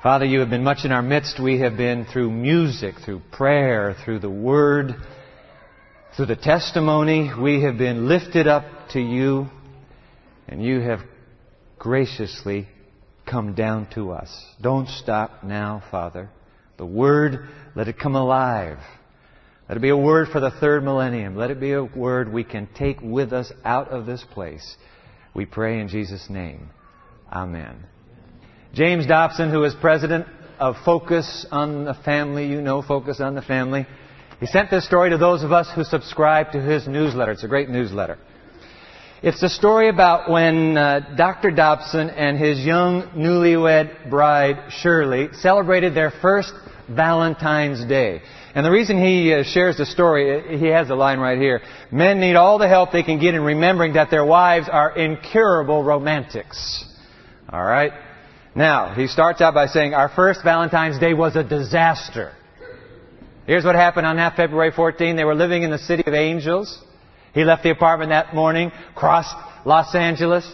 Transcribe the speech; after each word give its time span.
Father, 0.00 0.24
you 0.24 0.38
have 0.38 0.50
been 0.50 0.62
much 0.62 0.84
in 0.84 0.92
our 0.92 1.02
midst. 1.02 1.42
We 1.42 1.58
have 1.58 1.76
been 1.76 2.04
through 2.04 2.30
music, 2.30 2.94
through 3.04 3.20
prayer, 3.32 3.96
through 4.04 4.20
the 4.20 4.30
Word, 4.30 4.94
through 6.16 6.26
the 6.26 6.36
testimony. 6.36 7.32
We 7.36 7.64
have 7.64 7.78
been 7.78 8.06
lifted 8.06 8.46
up 8.46 8.64
to 8.92 9.00
you, 9.00 9.48
and 10.46 10.62
you 10.62 10.78
have 10.78 11.00
graciously 11.80 12.68
come 13.28 13.54
down 13.54 13.88
to 13.94 14.12
us. 14.12 14.30
Don't 14.60 14.88
stop 14.88 15.42
now, 15.42 15.82
Father. 15.90 16.30
The 16.76 16.86
Word, 16.86 17.48
let 17.74 17.88
it 17.88 17.98
come 17.98 18.14
alive. 18.14 18.78
Let 19.68 19.78
it 19.78 19.80
be 19.80 19.88
a 19.88 19.96
word 19.96 20.28
for 20.28 20.38
the 20.38 20.52
third 20.52 20.84
millennium. 20.84 21.34
Let 21.34 21.50
it 21.50 21.58
be 21.58 21.72
a 21.72 21.82
word 21.82 22.32
we 22.32 22.44
can 22.44 22.68
take 22.74 23.00
with 23.02 23.32
us 23.32 23.50
out 23.64 23.88
of 23.88 24.06
this 24.06 24.24
place. 24.32 24.76
We 25.34 25.44
pray 25.44 25.80
in 25.80 25.88
Jesus' 25.88 26.30
name. 26.30 26.70
Amen. 27.30 27.84
James 28.74 29.06
Dobson, 29.06 29.50
who 29.50 29.64
is 29.64 29.74
president 29.80 30.26
of 30.58 30.76
Focus 30.84 31.46
on 31.50 31.84
the 31.84 31.94
Family, 31.94 32.46
you 32.46 32.60
know 32.60 32.82
Focus 32.82 33.20
on 33.20 33.34
the 33.34 33.42
Family, 33.42 33.86
he 34.40 34.46
sent 34.46 34.70
this 34.70 34.84
story 34.84 35.10
to 35.10 35.18
those 35.18 35.42
of 35.42 35.52
us 35.52 35.68
who 35.74 35.84
subscribe 35.84 36.52
to 36.52 36.60
his 36.60 36.86
newsletter. 36.86 37.32
It's 37.32 37.44
a 37.44 37.48
great 37.48 37.70
newsletter. 37.70 38.18
It's 39.22 39.42
a 39.42 39.48
story 39.48 39.88
about 39.88 40.30
when 40.30 40.76
uh, 40.76 41.14
Dr. 41.16 41.50
Dobson 41.50 42.10
and 42.10 42.38
his 42.38 42.60
young 42.60 43.02
newlywed 43.16 44.10
bride, 44.10 44.70
Shirley, 44.70 45.30
celebrated 45.32 45.94
their 45.94 46.12
first 46.22 46.52
Valentine's 46.88 47.84
Day. 47.84 48.20
And 48.54 48.64
the 48.64 48.70
reason 48.70 49.02
he 49.02 49.32
uh, 49.32 49.42
shares 49.44 49.78
the 49.78 49.86
story, 49.86 50.58
he 50.58 50.66
has 50.66 50.88
a 50.90 50.94
line 50.94 51.18
right 51.18 51.38
here. 51.38 51.62
Men 51.90 52.20
need 52.20 52.36
all 52.36 52.58
the 52.58 52.68
help 52.68 52.92
they 52.92 53.02
can 53.02 53.18
get 53.18 53.34
in 53.34 53.42
remembering 53.42 53.94
that 53.94 54.10
their 54.10 54.24
wives 54.24 54.68
are 54.70 54.96
incurable 54.96 55.82
romantics. 55.82 56.84
All 57.50 57.64
right? 57.64 57.92
Now, 58.58 58.92
he 58.92 59.06
starts 59.06 59.40
out 59.40 59.54
by 59.54 59.66
saying, 59.66 59.94
Our 59.94 60.08
first 60.08 60.42
Valentine's 60.42 60.98
Day 60.98 61.14
was 61.14 61.36
a 61.36 61.44
disaster. 61.44 62.32
Here's 63.46 63.64
what 63.64 63.76
happened 63.76 64.04
on 64.04 64.16
that 64.16 64.34
February 64.34 64.72
14. 64.72 65.14
They 65.14 65.22
were 65.22 65.36
living 65.36 65.62
in 65.62 65.70
the 65.70 65.78
city 65.78 66.02
of 66.04 66.12
angels. 66.12 66.76
He 67.34 67.44
left 67.44 67.62
the 67.62 67.70
apartment 67.70 68.10
that 68.10 68.34
morning, 68.34 68.72
crossed 68.96 69.32
Los 69.64 69.94
Angeles, 69.94 70.44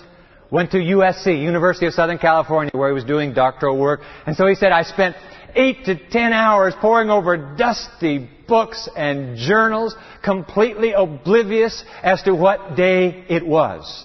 went 0.50 0.72
to 0.72 0.76
USC, 0.76 1.42
University 1.42 1.86
of 1.86 1.94
Southern 1.94 2.18
California, 2.18 2.72
where 2.74 2.90
he 2.90 2.94
was 2.94 3.04
doing 3.04 3.32
doctoral 3.32 3.78
work. 3.78 4.00
And 4.26 4.36
so 4.36 4.46
he 4.46 4.54
said, 4.54 4.70
I 4.70 4.82
spent 4.82 5.16
eight 5.54 5.86
to 5.86 5.96
ten 6.10 6.34
hours 6.34 6.74
poring 6.82 7.08
over 7.08 7.56
dusty 7.56 8.28
books 8.46 8.86
and 8.94 9.38
journals, 9.38 9.96
completely 10.22 10.92
oblivious 10.92 11.82
as 12.02 12.22
to 12.24 12.34
what 12.34 12.76
day 12.76 13.24
it 13.30 13.46
was. 13.46 14.04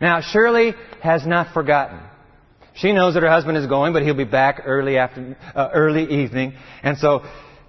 Now, 0.00 0.20
Shirley 0.20 0.74
has 1.00 1.24
not 1.24 1.54
forgotten. 1.54 2.00
She 2.76 2.92
knows 2.92 3.14
that 3.14 3.22
her 3.22 3.30
husband 3.30 3.56
is 3.56 3.66
going, 3.66 3.92
but 3.92 4.02
he'll 4.02 4.14
be 4.14 4.24
back 4.24 4.62
early 4.66 4.98
after, 4.98 5.36
uh, 5.54 5.70
early 5.72 6.22
evening. 6.22 6.54
And 6.82 6.98
so 6.98 7.24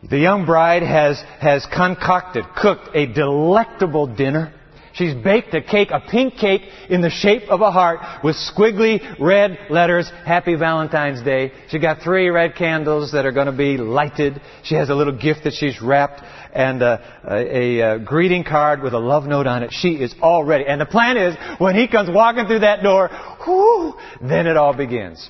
the 0.08 0.18
young 0.18 0.46
bride 0.46 0.84
has, 0.84 1.22
has 1.40 1.66
concocted, 1.66 2.46
cooked 2.56 2.90
a 2.94 3.06
delectable 3.06 4.08
dinner. 4.08 4.54
She's 4.98 5.14
baked 5.14 5.54
a 5.54 5.62
cake, 5.62 5.92
a 5.92 6.00
pink 6.00 6.38
cake 6.38 6.64
in 6.90 7.02
the 7.02 7.12
shape 7.12 7.44
of 7.50 7.62
a 7.62 7.72
heart 7.72 8.00
with 8.24 8.36
squiggly 8.36 9.20
red 9.20 9.60
letters, 9.70 10.10
Happy 10.26 10.56
Valentine's 10.56 11.22
Day. 11.22 11.52
She 11.70 11.78
got 11.78 12.02
three 12.02 12.30
red 12.30 12.56
candles 12.56 13.12
that 13.12 13.24
are 13.24 13.32
going 13.32 13.46
to 13.46 13.52
be 13.52 13.78
lighted. 13.78 14.42
She 14.64 14.74
has 14.74 14.90
a 14.90 14.96
little 14.96 15.16
gift 15.16 15.44
that 15.44 15.54
she's 15.54 15.80
wrapped 15.84 16.24
and 16.52 16.82
uh, 16.82 16.98
a, 17.30 17.36
a, 17.36 17.80
a, 17.94 18.00
greeting 18.00 18.44
card 18.44 18.82
with 18.82 18.94
a 18.94 18.98
love 18.98 19.26
note 19.26 19.46
on 19.46 19.62
it. 19.62 19.70
She 19.72 19.90
is 19.90 20.16
all 20.20 20.44
ready. 20.44 20.66
And 20.66 20.82
the 20.82 20.88
plan 20.88 21.16
is, 21.16 21.36
when 21.60 21.76
he 21.76 21.88
comes 21.88 22.10
walking 22.10 22.48
through 22.48 22.60
that 22.60 22.82
door, 22.82 23.12
whoo, 23.46 23.94
then 24.20 24.48
it 24.48 24.58
all 24.58 24.76
begins. 24.76 25.30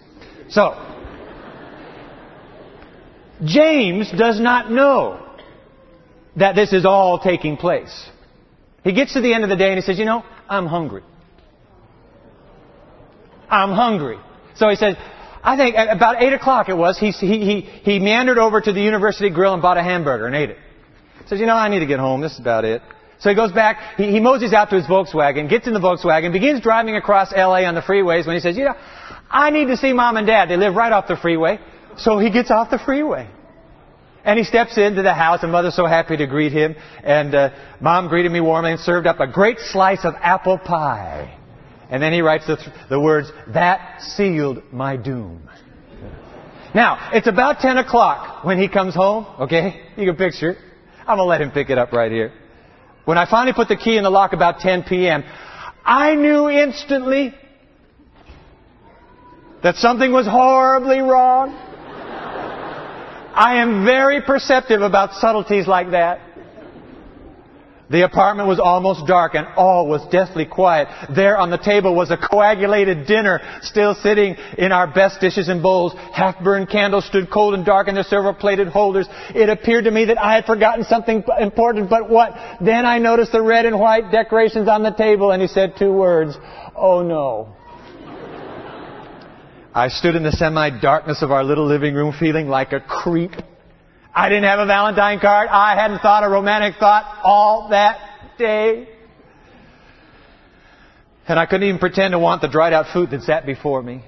So, 0.50 0.76
James 3.44 4.10
does 4.18 4.40
not 4.40 4.72
know 4.72 5.28
that 6.38 6.56
this 6.56 6.72
is 6.72 6.86
all 6.86 7.20
taking 7.20 7.58
place. 7.58 8.10
He 8.88 8.94
gets 8.94 9.14
to 9.14 9.22
the 9.22 9.34
end 9.34 9.44
of 9.44 9.50
the 9.50 9.58
day 9.58 9.68
and 9.68 9.76
he 9.76 9.82
says, 9.82 10.00
You 10.00 10.06
know, 10.06 10.24
I'm 10.48 10.66
hungry. 10.66 11.04
I'm 13.50 13.72
hungry. 13.72 14.18
So 14.56 14.70
he 14.70 14.76
says, 14.76 14.96
I 15.44 15.58
think 15.58 15.76
about 15.78 16.22
8 16.22 16.34
o'clock 16.34 16.70
it 16.70 16.76
was, 16.76 16.98
he, 16.98 17.12
he, 17.12 17.40
he, 17.40 17.62
he 17.62 18.00
meandered 18.00 18.38
over 18.38 18.62
to 18.62 18.72
the 18.72 18.82
university 18.82 19.30
grill 19.30 19.54
and 19.54 19.62
bought 19.62 19.78
a 19.78 19.84
hamburger 19.84 20.26
and 20.26 20.36
ate 20.36 20.52
it. 20.52 20.58
He 21.22 21.28
says, 21.28 21.40
you 21.40 21.46
know, 21.46 21.56
I 21.56 21.68
need 21.68 21.80
to 21.80 21.86
get 21.86 22.00
home. 22.00 22.22
This 22.22 22.34
is 22.34 22.40
about 22.40 22.64
it. 22.64 22.82
So 23.20 23.30
he 23.30 23.36
goes 23.36 23.52
back, 23.52 23.98
he, 23.98 24.12
he 24.12 24.20
moseys 24.22 24.54
out 24.54 24.70
to 24.70 24.76
his 24.76 24.86
Volkswagen, 24.86 25.50
gets 25.50 25.68
in 25.68 25.74
the 25.74 25.80
Volkswagen, 25.80 26.32
begins 26.32 26.62
driving 26.62 26.96
across 26.96 27.34
LA 27.34 27.64
on 27.64 27.76
the 27.76 27.82
freeways 27.82 28.26
when 28.26 28.36
he 28.36 28.40
says, 28.40 28.56
you 28.56 28.66
know, 28.66 28.76
I 29.30 29.50
need 29.50 29.66
to 29.66 29.76
see 29.76 29.92
mom 29.92 30.16
and 30.16 30.26
dad. 30.26 30.50
They 30.50 30.58
live 30.58 30.76
right 30.76 30.92
off 30.92 31.08
the 31.08 31.18
freeway. 31.18 31.60
So 31.98 32.20
he 32.20 32.30
gets 32.30 32.52
off 32.52 32.70
the 32.70 32.80
freeway. 32.80 33.30
And 34.28 34.38
he 34.38 34.44
steps 34.44 34.78
into 34.78 35.04
the 35.04 35.14
house, 35.14 35.42
and 35.42 35.54
mother's 35.54 35.78
so 35.78 35.86
happy 35.86 36.18
to 36.18 36.28
greet 36.28 36.52
him. 36.52 36.76
And 37.02 37.34
uh, 37.34 37.50
mom 37.80 38.10
greeted 38.10 38.30
me 38.30 38.42
warmly 38.42 38.72
and 38.72 38.80
served 38.82 39.08
up 39.08 39.22
a 39.22 39.28
great 39.28 39.58
slice 39.58 40.04
of 40.04 40.16
apple 40.22 40.58
pie. 40.58 41.40
And 41.90 42.04
then 42.04 42.12
he 42.12 42.20
writes 42.20 42.46
the, 42.46 42.58
th- 42.58 42.70
the 42.90 43.00
words, 43.00 43.32
That 43.54 44.02
sealed 44.02 44.64
my 44.74 44.98
doom. 44.98 45.50
Now, 46.76 47.12
it's 47.14 47.28
about 47.28 47.60
10 47.60 47.78
o'clock 47.78 48.44
when 48.44 48.60
he 48.60 48.68
comes 48.68 48.94
home, 48.94 49.26
okay? 49.44 49.82
You 49.96 50.06
can 50.06 50.18
picture. 50.18 50.58
I'm 51.08 51.16
going 51.16 51.20
to 51.20 51.24
let 51.24 51.40
him 51.40 51.52
pick 51.52 51.70
it 51.70 51.78
up 51.78 51.94
right 51.94 52.12
here. 52.12 52.34
When 53.06 53.18
I 53.18 53.30
finally 53.32 53.54
put 53.54 53.70
the 53.70 53.78
key 53.78 53.96
in 53.96 54.04
the 54.04 54.10
lock 54.10 54.34
about 54.34 54.60
10 54.60 54.84
p.m., 54.84 55.24
I 55.86 56.16
knew 56.16 56.50
instantly 56.50 57.34
that 59.64 59.78
something 59.78 60.12
was 60.12 60.28
horribly 60.28 61.00
wrong. 61.00 61.67
I 63.38 63.62
am 63.62 63.86
very 63.86 64.24
perceptive 64.24 64.82
about 64.82 65.14
subtleties 65.14 65.68
like 65.68 65.92
that. 65.92 66.22
The 67.90 68.04
apartment 68.04 68.50
was 68.50 68.60
almost 68.60 69.06
dark 69.06 69.36
and 69.36 69.46
all 69.56 69.88
was 69.88 70.06
deathly 70.12 70.46
quiet. 70.46 70.88
There 71.16 71.38
on 71.38 71.52
the 71.52 71.58
table 71.60 71.94
was 71.94 72.10
a 72.10 72.18
coagulated 72.18 73.06
dinner 73.06 73.40
still 73.62 73.94
sitting 73.94 74.36
in 74.58 74.72
our 74.72 74.88
best 74.88 75.22
dishes 75.22 75.50
and 75.50 75.62
bowls. 75.62 75.94
Half-burned 76.14 76.70
candles 76.70 77.06
stood 77.06 77.30
cold 77.30 77.54
and 77.54 77.64
dark 77.64 77.88
in 77.88 77.94
their 77.94 78.04
silver-plated 78.04 78.70
holders. 78.70 79.08
It 79.30 79.50
appeared 79.50 79.84
to 79.84 79.92
me 79.92 80.06
that 80.06 80.18
I 80.18 80.34
had 80.34 80.46
forgotten 80.46 80.84
something 80.84 81.24
important, 81.40 81.92
but 81.92 82.10
what? 82.10 82.34
Then 82.60 82.88
I 82.88 82.98
noticed 82.98 83.34
the 83.34 83.44
red 83.44 83.68
and 83.68 83.80
white 83.80 84.12
decorations 84.12 84.68
on 84.68 84.82
the 84.82 84.92
table 84.92 85.30
and 85.30 85.44
he 85.44 85.48
said 85.48 85.76
two 85.78 85.94
words, 85.94 86.36
Oh 86.76 87.04
no. 87.04 87.57
I 89.78 89.90
stood 89.90 90.16
in 90.16 90.24
the 90.24 90.32
semi-darkness 90.32 91.22
of 91.22 91.32
our 91.32 91.44
little 91.44 91.68
living 91.68 91.94
room 91.94 92.12
feeling 92.20 92.48
like 92.48 92.74
a 92.74 92.80
creep. 92.80 93.30
I 94.12 94.28
didn't 94.28 94.46
have 94.46 94.58
a 94.58 94.66
Valentine 94.66 95.20
card. 95.20 95.50
I 95.50 95.80
hadn't 95.80 96.00
thought 96.00 96.24
a 96.24 96.30
romantic 96.30 96.80
thought 96.80 97.20
all 97.24 97.68
that 97.70 98.00
day. 98.40 98.90
And 101.28 101.38
I 101.38 101.46
couldn't 101.46 101.68
even 101.68 101.78
pretend 101.78 102.14
to 102.14 102.20
want 102.20 102.42
the 102.42 102.48
dried 102.48 102.74
out 102.74 102.88
food 102.92 103.12
that 103.12 103.22
sat 103.22 103.46
before 103.46 103.84
me. 103.84 104.04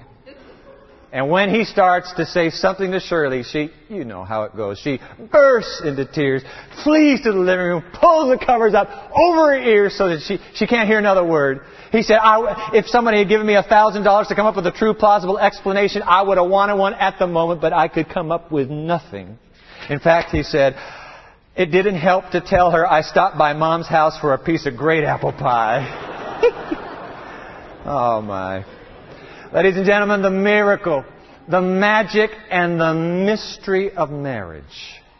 And 1.12 1.28
when 1.28 1.52
he 1.52 1.64
starts 1.64 2.12
to 2.14 2.26
say 2.26 2.50
something 2.50 2.92
to 2.92 3.00
Shirley, 3.00 3.42
she, 3.42 3.70
you 3.88 4.04
know 4.04 4.22
how 4.22 4.44
it 4.44 4.54
goes, 4.54 4.78
she 4.78 5.00
bursts 5.32 5.82
into 5.84 6.04
tears, 6.04 6.42
flees 6.84 7.22
to 7.22 7.32
the 7.32 7.38
living 7.38 7.66
room, 7.66 7.84
pulls 7.92 8.30
the 8.30 8.44
covers 8.44 8.74
up 8.74 8.88
over 9.12 9.48
her 9.48 9.60
ears 9.60 9.98
so 9.98 10.08
that 10.08 10.20
she, 10.20 10.38
she 10.54 10.68
can't 10.68 10.88
hear 10.88 10.98
another 10.98 11.26
word. 11.26 11.62
He 11.90 12.02
said, 12.02 12.18
if 12.74 12.86
somebody 12.86 13.18
had 13.18 13.28
given 13.28 13.44
me 13.44 13.56
a 13.56 13.62
thousand 13.64 14.04
dollars 14.04 14.28
to 14.28 14.36
come 14.36 14.46
up 14.46 14.54
with 14.54 14.66
a 14.68 14.72
true 14.72 14.94
plausible 14.94 15.36
explanation, 15.36 16.02
I 16.06 16.22
would 16.22 16.38
have 16.38 16.48
wanted 16.48 16.76
one 16.76 16.94
at 16.94 17.18
the 17.18 17.26
moment, 17.26 17.60
but 17.60 17.72
I 17.72 17.88
could 17.88 18.08
come 18.08 18.30
up 18.30 18.52
with 18.52 18.70
nothing. 18.70 19.36
In 19.88 19.98
fact, 19.98 20.30
he 20.30 20.44
said, 20.44 20.76
it 21.56 21.66
didn't 21.66 21.96
help 21.96 22.30
to 22.30 22.40
tell 22.40 22.70
her 22.70 22.86
I 22.88 23.02
stopped 23.02 23.36
by 23.36 23.52
mom's 23.54 23.88
house 23.88 24.16
for 24.20 24.32
a 24.32 24.38
piece 24.38 24.66
of 24.66 24.76
great 24.76 25.02
apple 25.02 25.32
pie. 25.32 25.88
oh 27.84 28.22
my. 28.22 28.64
Ladies 29.52 29.76
and 29.76 29.84
gentlemen, 29.84 30.22
the 30.22 30.30
miracle, 30.30 31.04
the 31.48 31.60
magic, 31.60 32.30
and 32.52 32.80
the 32.80 32.94
mystery 32.94 33.90
of 33.90 34.08
marriage. 34.08 34.62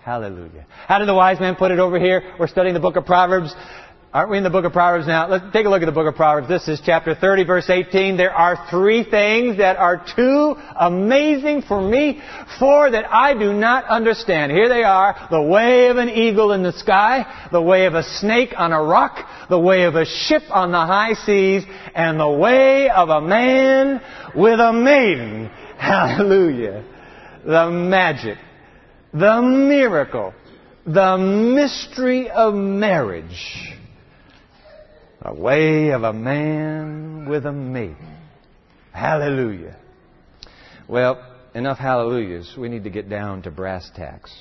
Hallelujah. 0.04 0.66
How 0.86 0.98
did 0.98 1.08
the 1.08 1.14
wise 1.14 1.40
man 1.40 1.56
put 1.56 1.72
it 1.72 1.80
over 1.80 1.98
here? 1.98 2.36
We're 2.38 2.46
studying 2.46 2.74
the 2.74 2.80
book 2.80 2.94
of 2.94 3.04
Proverbs. 3.04 3.52
Aren't 4.12 4.32
we 4.32 4.38
in 4.38 4.42
the 4.42 4.50
book 4.50 4.64
of 4.64 4.72
Proverbs 4.72 5.06
now? 5.06 5.28
Let's 5.28 5.52
take 5.52 5.66
a 5.66 5.68
look 5.68 5.82
at 5.82 5.86
the 5.86 5.92
book 5.92 6.08
of 6.08 6.16
Proverbs. 6.16 6.48
This 6.48 6.66
is 6.66 6.82
chapter 6.84 7.14
30, 7.14 7.44
verse 7.44 7.70
18. 7.70 8.16
There 8.16 8.32
are 8.32 8.66
three 8.68 9.04
things 9.04 9.58
that 9.58 9.76
are 9.76 10.04
too 10.16 10.56
amazing 10.76 11.62
for 11.62 11.80
me, 11.80 12.20
four 12.58 12.90
that 12.90 13.04
I 13.08 13.34
do 13.34 13.52
not 13.52 13.84
understand. 13.84 14.50
Here 14.50 14.68
they 14.68 14.82
are. 14.82 15.28
The 15.30 15.40
way 15.40 15.90
of 15.90 15.96
an 15.96 16.08
eagle 16.08 16.50
in 16.50 16.64
the 16.64 16.72
sky, 16.72 17.48
the 17.52 17.62
way 17.62 17.86
of 17.86 17.94
a 17.94 18.02
snake 18.02 18.52
on 18.56 18.72
a 18.72 18.82
rock, 18.82 19.48
the 19.48 19.60
way 19.60 19.84
of 19.84 19.94
a 19.94 20.04
ship 20.04 20.42
on 20.50 20.72
the 20.72 20.84
high 20.84 21.12
seas, 21.12 21.62
and 21.94 22.18
the 22.18 22.28
way 22.28 22.90
of 22.90 23.10
a 23.10 23.20
man 23.20 24.00
with 24.34 24.58
a 24.58 24.72
maiden. 24.72 25.46
Hallelujah. 25.78 26.82
The 27.46 27.70
magic, 27.70 28.38
the 29.14 29.40
miracle, 29.40 30.34
the 30.84 31.16
mystery 31.16 32.28
of 32.28 32.54
marriage 32.54 33.76
a 35.22 35.34
way 35.34 35.90
of 35.90 36.02
a 36.02 36.12
man 36.12 37.28
with 37.28 37.46
a 37.46 37.52
maiden. 37.52 38.16
Hallelujah. 38.92 39.76
Well, 40.88 41.24
enough 41.54 41.78
hallelujahs. 41.78 42.54
We 42.58 42.68
need 42.68 42.84
to 42.84 42.90
get 42.90 43.08
down 43.08 43.42
to 43.42 43.50
brass 43.50 43.90
tacks. 43.94 44.34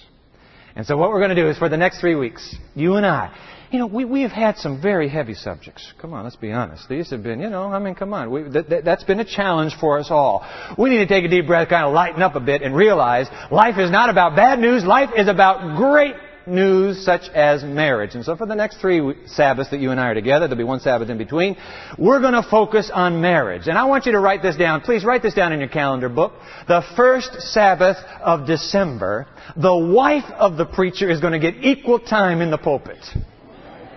And 0.75 0.85
so 0.85 0.97
what 0.97 1.09
we're 1.09 1.19
going 1.19 1.35
to 1.35 1.41
do 1.41 1.49
is 1.49 1.57
for 1.57 1.67
the 1.67 1.77
next 1.77 1.99
three 1.99 2.15
weeks, 2.15 2.55
you 2.75 2.95
and 2.95 3.05
I, 3.05 3.35
you 3.71 3.79
know, 3.79 3.87
we, 3.87 4.05
we 4.05 4.21
have 4.23 4.31
had 4.31 4.57
some 4.57 4.81
very 4.81 5.09
heavy 5.09 5.33
subjects. 5.35 5.93
Come 6.01 6.13
on, 6.13 6.23
let's 6.23 6.35
be 6.35 6.51
honest. 6.51 6.87
These 6.89 7.11
have 7.11 7.21
been, 7.21 7.39
you 7.39 7.49
know, 7.49 7.63
I 7.63 7.79
mean, 7.79 7.93
come 7.93 8.13
on. 8.13 8.31
We, 8.31 8.43
that, 8.43 8.69
that, 8.69 8.85
that's 8.85 9.03
been 9.03 9.19
a 9.19 9.25
challenge 9.25 9.75
for 9.79 9.99
us 9.99 10.07
all. 10.09 10.47
We 10.77 10.89
need 10.89 10.97
to 10.97 11.07
take 11.07 11.25
a 11.25 11.27
deep 11.27 11.45
breath, 11.45 11.69
kind 11.69 11.85
of 11.85 11.93
lighten 11.93 12.21
up 12.21 12.35
a 12.35 12.39
bit, 12.39 12.61
and 12.61 12.75
realize 12.75 13.27
life 13.51 13.77
is 13.77 13.91
not 13.91 14.09
about 14.09 14.35
bad 14.35 14.59
news. 14.59 14.83
Life 14.83 15.09
is 15.15 15.27
about 15.27 15.77
great 15.77 16.15
news 16.49 17.03
such 17.03 17.29
as 17.29 17.63
marriage. 17.63 18.15
And 18.15 18.25
so 18.25 18.35
for 18.35 18.45
the 18.45 18.55
next 18.55 18.77
three 18.77 19.13
Sabbaths 19.27 19.69
that 19.71 19.79
you 19.79 19.91
and 19.91 19.99
I 19.99 20.09
are 20.09 20.13
together, 20.13 20.47
there'll 20.47 20.57
be 20.57 20.63
one 20.63 20.79
Sabbath 20.79 21.09
in 21.09 21.17
between, 21.17 21.57
we're 21.97 22.19
going 22.19 22.33
to 22.33 22.43
focus 22.43 22.91
on 22.93 23.21
marriage. 23.21 23.67
And 23.67 23.77
I 23.77 23.85
want 23.85 24.05
you 24.05 24.11
to 24.13 24.19
write 24.19 24.41
this 24.41 24.55
down. 24.55 24.81
Please 24.81 25.05
write 25.05 25.21
this 25.21 25.33
down 25.33 25.53
in 25.53 25.59
your 25.59 25.69
calendar 25.69 26.09
book. 26.09 26.33
The 26.67 26.83
first 26.95 27.41
Sabbath 27.41 27.97
of 28.21 28.47
December, 28.47 29.27
the 29.55 29.75
wife 29.75 30.29
of 30.35 30.57
the 30.57 30.65
preacher 30.65 31.09
is 31.09 31.19
going 31.19 31.33
to 31.33 31.39
get 31.39 31.63
equal 31.63 31.99
time 31.99 32.41
in 32.41 32.51
the 32.51 32.57
pulpit. 32.57 33.05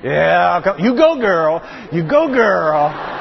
Yeah, 0.03 0.77
you 0.79 0.97
go 0.97 1.21
girl. 1.21 1.89
You 1.93 2.09
go 2.09 2.29
girl. 2.29 3.21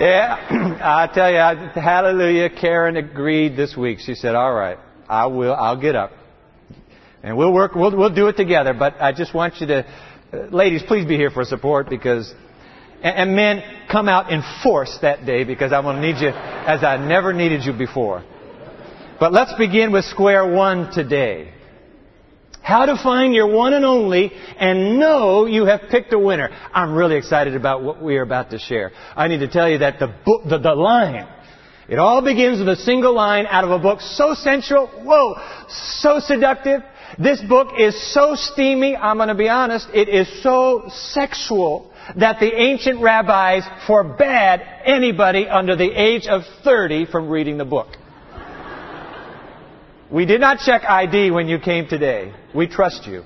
Yeah, 0.00 0.78
I 0.82 1.08
tell 1.12 1.30
you, 1.30 1.80
hallelujah. 1.80 2.50
Karen 2.50 2.96
agreed 2.96 3.56
this 3.56 3.76
week. 3.76 4.00
She 4.00 4.14
said, 4.14 4.34
all 4.34 4.52
right. 4.52 4.78
I 5.08 5.26
will. 5.26 5.54
I'll 5.54 5.80
get 5.80 5.94
up, 5.94 6.12
and 7.22 7.36
we'll 7.36 7.52
work. 7.52 7.74
We'll 7.74 7.96
we'll 7.96 8.14
do 8.14 8.28
it 8.28 8.36
together. 8.36 8.74
But 8.74 9.00
I 9.00 9.12
just 9.12 9.34
want 9.34 9.60
you 9.60 9.66
to, 9.68 9.86
uh, 10.32 10.36
ladies, 10.50 10.82
please 10.82 11.06
be 11.06 11.16
here 11.16 11.30
for 11.30 11.44
support 11.44 11.88
because, 11.88 12.32
and, 13.02 13.16
and 13.16 13.36
men, 13.36 13.62
come 13.90 14.08
out 14.08 14.30
in 14.30 14.42
force 14.62 14.98
that 15.02 15.26
day 15.26 15.44
because 15.44 15.72
I'm 15.72 15.82
going 15.84 15.96
to 15.96 16.02
need 16.02 16.20
you 16.20 16.28
as 16.28 16.82
I 16.82 16.96
never 16.96 17.32
needed 17.32 17.64
you 17.64 17.72
before. 17.72 18.24
But 19.20 19.32
let's 19.32 19.54
begin 19.54 19.92
with 19.92 20.04
square 20.06 20.46
one 20.52 20.90
today. 20.92 21.52
How 22.64 22.86
to 22.86 22.96
find 22.96 23.34
your 23.34 23.46
one 23.46 23.74
and 23.74 23.84
only 23.84 24.32
and 24.58 24.98
know 24.98 25.44
you 25.44 25.66
have 25.66 25.82
picked 25.90 26.14
a 26.14 26.18
winner. 26.18 26.48
I'm 26.72 26.94
really 26.94 27.16
excited 27.16 27.54
about 27.54 27.82
what 27.82 28.02
we 28.02 28.16
are 28.16 28.22
about 28.22 28.50
to 28.50 28.58
share. 28.58 28.90
I 29.14 29.28
need 29.28 29.40
to 29.40 29.48
tell 29.48 29.68
you 29.68 29.78
that 29.78 29.98
the 29.98 30.06
book, 30.06 30.44
the, 30.48 30.58
the 30.58 30.74
line 30.74 31.28
it 31.88 31.98
all 31.98 32.22
begins 32.22 32.58
with 32.58 32.68
a 32.68 32.76
single 32.76 33.14
line 33.14 33.46
out 33.46 33.64
of 33.64 33.70
a 33.70 33.78
book 33.78 34.00
so 34.00 34.34
sensual, 34.34 34.86
whoa, 34.86 35.34
so 35.68 36.18
seductive. 36.20 36.82
This 37.18 37.40
book 37.42 37.78
is 37.78 38.12
so 38.12 38.34
steamy, 38.34 38.96
I'm 38.96 39.16
going 39.16 39.28
to 39.28 39.34
be 39.34 39.48
honest, 39.48 39.88
it 39.92 40.08
is 40.08 40.42
so 40.42 40.84
sexual 40.88 41.92
that 42.16 42.40
the 42.40 42.52
ancient 42.52 43.00
rabbis 43.00 43.64
forbade 43.86 44.60
anybody 44.84 45.46
under 45.46 45.76
the 45.76 45.90
age 45.90 46.26
of 46.26 46.42
30 46.64 47.06
from 47.06 47.28
reading 47.28 47.58
the 47.58 47.64
book. 47.64 47.88
We 50.10 50.26
did 50.26 50.40
not 50.40 50.58
check 50.60 50.84
ID 50.84 51.30
when 51.30 51.48
you 51.48 51.58
came 51.58 51.88
today. 51.88 52.32
We 52.54 52.66
trust 52.66 53.06
you. 53.06 53.24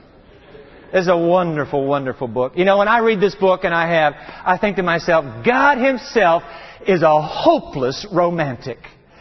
It's 0.93 1.09
a 1.09 1.17
wonderful, 1.17 1.85
wonderful 1.87 2.29
book. 2.29 2.55
You 2.57 2.65
know, 2.65 2.79
when 2.79 2.89
I 2.89 3.01
read 3.01 3.21
this 3.21 3.35
book 3.35 3.65
and 3.65 3.75
I 3.75 3.89
have, 3.93 4.15
I 4.17 4.57
think 4.59 4.77
to 4.77 4.83
myself, 4.83 5.45
God 5.45 5.77
Himself 5.77 6.43
is 6.87 7.03
a 7.03 7.23
hopeless 7.23 8.07
romantic. 8.13 8.79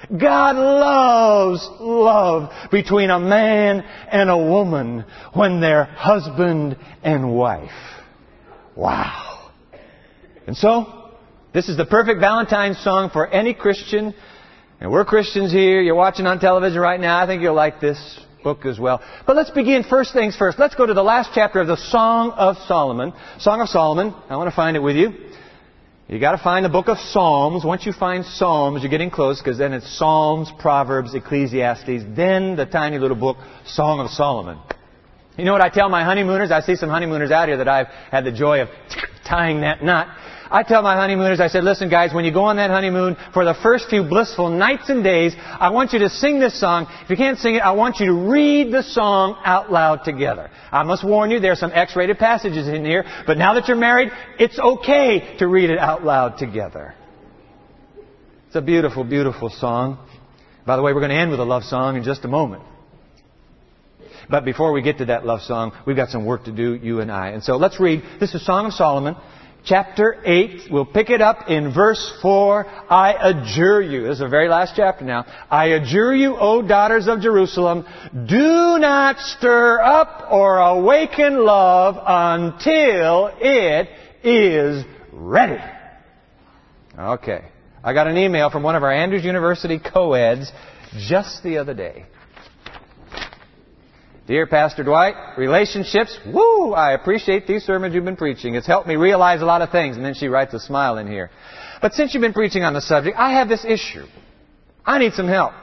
God 0.09 0.55
loves 0.55 1.67
love 1.79 2.51
between 2.71 3.09
a 3.09 3.19
man 3.19 3.81
and 3.81 4.29
a 4.29 4.37
woman 4.37 5.03
when 5.33 5.59
they're 5.59 5.83
husband 5.83 6.77
and 7.03 7.35
wife. 7.35 7.71
Wow. 8.75 9.51
And 10.45 10.55
so, 10.55 11.11
this 11.53 11.67
is 11.67 11.75
the 11.75 11.85
perfect 11.85 12.19
Valentine's 12.19 12.81
song 12.83 13.09
for 13.09 13.27
any 13.27 13.53
Christian. 13.53 14.13
And 14.79 14.91
we're 14.91 15.03
Christians 15.03 15.51
here. 15.51 15.81
You're 15.81 15.95
watching 15.95 16.25
on 16.27 16.39
television 16.39 16.79
right 16.79 16.99
now. 16.99 17.21
I 17.21 17.25
think 17.25 17.41
you'll 17.41 17.55
like 17.55 17.81
this 17.81 18.19
book 18.43 18.65
as 18.65 18.79
well. 18.79 19.01
But 19.25 19.35
let's 19.35 19.49
begin 19.49 19.83
first 19.83 20.13
things 20.13 20.37
first. 20.37 20.57
Let's 20.59 20.75
go 20.75 20.85
to 20.85 20.93
the 20.93 21.03
last 21.03 21.31
chapter 21.33 21.59
of 21.59 21.67
the 21.67 21.75
Song 21.75 22.31
of 22.31 22.55
Solomon. 22.67 23.11
Song 23.39 23.59
of 23.59 23.67
Solomon. 23.67 24.13
I 24.29 24.37
want 24.37 24.49
to 24.49 24.55
find 24.55 24.77
it 24.77 24.81
with 24.81 24.95
you. 24.95 25.26
You 26.09 26.19
got 26.19 26.31
to 26.31 26.37
find 26.37 26.63
the 26.63 26.69
book 26.69 26.87
of 26.87 26.97
Psalms. 26.97 27.65
Once 27.65 27.85
you 27.85 27.91
find 27.91 28.23
Psalms, 28.23 28.81
you're 28.81 28.89
getting 28.89 29.09
close 29.11 29.41
because 29.41 29.57
then 29.57 29.73
it's 29.73 29.97
Psalms, 29.97 30.49
Proverbs, 30.57 31.13
Ecclesiastes, 31.13 32.05
then 32.15 32.55
the 32.55 32.65
tiny 32.65 32.97
little 32.97 33.17
book, 33.17 33.35
Song 33.65 33.99
of 33.99 34.09
Solomon. 34.11 34.57
You 35.37 35.43
know 35.43 35.51
what 35.51 35.59
I 35.59 35.67
tell 35.67 35.89
my 35.89 36.05
honeymooners? 36.05 36.49
I 36.49 36.61
see 36.61 36.77
some 36.77 36.89
honeymooners 36.89 37.29
out 37.29 37.49
here 37.49 37.57
that 37.57 37.67
I've 37.67 37.87
had 38.09 38.23
the 38.23 38.31
joy 38.31 38.61
of 38.61 38.69
tying 39.27 39.61
that 39.61 39.83
knot. 39.83 40.07
I 40.49 40.63
tell 40.63 40.81
my 40.81 40.95
honeymooners, 40.95 41.39
I 41.39 41.47
said, 41.47 41.63
listen 41.63 41.89
guys, 41.89 42.13
when 42.13 42.25
you 42.25 42.31
go 42.31 42.45
on 42.45 42.57
that 42.57 42.69
honeymoon, 42.69 43.17
for 43.33 43.43
the 43.45 43.53
first 43.61 43.89
few 43.89 44.03
blissful 44.03 44.49
nights 44.49 44.89
and 44.89 45.03
days, 45.03 45.35
I 45.37 45.69
want 45.69 45.93
you 45.93 45.99
to 45.99 46.09
sing 46.09 46.39
this 46.39 46.59
song. 46.59 46.87
If 47.03 47.09
you 47.09 47.17
can't 47.17 47.37
sing 47.37 47.55
it, 47.55 47.59
I 47.59 47.71
want 47.71 47.99
you 47.99 48.07
to 48.07 48.13
read 48.13 48.71
the 48.71 48.83
song 48.83 49.39
out 49.43 49.71
loud 49.71 50.03
together. 50.03 50.49
I 50.71 50.83
must 50.83 51.03
warn 51.03 51.31
you, 51.31 51.39
there 51.39 51.51
are 51.51 51.55
some 51.55 51.71
X-rated 51.73 52.17
passages 52.17 52.67
in 52.67 52.85
here, 52.85 53.05
but 53.25 53.37
now 53.37 53.53
that 53.55 53.67
you're 53.67 53.77
married, 53.77 54.09
it's 54.39 54.57
okay 54.57 55.37
to 55.39 55.47
read 55.47 55.69
it 55.69 55.79
out 55.79 56.03
loud 56.03 56.37
together. 56.37 56.95
It's 58.47 58.55
a 58.55 58.61
beautiful, 58.61 59.03
beautiful 59.03 59.49
song. 59.49 59.99
By 60.65 60.75
the 60.75 60.81
way, 60.81 60.93
we're 60.93 61.01
going 61.01 61.11
to 61.11 61.17
end 61.17 61.31
with 61.31 61.39
a 61.39 61.45
love 61.45 61.63
song 61.63 61.97
in 61.97 62.03
just 62.03 62.23
a 62.25 62.27
moment. 62.27 62.63
But 64.29 64.43
before 64.43 64.73
we 64.73 64.81
get 64.81 64.97
to 64.97 65.05
that 65.05 65.25
love 65.25 65.41
song, 65.41 65.71
we've 65.85 65.95
got 65.95 66.09
some 66.09 66.25
work 66.25 66.45
to 66.45 66.51
do, 66.51 66.75
you 66.75 66.99
and 66.99 67.11
I. 67.11 67.29
And 67.29 67.43
so 67.43 67.55
let's 67.55 67.79
read. 67.79 68.03
This 68.19 68.33
is 68.33 68.45
Song 68.45 68.65
of 68.65 68.73
Solomon, 68.73 69.15
chapter 69.67 70.21
8. 70.23 70.71
We'll 70.71 70.85
pick 70.85 71.09
it 71.09 71.21
up 71.21 71.49
in 71.49 71.73
verse 71.73 72.11
4. 72.21 72.65
I 72.89 73.13
adjure 73.19 73.81
you. 73.81 74.03
This 74.03 74.13
is 74.13 74.19
the 74.19 74.29
very 74.29 74.49
last 74.49 74.73
chapter 74.75 75.05
now. 75.05 75.25
I 75.49 75.67
adjure 75.67 76.15
you, 76.15 76.35
O 76.37 76.61
daughters 76.61 77.07
of 77.07 77.21
Jerusalem, 77.21 77.85
do 78.13 78.77
not 78.79 79.19
stir 79.19 79.79
up 79.81 80.31
or 80.31 80.57
awaken 80.57 81.45
love 81.45 81.95
until 82.05 83.31
it 83.39 83.89
is 84.23 84.85
ready. 85.11 85.63
Okay. 86.97 87.45
I 87.83 87.93
got 87.93 88.07
an 88.07 88.17
email 88.17 88.49
from 88.49 88.63
one 88.63 88.75
of 88.75 88.83
our 88.83 88.91
Andrews 88.91 89.23
University 89.23 89.79
co-eds 89.79 90.51
just 90.97 91.43
the 91.43 91.57
other 91.57 91.73
day. 91.73 92.05
Dear 94.27 94.45
Pastor 94.45 94.83
Dwight, 94.83 95.15
relationships, 95.37 96.19
woo, 96.25 96.73
I 96.73 96.91
appreciate 96.91 97.47
these 97.47 97.63
sermons 97.63 97.95
you've 97.95 98.03
been 98.03 98.17
preaching. 98.17 98.55
It's 98.55 98.67
helped 98.67 98.85
me 98.85 98.97
realize 98.97 99.41
a 99.41 99.45
lot 99.45 99.61
of 99.61 99.69
things. 99.71 99.95
And 99.95 100.03
then 100.03 100.15
she 100.15 100.27
writes 100.27 100.53
a 100.53 100.59
smile 100.59 100.97
in 100.97 101.07
here. 101.07 101.29
But 101.81 101.93
since 101.93 102.13
you've 102.13 102.19
been 102.19 102.33
preaching 102.33 102.63
on 102.63 102.73
the 102.73 102.81
subject, 102.81 103.15
I 103.17 103.35
have 103.35 103.47
this 103.47 103.63
issue. 103.63 104.05
I 104.85 104.99
need 104.99 105.13
some 105.13 105.29
help. 105.29 105.53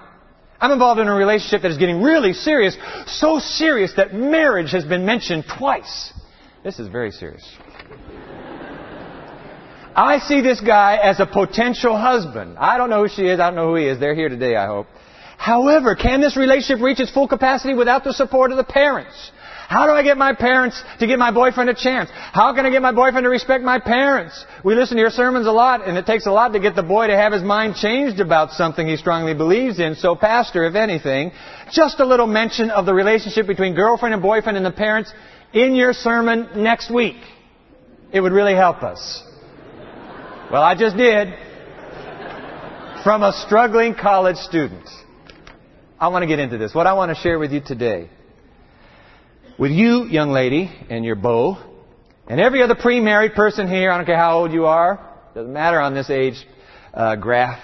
I'm 0.59 0.71
involved 0.71 0.99
in 0.99 1.09
a 1.09 1.15
relationship 1.15 1.61
that 1.61 1.73
is 1.73 1.77
getting 1.77 2.01
really 2.01 2.33
serious, 2.33 2.75
so 3.07 3.39
serious 3.39 3.93
that 3.99 4.15
marriage 4.15 4.71
has 4.73 4.87
been 4.87 5.05
mentioned 5.05 5.45
twice. 5.59 6.15
This 6.63 6.79
is 6.79 6.89
very 6.89 7.11
serious. 7.11 7.47
I 9.95 10.21
see 10.21 10.41
this 10.41 10.63
guy 10.63 10.97
as 11.03 11.21
a 11.21 11.27
potential 11.27 11.99
husband. 11.99 12.57
I 12.59 12.79
don't 12.79 12.89
know 12.89 13.03
who 13.03 13.15
she 13.15 13.27
is. 13.27 13.41
I 13.41 13.51
don't 13.51 13.57
know 13.57 13.69
who 13.69 13.75
he 13.77 13.89
is. 13.89 14.01
They're 14.01 14.15
here 14.15 14.31
today, 14.31 14.57
I 14.57 14.67
hope. 14.67 14.87
However, 15.37 15.95
can 15.95 16.21
this 16.21 16.37
relationship 16.37 16.83
reach 16.83 17.01
its 17.01 17.11
full 17.11 17.29
capacity 17.29 17.75
without 17.75 18.05
the 18.05 18.13
support 18.13 18.51
of 18.51 18.57
the 18.57 18.65
parents? 18.65 19.31
How 19.69 19.87
do 19.87 19.93
I 19.93 20.03
get 20.03 20.19
my 20.19 20.35
parents 20.35 20.83
to 21.01 21.07
give 21.07 21.19
my 21.19 21.31
boyfriend 21.31 21.71
a 21.71 21.75
chance? 21.75 22.11
How 22.13 22.55
can 22.55 22.67
I 22.67 22.71
get 22.71 22.83
my 22.83 22.93
boyfriend 22.93 23.25
to 23.25 23.31
respect 23.31 23.65
my 23.65 23.79
parents? 23.79 24.45
We 24.63 24.75
listen 24.75 24.97
to 24.97 25.01
your 25.01 25.11
sermons 25.11 25.47
a 25.47 25.53
lot, 25.53 25.89
and 25.89 25.97
it 25.97 26.07
takes 26.07 26.27
a 26.27 26.31
lot 26.31 26.53
to 26.53 26.61
get 26.61 26.77
the 26.77 26.83
boy 26.83 27.07
to 27.07 27.17
have 27.17 27.33
his 27.33 27.43
mind 27.43 27.77
changed 27.77 28.21
about 28.21 28.51
something 28.53 28.87
he 28.87 28.97
strongly 28.97 29.35
believes 29.35 29.81
in. 29.81 29.95
So, 29.95 30.17
Pastor, 30.17 30.65
if 30.65 30.75
anything, 30.75 31.33
just 31.73 31.99
a 32.01 32.05
little 32.05 32.27
mention 32.27 32.71
of 32.71 32.85
the 32.85 32.95
relationship 32.95 33.47
between 33.47 33.75
girlfriend 33.75 34.13
and 34.13 34.23
boyfriend 34.23 34.57
and 34.57 34.67
the 34.67 34.71
parents 34.71 35.13
in 35.53 35.75
your 35.75 35.93
sermon 35.93 36.49
next 36.57 36.93
week. 36.93 37.17
It 38.13 38.21
would 38.21 38.33
really 38.33 38.55
help 38.55 38.83
us. 38.83 39.23
Well, 40.53 40.63
I 40.63 40.75
just 40.79 40.97
did. 40.97 41.35
From 43.03 43.23
a 43.23 43.33
struggling 43.47 43.95
college 43.95 44.37
student. 44.37 44.89
I 46.05 46.09
want 46.09 46.23
to 46.23 46.27
get 46.27 46.39
into 46.39 46.59
this. 46.59 46.75
What 46.75 46.87
I 46.87 46.93
want 46.93 47.17
to 47.17 47.23
share 47.23 47.39
with 47.39 47.51
you 47.51 47.63
today, 47.65 48.11
with 49.59 49.71
you, 49.71 50.05
young 50.05 50.33
lady, 50.33 50.71
and 50.91 51.03
your 51.03 51.15
beau, 51.15 51.57
and 52.29 52.39
every 52.39 52.63
other 52.63 52.75
pre-married 52.75 53.33
person 53.33 53.69
here, 53.69 53.91
I 53.91 53.97
don't 53.97 54.05
care 54.05 54.19
how 54.19 54.41
old 54.41 54.53
you 54.53 54.67
are, 54.67 55.01
doesn't 55.35 55.51
matter 55.51 55.81
on 55.81 55.95
this 55.95 56.11
age 56.11 56.47
uh, 56.93 57.17
graph, 57.17 57.59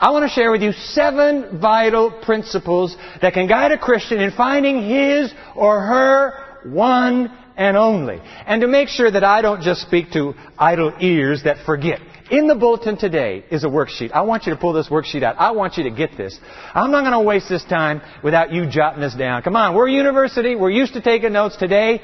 I 0.00 0.10
want 0.10 0.28
to 0.28 0.34
share 0.34 0.50
with 0.50 0.60
you 0.60 0.72
seven 0.72 1.60
vital 1.60 2.10
principles 2.10 2.96
that 3.22 3.32
can 3.32 3.46
guide 3.46 3.70
a 3.70 3.78
Christian 3.78 4.18
in 4.18 4.32
finding 4.32 4.82
his 4.82 5.32
or 5.54 5.78
her 5.78 6.62
one 6.64 7.30
and 7.56 7.76
only. 7.76 8.20
And 8.44 8.60
to 8.62 8.66
make 8.66 8.88
sure 8.88 9.08
that 9.08 9.22
I 9.22 9.40
don't 9.40 9.62
just 9.62 9.82
speak 9.82 10.10
to 10.14 10.34
idle 10.58 10.94
ears 10.98 11.44
that 11.44 11.64
forget. 11.64 12.00
In 12.30 12.46
the 12.46 12.54
bulletin 12.54 12.96
today 12.96 13.44
is 13.50 13.64
a 13.64 13.66
worksheet. 13.66 14.12
I 14.12 14.22
want 14.22 14.46
you 14.46 14.54
to 14.54 14.58
pull 14.58 14.72
this 14.72 14.88
worksheet 14.88 15.22
out. 15.22 15.36
I 15.38 15.50
want 15.50 15.76
you 15.76 15.84
to 15.84 15.90
get 15.90 16.16
this. 16.16 16.38
I'm 16.74 16.90
not 16.90 17.02
going 17.02 17.12
to 17.12 17.20
waste 17.20 17.50
this 17.50 17.64
time 17.64 18.00
without 18.22 18.50
you 18.50 18.66
jotting 18.66 19.02
this 19.02 19.14
down. 19.14 19.42
Come 19.42 19.56
on, 19.56 19.74
we're 19.74 19.88
a 19.88 19.92
university. 19.92 20.56
We're 20.56 20.70
used 20.70 20.94
to 20.94 21.02
taking 21.02 21.34
notes 21.34 21.56
today. 21.56 22.00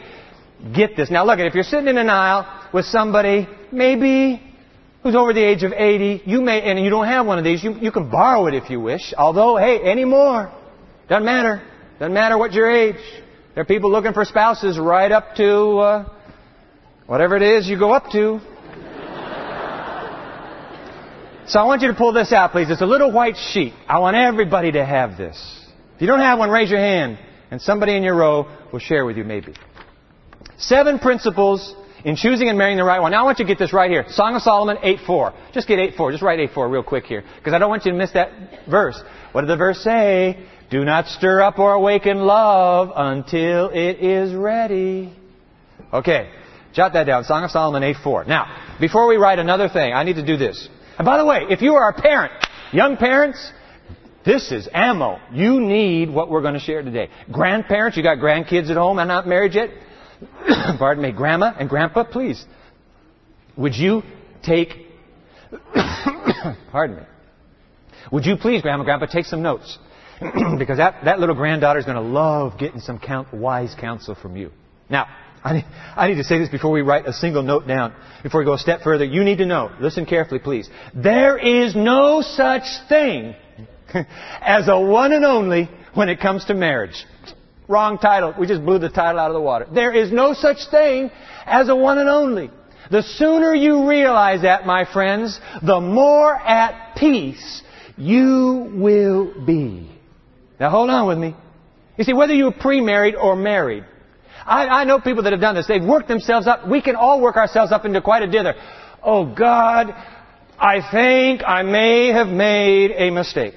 Get 0.74 0.94
this. 0.94 1.10
Now 1.10 1.24
look, 1.24 1.38
if 1.38 1.54
you're 1.54 1.64
sitting 1.64 1.88
in 1.88 1.96
an 1.96 2.10
aisle 2.10 2.68
with 2.74 2.84
somebody, 2.84 3.48
maybe 3.72 4.42
who's 5.02 5.14
over 5.14 5.32
the 5.32 5.42
age 5.42 5.62
of 5.62 5.72
80, 5.72 6.24
you 6.26 6.42
may, 6.42 6.60
and 6.60 6.78
you 6.78 6.90
don't 6.90 7.06
have 7.06 7.24
one 7.24 7.38
of 7.38 7.44
these, 7.44 7.64
you, 7.64 7.76
you 7.80 7.90
can 7.90 8.10
borrow 8.10 8.46
it 8.46 8.52
if 8.52 8.68
you 8.68 8.78
wish. 8.78 9.14
Although, 9.16 9.56
hey, 9.56 9.80
any 9.82 10.04
more. 10.04 10.52
Doesn't 11.08 11.24
matter. 11.24 11.62
Doesn't 11.98 12.12
matter 12.12 12.36
what 12.36 12.52
your 12.52 12.70
age. 12.70 13.00
There 13.54 13.62
are 13.62 13.66
people 13.66 13.90
looking 13.90 14.12
for 14.12 14.26
spouses 14.26 14.78
right 14.78 15.10
up 15.10 15.34
to 15.36 15.78
uh, 15.78 16.08
whatever 17.06 17.36
it 17.36 17.42
is 17.42 17.66
you 17.66 17.78
go 17.78 17.92
up 17.92 18.10
to. 18.12 18.40
So 21.50 21.58
I 21.58 21.64
want 21.64 21.82
you 21.82 21.88
to 21.88 21.94
pull 21.94 22.12
this 22.12 22.32
out, 22.32 22.52
please. 22.52 22.70
It's 22.70 22.80
a 22.80 22.86
little 22.86 23.10
white 23.10 23.36
sheet. 23.36 23.74
I 23.88 23.98
want 23.98 24.16
everybody 24.16 24.72
to 24.72 24.84
have 24.84 25.16
this. 25.16 25.36
If 25.96 26.00
you 26.00 26.06
don't 26.06 26.20
have 26.20 26.38
one, 26.38 26.48
raise 26.48 26.70
your 26.70 26.78
hand, 26.78 27.18
and 27.50 27.60
somebody 27.60 27.96
in 27.96 28.04
your 28.04 28.14
row 28.14 28.48
will 28.72 28.78
share 28.78 29.04
with 29.04 29.16
you, 29.16 29.24
maybe. 29.24 29.54
Seven 30.58 31.00
principles 31.00 31.74
in 32.04 32.16
choosing 32.16 32.48
and 32.48 32.56
marrying 32.56 32.76
the 32.76 32.84
right 32.84 33.00
one. 33.00 33.10
Now 33.12 33.22
I 33.22 33.22
want 33.24 33.40
you 33.40 33.46
to 33.46 33.48
get 33.48 33.58
this 33.58 33.72
right 33.72 33.90
here. 33.90 34.04
Song 34.10 34.36
of 34.36 34.42
Solomon 34.42 34.76
8.4. 34.76 35.52
Just 35.52 35.66
get 35.66 35.78
8.4. 35.78 36.12
Just 36.12 36.22
write 36.22 36.38
8.4 36.38 36.70
real 36.70 36.82
quick 36.82 37.04
here. 37.04 37.24
Because 37.38 37.52
I 37.52 37.58
don't 37.58 37.68
want 37.68 37.84
you 37.84 37.92
to 37.92 37.98
miss 37.98 38.12
that 38.12 38.30
verse. 38.70 39.00
What 39.32 39.42
did 39.42 39.48
the 39.48 39.56
verse 39.56 39.82
say? 39.82 40.46
Do 40.70 40.84
not 40.84 41.08
stir 41.08 41.42
up 41.42 41.58
or 41.58 41.72
awaken 41.72 42.18
love 42.18 42.92
until 42.94 43.70
it 43.70 43.98
is 44.00 44.34
ready. 44.34 45.12
Okay. 45.92 46.30
Jot 46.72 46.92
that 46.92 47.04
down. 47.04 47.24
Song 47.24 47.42
of 47.42 47.50
Solomon 47.50 47.82
8.4. 47.82 48.28
Now, 48.28 48.76
before 48.78 49.08
we 49.08 49.16
write 49.16 49.40
another 49.40 49.68
thing, 49.68 49.92
I 49.92 50.04
need 50.04 50.16
to 50.16 50.24
do 50.24 50.36
this. 50.36 50.68
And 51.00 51.06
by 51.06 51.16
the 51.16 51.24
way, 51.24 51.46
if 51.48 51.62
you 51.62 51.76
are 51.76 51.88
a 51.88 51.94
parent, 51.94 52.30
young 52.72 52.98
parents, 52.98 53.52
this 54.26 54.52
is 54.52 54.68
ammo. 54.70 55.18
You 55.32 55.58
need 55.58 56.10
what 56.10 56.28
we're 56.28 56.42
going 56.42 56.52
to 56.52 56.60
share 56.60 56.82
today. 56.82 57.08
Grandparents, 57.32 57.96
you 57.96 58.02
got 58.02 58.18
grandkids 58.18 58.68
at 58.68 58.76
home 58.76 58.98
and 58.98 59.08
not 59.08 59.26
married 59.26 59.54
yet? 59.54 59.70
pardon 60.78 61.02
me, 61.02 61.10
grandma 61.12 61.54
and 61.58 61.70
grandpa, 61.70 62.04
please, 62.04 62.44
would 63.56 63.74
you 63.74 64.02
take, 64.42 64.74
pardon 66.70 66.96
me, 66.96 67.02
would 68.12 68.26
you 68.26 68.36
please, 68.36 68.60
grandma 68.60 68.80
and 68.80 68.84
grandpa, 68.84 69.06
take 69.06 69.24
some 69.24 69.40
notes? 69.40 69.78
because 70.58 70.76
that, 70.76 71.02
that 71.06 71.18
little 71.18 71.34
granddaughter 71.34 71.78
is 71.78 71.86
going 71.86 71.96
to 71.96 72.02
love 72.02 72.58
getting 72.58 72.80
some 72.80 72.98
count, 72.98 73.32
wise 73.32 73.74
counsel 73.80 74.14
from 74.14 74.36
you. 74.36 74.50
Now, 74.90 75.08
I 75.42 75.54
need, 75.54 75.64
I 75.96 76.08
need 76.08 76.16
to 76.16 76.24
say 76.24 76.38
this 76.38 76.50
before 76.50 76.70
we 76.70 76.82
write 76.82 77.06
a 77.06 77.12
single 77.12 77.42
note 77.42 77.66
down. 77.66 77.94
Before 78.22 78.40
we 78.40 78.44
go 78.44 78.52
a 78.52 78.58
step 78.58 78.82
further, 78.82 79.04
you 79.04 79.24
need 79.24 79.38
to 79.38 79.46
know, 79.46 79.70
listen 79.80 80.04
carefully 80.04 80.40
please. 80.40 80.68
There 80.94 81.38
is 81.38 81.74
no 81.74 82.20
such 82.20 82.64
thing 82.88 83.34
as 83.94 84.68
a 84.68 84.78
one 84.78 85.12
and 85.12 85.24
only 85.24 85.70
when 85.94 86.08
it 86.08 86.20
comes 86.20 86.44
to 86.46 86.54
marriage. 86.54 87.04
Wrong 87.68 87.98
title. 87.98 88.34
We 88.38 88.46
just 88.46 88.64
blew 88.64 88.78
the 88.78 88.90
title 88.90 89.20
out 89.20 89.30
of 89.30 89.34
the 89.34 89.40
water. 89.40 89.66
There 89.72 89.92
is 89.92 90.12
no 90.12 90.34
such 90.34 90.58
thing 90.70 91.10
as 91.46 91.68
a 91.68 91.76
one 91.76 91.98
and 91.98 92.08
only. 92.08 92.50
The 92.90 93.02
sooner 93.02 93.54
you 93.54 93.88
realize 93.88 94.42
that, 94.42 94.66
my 94.66 94.84
friends, 94.92 95.38
the 95.62 95.80
more 95.80 96.34
at 96.34 96.96
peace 96.96 97.62
you 97.96 98.72
will 98.74 99.44
be. 99.44 99.90
Now 100.58 100.70
hold 100.70 100.90
on 100.90 101.06
with 101.06 101.18
me. 101.18 101.36
You 101.96 102.04
see, 102.04 102.12
whether 102.12 102.34
you're 102.34 102.52
pre-married 102.52 103.14
or 103.14 103.36
married, 103.36 103.84
I, 104.46 104.66
I 104.66 104.84
know 104.84 105.00
people 105.00 105.22
that 105.24 105.32
have 105.32 105.40
done 105.40 105.54
this. 105.54 105.66
They've 105.66 105.84
worked 105.84 106.08
themselves 106.08 106.46
up. 106.46 106.68
We 106.68 106.82
can 106.82 106.96
all 106.96 107.20
work 107.20 107.36
ourselves 107.36 107.72
up 107.72 107.84
into 107.84 108.00
quite 108.00 108.22
a 108.22 108.30
dither. 108.30 108.54
Oh 109.02 109.34
God, 109.34 109.94
I 110.58 110.80
think 110.90 111.42
I 111.46 111.62
may 111.62 112.08
have 112.08 112.28
made 112.28 112.92
a 112.92 113.10
mistake. 113.10 113.56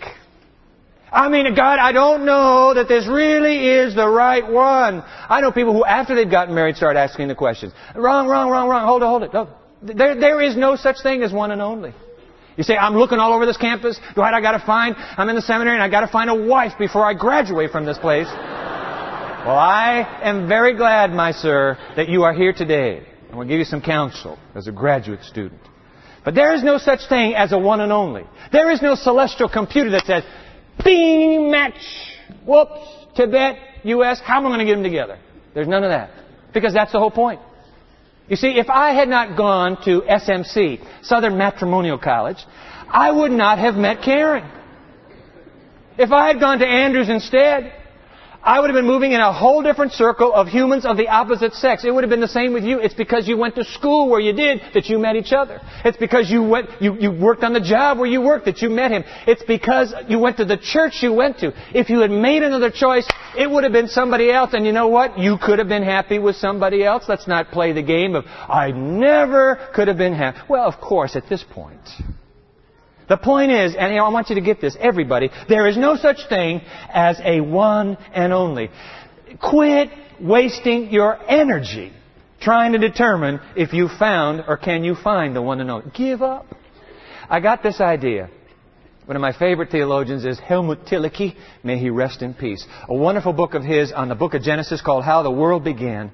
I 1.11 1.29
mean, 1.29 1.53
God, 1.53 1.77
I 1.77 1.91
don't 1.91 2.25
know 2.25 2.73
that 2.73 2.87
this 2.87 3.07
really 3.07 3.67
is 3.67 3.93
the 3.93 4.07
right 4.07 4.49
one. 4.49 5.03
I 5.05 5.41
know 5.41 5.51
people 5.51 5.73
who, 5.73 5.85
after 5.85 6.15
they've 6.15 6.29
gotten 6.29 6.55
married, 6.55 6.75
start 6.75 6.95
asking 6.95 7.27
the 7.27 7.35
questions. 7.35 7.71
Wrong, 7.93 8.27
wrong, 8.27 8.49
wrong, 8.49 8.67
wrong. 8.67 8.87
Hold 8.87 9.03
it, 9.03 9.05
hold 9.05 9.23
it. 9.23 9.33
No. 9.33 9.49
There, 9.83 10.19
there 10.19 10.41
is 10.41 10.57
no 10.57 10.75
such 10.75 11.03
thing 11.03 11.21
as 11.21 11.31
one 11.31 11.51
and 11.51 11.61
only. 11.61 11.93
You 12.57 12.63
say, 12.63 12.77
I'm 12.77 12.95
looking 12.95 13.19
all 13.19 13.33
over 13.33 13.45
this 13.45 13.57
campus. 13.57 13.99
Dwight, 14.15 14.33
I 14.33 14.41
gotta 14.41 14.63
find, 14.65 14.95
I'm 14.97 15.29
in 15.29 15.35
the 15.35 15.41
seminary 15.41 15.75
and 15.75 15.83
I 15.83 15.89
gotta 15.89 16.07
find 16.07 16.29
a 16.29 16.35
wife 16.35 16.73
before 16.79 17.05
I 17.05 17.13
graduate 17.13 17.71
from 17.71 17.85
this 17.85 17.97
place. 17.97 18.27
Well, 19.45 19.57
I 19.57 20.21
am 20.23 20.47
very 20.47 20.75
glad, 20.75 21.12
my 21.12 21.31
sir, 21.31 21.77
that 21.95 22.07
you 22.07 22.23
are 22.23 22.33
here 22.33 22.53
today. 22.53 23.05
I'm 23.27 23.35
going 23.35 23.47
to 23.47 23.53
give 23.53 23.59
you 23.59 23.65
some 23.65 23.81
counsel 23.81 24.38
as 24.55 24.67
a 24.67 24.71
graduate 24.71 25.23
student. 25.23 25.62
But 26.23 26.35
there 26.35 26.53
is 26.53 26.63
no 26.63 26.77
such 26.77 27.09
thing 27.09 27.33
as 27.35 27.51
a 27.51 27.57
one 27.57 27.81
and 27.81 27.91
only. 27.91 28.23
There 28.51 28.71
is 28.71 28.81
no 28.81 28.95
celestial 28.95 29.50
computer 29.50 29.91
that 29.91 30.05
says, 30.05 30.23
Bing, 30.83 31.51
match. 31.51 31.73
Whoops. 32.45 32.88
Tibet, 33.15 33.57
U.S. 33.83 34.21
How 34.23 34.39
am 34.39 34.45
I 34.45 34.50
going 34.50 34.59
to 34.59 34.65
get 34.65 34.75
them 34.75 34.83
together? 34.83 35.19
There's 35.53 35.67
none 35.67 35.83
of 35.83 35.89
that. 35.89 36.12
Because 36.53 36.73
that's 36.73 36.91
the 36.91 37.00
whole 37.00 37.12
point. 37.12 37.41
You 38.27 38.38
see, 38.38 38.57
if 38.57 38.69
I 38.69 38.93
had 38.93 39.09
not 39.09 39.35
gone 39.35 39.77
to 39.83 40.01
SMC, 40.01 41.03
Southern 41.03 41.38
Matrimonial 41.38 41.97
College, 41.97 42.38
I 42.88 43.12
would 43.12 43.31
not 43.31 43.59
have 43.59 43.75
met 43.75 44.01
Karen. 44.01 44.50
If 45.97 46.12
I 46.12 46.27
had 46.27 46.39
gone 46.39 46.59
to 46.59 46.65
Andrews 46.65 47.09
instead, 47.09 47.73
I 48.45 48.59
would 48.59 48.69
have 48.69 48.75
been 48.75 48.85
moving 48.85 49.13
in 49.13 49.21
a 49.21 49.31
whole 49.31 49.63
different 49.63 49.93
circle 49.93 50.33
of 50.33 50.50
humans 50.50 50.85
of 50.85 50.97
the 50.97 51.07
opposite 51.07 51.53
sex. 51.53 51.85
It 51.85 51.91
would 51.93 52.03
have 52.03 52.09
been 52.09 52.19
the 52.19 52.27
same 52.27 52.51
with 52.51 52.65
you. 52.65 52.77
It's 52.77 52.93
because 52.93 53.25
you 53.25 53.38
went 53.38 53.55
to 53.55 53.63
school 53.63 54.09
where 54.09 54.19
you 54.19 54.33
did 54.33 54.59
that 54.73 54.88
you 54.88 55.00
met 55.00 55.15
each 55.15 55.31
other. 55.31 55.62
It's 55.85 55.95
because 55.95 56.29
you 56.29 56.43
went, 56.43 56.69
you, 56.81 56.97
you 57.00 57.09
worked 57.09 57.45
on 57.45 57.53
the 57.53 57.62
job 57.62 58.00
where 58.00 58.09
you 58.09 58.19
worked 58.19 58.43
that 58.45 58.62
you 58.62 58.69
met 58.69 58.91
him. 58.91 59.05
It's 59.27 59.43
because 59.43 59.93
you 60.09 60.19
went 60.19 60.35
to 60.38 60.45
the 60.45 60.57
church 60.57 61.01
you 61.01 61.13
went 61.13 61.39
to. 61.39 61.53
If 61.73 61.89
you 61.89 62.01
had 62.01 62.12
made 62.12 62.43
another 62.43 62.69
choice, 62.69 63.07
it 63.38 63.50
would 63.50 63.63
have 63.63 63.71
been 63.71 63.88
somebody 63.88 64.29
else. 64.29 64.53
And 64.53 64.65
you 64.65 64.73
know 64.73 64.89
what? 64.89 65.17
You 65.17 65.38
could 65.41 65.59
have 65.59 65.69
been 65.69 65.83
happy 65.83 66.19
with 66.19 66.35
somebody 66.35 66.83
else. 66.83 67.05
Let's 67.07 67.29
not 67.29 67.51
play 67.51 67.71
the 67.71 67.81
game 67.81 68.13
of, 68.13 68.25
I 68.27 68.71
never 68.71 69.69
could 69.73 69.88
have 69.88 69.97
been 69.97 70.15
happy. 70.15 70.39
Well, 70.50 70.67
of 70.67 70.81
course, 70.81 71.15
at 71.15 71.29
this 71.29 71.45
point. 71.50 71.79
The 73.13 73.17
point 73.17 73.51
is, 73.51 73.75
and 73.75 73.93
I 73.93 74.10
want 74.10 74.29
you 74.29 74.36
to 74.38 74.41
get 74.41 74.60
this, 74.60 74.75
everybody, 74.79 75.29
there 75.48 75.67
is 75.67 75.77
no 75.77 75.96
such 75.96 76.27
thing 76.29 76.62
as 76.91 77.22
a 77.24 77.41
one 77.41 77.96
and 78.12 78.34
only. 78.34 78.72
Quit 79.39 79.91
wasting 80.20 80.89
your 80.89 81.20
energy 81.29 81.93
trying 82.41 82.72
to 82.72 82.79
determine 82.79 83.39
if 83.55 83.72
you 83.72 83.88
found 83.88 84.46
or 84.48 84.58
can 84.58 84.84
you 84.84 84.96
find 84.96 85.36
the 85.36 85.43
one 85.43 85.62
and 85.62 85.70
only. 85.70 85.91
Give 85.93 86.24
up. 86.24 86.48
I 87.29 87.39
got 87.39 87.62
this 87.62 87.79
idea. 87.79 88.32
One 89.05 89.15
of 89.15 89.22
my 89.22 89.38
favorite 89.38 89.70
theologians 89.70 90.25
is 90.25 90.39
Helmut 90.39 90.88
Thielicke. 90.88 91.36
May 91.62 91.77
he 91.77 91.91
rest 91.91 92.24
in 92.24 92.34
peace. 92.34 92.65
A 92.89 92.96
wonderful 92.96 93.34
book 93.34 93.53
of 93.53 93.63
his 93.63 93.91
on 93.91 94.10
the 94.10 94.15
book 94.15 94.34
of 94.34 94.41
Genesis 94.41 94.82
called 94.82 95.03
How 95.03 95.22
the 95.22 95.29
World 95.29 95.63
Began. 95.63 96.10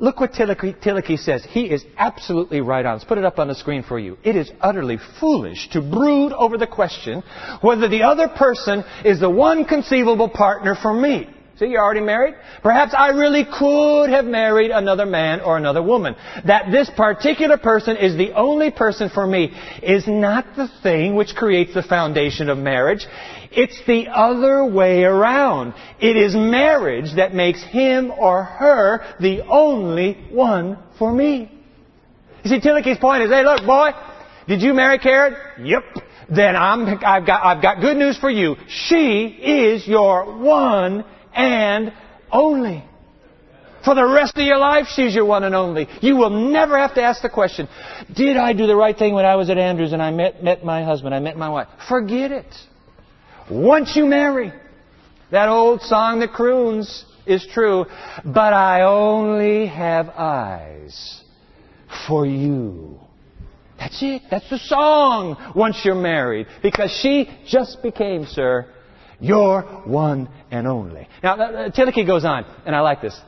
Look 0.00 0.20
what 0.20 0.32
Thielicke 0.32 1.18
says. 1.18 1.44
He 1.44 1.62
is 1.62 1.84
absolutely 1.96 2.60
right 2.60 2.86
on. 2.86 2.94
Let's 2.94 3.04
put 3.04 3.18
it 3.18 3.24
up 3.24 3.40
on 3.40 3.48
the 3.48 3.54
screen 3.54 3.82
for 3.82 3.98
you. 3.98 4.16
It 4.22 4.36
is 4.36 4.50
utterly 4.60 4.98
foolish 5.18 5.68
to 5.70 5.80
brood 5.80 6.32
over 6.32 6.56
the 6.56 6.68
question 6.68 7.24
whether 7.62 7.88
the 7.88 8.04
other 8.04 8.28
person 8.28 8.84
is 9.04 9.18
the 9.18 9.30
one 9.30 9.64
conceivable 9.64 10.28
partner 10.28 10.76
for 10.80 10.94
me. 10.94 11.28
See, 11.58 11.66
you're 11.66 11.82
already 11.82 12.02
married? 12.02 12.34
Perhaps 12.62 12.94
I 12.96 13.08
really 13.08 13.44
could 13.44 14.10
have 14.10 14.24
married 14.24 14.70
another 14.70 15.06
man 15.06 15.40
or 15.40 15.56
another 15.56 15.82
woman. 15.82 16.14
That 16.46 16.70
this 16.70 16.88
particular 16.96 17.56
person 17.56 17.96
is 17.96 18.16
the 18.16 18.32
only 18.34 18.70
person 18.70 19.10
for 19.10 19.26
me 19.26 19.52
is 19.82 20.06
not 20.06 20.44
the 20.56 20.68
thing 20.84 21.16
which 21.16 21.34
creates 21.34 21.74
the 21.74 21.82
foundation 21.82 22.48
of 22.48 22.58
marriage. 22.58 23.04
It's 23.50 23.80
the 23.88 24.06
other 24.06 24.66
way 24.66 25.02
around. 25.02 25.74
It 26.00 26.16
is 26.16 26.36
marriage 26.36 27.16
that 27.16 27.34
makes 27.34 27.62
him 27.64 28.12
or 28.12 28.44
her 28.44 29.16
the 29.18 29.44
only 29.48 30.12
one 30.30 30.78
for 30.96 31.12
me. 31.12 31.50
You 32.44 32.50
see, 32.50 32.60
Thielicke's 32.60 32.98
point 32.98 33.24
is, 33.24 33.30
hey, 33.30 33.42
look, 33.42 33.66
boy, 33.66 33.90
did 34.46 34.62
you 34.62 34.74
marry 34.74 35.00
Karen? 35.00 35.34
Yep. 35.66 35.82
Then 36.30 36.54
I'm, 36.54 36.86
I've 37.04 37.26
got, 37.26 37.44
I've 37.44 37.62
got 37.62 37.80
good 37.80 37.96
news 37.96 38.16
for 38.16 38.30
you. 38.30 38.54
She 38.68 39.24
is 39.26 39.88
your 39.88 40.38
one 40.38 41.04
and 41.34 41.92
only. 42.30 42.84
For 43.84 43.94
the 43.94 44.06
rest 44.06 44.36
of 44.36 44.42
your 44.42 44.58
life, 44.58 44.86
she's 44.88 45.14
your 45.14 45.24
one 45.24 45.44
and 45.44 45.54
only. 45.54 45.88
You 46.00 46.16
will 46.16 46.50
never 46.50 46.76
have 46.78 46.94
to 46.94 47.02
ask 47.02 47.22
the 47.22 47.30
question, 47.30 47.68
did 48.14 48.36
I 48.36 48.52
do 48.52 48.66
the 48.66 48.76
right 48.76 48.96
thing 48.96 49.14
when 49.14 49.24
I 49.24 49.36
was 49.36 49.50
at 49.50 49.58
Andrews 49.58 49.92
and 49.92 50.02
I 50.02 50.10
met, 50.10 50.42
met 50.42 50.64
my 50.64 50.82
husband, 50.82 51.14
I 51.14 51.20
met 51.20 51.36
my 51.36 51.48
wife? 51.48 51.68
Forget 51.88 52.32
it. 52.32 52.54
Once 53.50 53.96
you 53.96 54.04
marry, 54.04 54.52
that 55.30 55.48
old 55.48 55.80
song 55.82 56.20
that 56.20 56.32
croons 56.32 57.04
is 57.24 57.46
true, 57.52 57.86
but 58.24 58.52
I 58.52 58.82
only 58.82 59.66
have 59.66 60.08
eyes 60.10 61.22
for 62.06 62.26
you. 62.26 62.98
That's 63.78 64.02
it. 64.02 64.22
That's 64.30 64.50
the 64.50 64.58
song 64.58 65.52
once 65.54 65.82
you're 65.84 65.94
married. 65.94 66.46
Because 66.62 66.90
she 66.90 67.30
just 67.46 67.80
became, 67.82 68.26
sir, 68.26 68.66
your 69.20 69.62
one 69.84 70.28
and 70.50 70.66
only. 70.66 71.08
Now, 71.22 71.34
uh, 71.34 71.70
goes 72.04 72.24
on, 72.24 72.44
and 72.66 72.74
I 72.74 72.80
like 72.80 73.00
this 73.00 73.18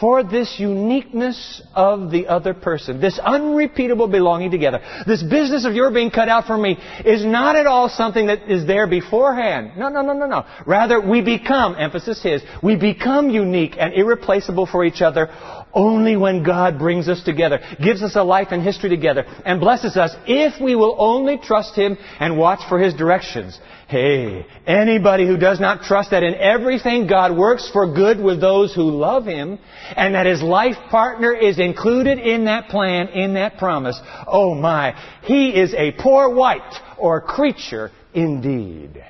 for 0.00 0.22
this 0.22 0.56
uniqueness 0.58 1.62
of 1.74 2.10
the 2.10 2.26
other 2.26 2.54
person, 2.54 3.00
this 3.00 3.18
unrepeatable 3.18 4.08
belonging 4.08 4.50
together, 4.50 4.80
this 5.06 5.22
business 5.22 5.64
of 5.64 5.74
your 5.74 5.90
being 5.90 6.10
cut 6.10 6.28
out 6.28 6.46
for 6.46 6.56
me 6.56 6.76
is 7.04 7.24
not 7.24 7.56
at 7.56 7.66
all 7.66 7.88
something 7.88 8.26
that 8.26 8.50
is 8.50 8.66
there 8.66 8.86
beforehand. 8.86 9.72
No, 9.76 9.88
no, 9.88 10.02
no, 10.02 10.12
no, 10.12 10.26
no. 10.26 10.44
Rather, 10.66 11.00
we 11.00 11.20
become, 11.20 11.76
emphasis 11.76 12.22
his, 12.22 12.42
we 12.62 12.76
become 12.76 13.30
unique 13.30 13.76
and 13.78 13.94
irreplaceable 13.94 14.66
for 14.66 14.84
each 14.84 15.00
other 15.00 15.28
Only 15.74 16.16
when 16.16 16.44
God 16.44 16.78
brings 16.78 17.08
us 17.08 17.22
together, 17.24 17.58
gives 17.82 18.00
us 18.00 18.14
a 18.14 18.22
life 18.22 18.48
and 18.52 18.62
history 18.62 18.88
together, 18.88 19.24
and 19.44 19.58
blesses 19.58 19.96
us 19.96 20.14
if 20.24 20.62
we 20.62 20.76
will 20.76 20.94
only 21.00 21.36
trust 21.36 21.74
Him 21.74 21.98
and 22.20 22.38
watch 22.38 22.60
for 22.68 22.78
His 22.78 22.94
directions. 22.94 23.58
Hey, 23.88 24.46
anybody 24.66 25.26
who 25.26 25.36
does 25.36 25.58
not 25.58 25.82
trust 25.82 26.12
that 26.12 26.22
in 26.22 26.36
everything 26.36 27.08
God 27.08 27.36
works 27.36 27.68
for 27.72 27.92
good 27.92 28.20
with 28.20 28.40
those 28.40 28.72
who 28.72 28.82
love 28.82 29.26
Him, 29.26 29.58
and 29.96 30.14
that 30.14 30.26
His 30.26 30.42
life 30.42 30.76
partner 30.90 31.32
is 31.32 31.58
included 31.58 32.18
in 32.18 32.46
that 32.46 32.68
plan, 32.68 33.08
in 33.08 33.34
that 33.34 33.58
promise, 33.58 34.00
oh 34.26 34.54
my, 34.54 34.94
he 35.22 35.50
is 35.50 35.74
a 35.74 35.92
poor 35.92 36.34
wight 36.34 36.74
or 36.98 37.20
creature 37.20 37.90
indeed. 38.12 39.02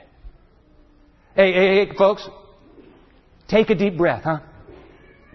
Hey, 1.35 1.53
hey, 1.53 1.87
hey, 1.87 1.97
folks, 1.97 2.29
take 3.49 3.71
a 3.71 3.75
deep 3.75 3.97
breath, 3.97 4.23
huh? 4.25 4.41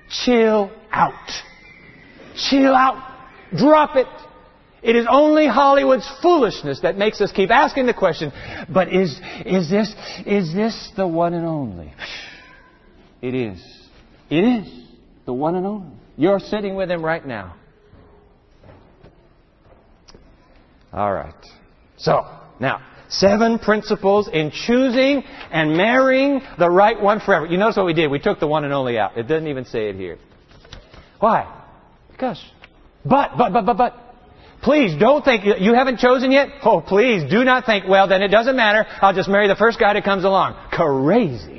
Chill 0.10 0.72
out. 0.92 1.32
Chill 2.36 2.74
out. 2.74 3.06
Drop 3.56 3.96
it. 3.96 4.08
It 4.82 4.96
is 4.96 5.06
only 5.10 5.46
Hollywood's 5.46 6.10
foolishness 6.22 6.82
that 6.82 6.98
makes 6.98 7.20
us 7.20 7.34
keep 7.34 7.52
asking 7.52 7.86
the 7.86 7.94
question, 7.94 8.32
but 8.70 8.94
is, 8.94 9.20
is 9.46 9.70
this, 9.70 9.94
is 10.26 10.54
this 10.54 10.92
the 10.96 11.06
one 11.06 11.34
and 11.34 11.46
only? 11.46 11.94
It 13.22 13.36
is. 13.36 13.62
It 14.30 14.44
is 14.46 14.89
the 15.30 15.34
one 15.34 15.54
and 15.54 15.64
only. 15.68 15.96
You're 16.18 16.40
sitting 16.40 16.74
with 16.74 16.90
him 16.90 17.06
right 17.06 17.24
now. 17.24 17.56
All 20.92 21.14
right. 21.14 21.36
So, 21.98 22.26
now, 22.60 22.82
seven 23.10 23.60
principles 23.60 24.28
in 24.28 24.50
choosing 24.50 25.22
and 25.52 25.78
marrying 25.78 26.42
the 26.58 26.68
right 26.68 27.00
one 27.00 27.20
forever. 27.20 27.46
You 27.46 27.60
notice 27.60 27.78
what 27.78 27.86
we 27.86 27.94
did? 27.94 28.10
We 28.10 28.18
took 28.18 28.40
the 28.40 28.48
one 28.48 28.64
and 28.64 28.74
only 28.74 28.98
out. 28.98 29.20
It 29.20 29.28
doesn't 29.28 29.48
even 29.48 29.66
say 29.66 29.90
it 29.90 29.98
here. 29.98 30.18
Why? 31.20 31.64
Because. 32.12 32.44
But, 33.06 33.38
but, 33.38 33.54
but, 33.54 33.68
but, 33.68 33.78
but. 33.78 33.94
Please 34.64 35.00
don't 35.00 35.24
think 35.24 35.46
you 35.46 35.76
haven't 35.76 36.00
chosen 36.00 36.32
yet. 36.32 36.48
Oh, 36.64 36.82
please 36.82 37.30
do 37.30 37.44
not 37.44 37.68
think, 37.68 37.88
well, 37.88 38.08
then 38.08 38.24
it 38.24 38.30
doesn't 38.30 38.56
matter. 38.56 38.84
I'll 39.00 39.14
just 39.14 39.30
marry 39.30 39.48
the 39.48 39.56
first 39.56 39.80
guy 39.80 39.94
that 39.94 40.04
comes 40.04 40.24
along. 40.24 40.56
Crazy. 40.72 41.59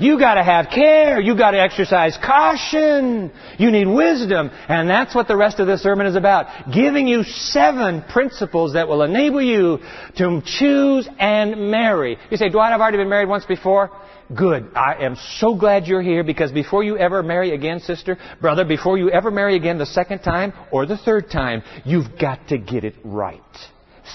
You 0.00 0.18
gotta 0.18 0.42
have 0.42 0.68
care. 0.74 1.20
You 1.20 1.36
gotta 1.36 1.60
exercise 1.60 2.18
caution. 2.24 3.30
You 3.58 3.70
need 3.70 3.86
wisdom. 3.86 4.50
And 4.68 4.88
that's 4.88 5.14
what 5.14 5.28
the 5.28 5.36
rest 5.36 5.60
of 5.60 5.66
this 5.66 5.82
sermon 5.82 6.06
is 6.06 6.16
about. 6.16 6.72
Giving 6.72 7.06
you 7.06 7.22
seven 7.22 8.02
principles 8.02 8.72
that 8.72 8.88
will 8.88 9.02
enable 9.02 9.42
you 9.42 9.78
to 10.16 10.42
choose 10.44 11.06
and 11.18 11.70
marry. 11.70 12.16
You 12.30 12.36
say, 12.38 12.48
Dwight, 12.48 12.72
I've 12.72 12.80
already 12.80 12.96
been 12.96 13.10
married 13.10 13.28
once 13.28 13.44
before. 13.44 13.90
Good. 14.34 14.70
I 14.74 15.04
am 15.04 15.16
so 15.38 15.54
glad 15.54 15.86
you're 15.86 16.02
here 16.02 16.24
because 16.24 16.50
before 16.50 16.82
you 16.82 16.96
ever 16.96 17.22
marry 17.22 17.52
again, 17.52 17.80
sister, 17.80 18.16
brother, 18.40 18.64
before 18.64 18.96
you 18.96 19.10
ever 19.10 19.30
marry 19.30 19.56
again 19.56 19.76
the 19.76 19.86
second 19.86 20.20
time 20.20 20.54
or 20.70 20.86
the 20.86 20.96
third 20.96 21.30
time, 21.30 21.62
you've 21.84 22.18
got 22.18 22.48
to 22.48 22.56
get 22.56 22.84
it 22.84 22.94
right. 23.04 23.40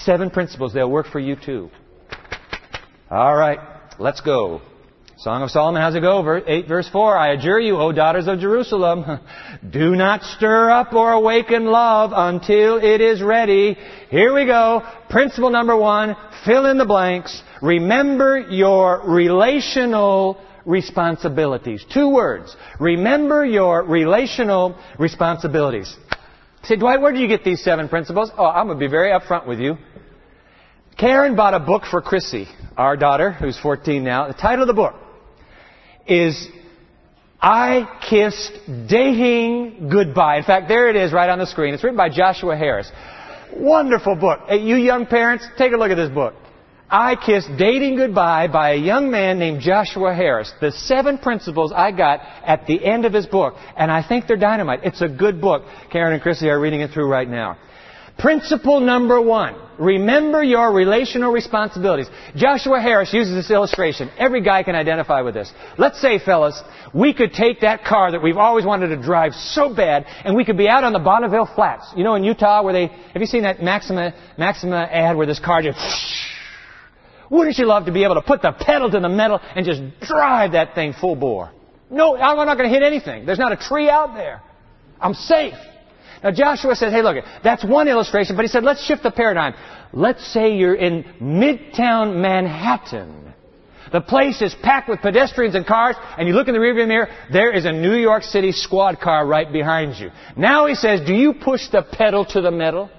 Seven 0.02 0.30
principles. 0.30 0.72
They'll 0.72 0.90
work 0.90 1.06
for 1.06 1.20
you 1.20 1.36
too. 1.36 1.70
All 3.08 3.36
right. 3.36 3.60
Let's 3.98 4.20
go. 4.20 4.62
Song 5.18 5.42
of 5.42 5.50
Solomon, 5.50 5.80
how's 5.80 5.94
it 5.94 6.00
go? 6.00 6.42
8 6.46 6.68
verse 6.68 6.90
4, 6.90 7.16
I 7.16 7.32
adjure 7.32 7.58
you, 7.58 7.78
O 7.78 7.90
daughters 7.90 8.28
of 8.28 8.38
Jerusalem, 8.38 9.18
do 9.70 9.96
not 9.96 10.22
stir 10.22 10.70
up 10.70 10.92
or 10.92 11.12
awaken 11.12 11.64
love 11.64 12.10
until 12.14 12.76
it 12.76 13.00
is 13.00 13.22
ready. 13.22 13.78
Here 14.10 14.34
we 14.34 14.44
go. 14.44 14.82
Principle 15.08 15.48
number 15.48 15.74
one, 15.74 16.16
fill 16.44 16.66
in 16.66 16.76
the 16.76 16.84
blanks. 16.84 17.42
Remember 17.62 18.38
your 18.38 19.04
relational 19.06 20.38
responsibilities. 20.66 21.82
Two 21.94 22.10
words. 22.10 22.54
Remember 22.78 23.42
your 23.42 23.84
relational 23.84 24.78
responsibilities. 24.98 25.96
Say, 26.64 26.76
Dwight, 26.76 27.00
where 27.00 27.12
do 27.12 27.20
you 27.20 27.28
get 27.28 27.42
these 27.42 27.64
seven 27.64 27.88
principles? 27.88 28.30
Oh, 28.36 28.44
I'm 28.44 28.66
going 28.66 28.78
to 28.78 28.84
be 28.84 28.90
very 28.90 29.18
upfront 29.18 29.46
with 29.46 29.60
you. 29.60 29.78
Karen 30.98 31.36
bought 31.36 31.54
a 31.54 31.60
book 31.60 31.84
for 31.90 32.02
Chrissy, 32.02 32.48
our 32.76 32.98
daughter, 32.98 33.32
who's 33.32 33.58
14 33.58 34.04
now. 34.04 34.28
The 34.28 34.34
title 34.34 34.62
of 34.62 34.66
the 34.66 34.74
book 34.74 34.94
is 36.08 36.48
I 37.40 38.00
Kissed 38.08 38.52
Dating 38.88 39.88
Goodbye. 39.90 40.38
In 40.38 40.44
fact, 40.44 40.68
there 40.68 40.88
it 40.88 40.96
is 40.96 41.12
right 41.12 41.28
on 41.28 41.38
the 41.38 41.46
screen. 41.46 41.74
It's 41.74 41.84
written 41.84 41.96
by 41.96 42.08
Joshua 42.08 42.56
Harris. 42.56 42.90
Wonderful 43.54 44.16
book. 44.16 44.40
Hey, 44.48 44.58
you 44.58 44.76
young 44.76 45.06
parents, 45.06 45.46
take 45.58 45.72
a 45.72 45.76
look 45.76 45.90
at 45.90 45.96
this 45.96 46.10
book. 46.10 46.34
I 46.88 47.16
Kissed 47.16 47.48
Dating 47.58 47.96
Goodbye 47.96 48.46
by 48.46 48.72
a 48.72 48.76
young 48.76 49.10
man 49.10 49.40
named 49.40 49.60
Joshua 49.60 50.14
Harris. 50.14 50.52
The 50.60 50.70
seven 50.70 51.18
principles 51.18 51.72
I 51.74 51.90
got 51.90 52.20
at 52.20 52.66
the 52.66 52.84
end 52.84 53.04
of 53.04 53.12
his 53.12 53.26
book, 53.26 53.54
and 53.76 53.90
I 53.90 54.06
think 54.06 54.28
they're 54.28 54.36
dynamite. 54.36 54.80
It's 54.84 55.02
a 55.02 55.08
good 55.08 55.40
book. 55.40 55.64
Karen 55.90 56.12
and 56.12 56.22
Chrissy 56.22 56.48
are 56.48 56.60
reading 56.60 56.80
it 56.80 56.92
through 56.92 57.08
right 57.08 57.28
now. 57.28 57.58
Principle 58.18 58.80
number 58.80 59.20
one. 59.20 59.56
Remember 59.78 60.42
your 60.42 60.72
relational 60.72 61.32
responsibilities. 61.32 62.08
Joshua 62.34 62.80
Harris 62.80 63.12
uses 63.12 63.34
this 63.34 63.50
illustration. 63.50 64.10
Every 64.16 64.40
guy 64.40 64.62
can 64.62 64.74
identify 64.74 65.20
with 65.20 65.34
this. 65.34 65.52
Let's 65.76 66.00
say, 66.00 66.18
fellas, 66.18 66.58
we 66.94 67.12
could 67.12 67.34
take 67.34 67.60
that 67.60 67.84
car 67.84 68.12
that 68.12 68.22
we've 68.22 68.38
always 68.38 68.64
wanted 68.64 68.88
to 68.88 68.96
drive 68.96 69.34
so 69.34 69.74
bad, 69.74 70.06
and 70.24 70.34
we 70.34 70.46
could 70.46 70.56
be 70.56 70.66
out 70.66 70.82
on 70.82 70.94
the 70.94 70.98
Bonneville 70.98 71.50
Flats. 71.54 71.92
You 71.94 72.04
know, 72.04 72.14
in 72.14 72.24
Utah, 72.24 72.62
where 72.62 72.72
they, 72.72 72.86
have 72.86 73.20
you 73.20 73.26
seen 73.26 73.42
that 73.42 73.62
Maxima, 73.62 74.14
Maxima 74.38 74.88
ad 74.90 75.14
where 75.16 75.26
this 75.26 75.40
car 75.40 75.60
just, 75.60 75.78
wouldn't 77.30 77.58
you 77.58 77.66
love 77.66 77.84
to 77.84 77.92
be 77.92 78.04
able 78.04 78.14
to 78.14 78.22
put 78.22 78.40
the 78.40 78.52
pedal 78.52 78.90
to 78.90 78.98
the 78.98 79.10
metal 79.10 79.40
and 79.54 79.66
just 79.66 79.82
drive 80.00 80.52
that 80.52 80.74
thing 80.74 80.94
full 80.94 81.16
bore? 81.16 81.52
No, 81.90 82.16
I'm 82.16 82.46
not 82.46 82.56
going 82.56 82.68
to 82.68 82.74
hit 82.74 82.82
anything. 82.82 83.26
There's 83.26 83.38
not 83.38 83.52
a 83.52 83.56
tree 83.56 83.90
out 83.90 84.14
there. 84.14 84.40
I'm 84.98 85.12
safe. 85.12 85.54
Now 86.26 86.32
Joshua 86.32 86.74
says, 86.74 86.92
hey 86.92 87.02
look, 87.02 87.24
that's 87.44 87.64
one 87.64 87.86
illustration, 87.86 88.34
but 88.34 88.42
he 88.42 88.48
said, 88.48 88.64
let's 88.64 88.84
shift 88.84 89.04
the 89.04 89.12
paradigm. 89.12 89.54
Let's 89.92 90.26
say 90.32 90.56
you're 90.56 90.74
in 90.74 91.04
Midtown 91.22 92.16
Manhattan. 92.16 93.32
The 93.92 94.00
place 94.00 94.42
is 94.42 94.52
packed 94.60 94.88
with 94.88 95.02
pedestrians 95.02 95.54
and 95.54 95.64
cars, 95.64 95.94
and 96.18 96.26
you 96.26 96.34
look 96.34 96.48
in 96.48 96.54
the 96.54 96.58
rearview 96.58 96.88
mirror, 96.88 97.06
there 97.32 97.52
is 97.52 97.64
a 97.64 97.70
New 97.70 97.94
York 97.94 98.24
City 98.24 98.50
squad 98.50 98.98
car 98.98 99.24
right 99.24 99.52
behind 99.52 100.00
you. 100.00 100.10
Now 100.36 100.66
he 100.66 100.74
says, 100.74 101.06
do 101.06 101.14
you 101.14 101.32
push 101.32 101.68
the 101.70 101.84
pedal 101.92 102.24
to 102.30 102.40
the 102.40 102.50
metal? 102.50 102.90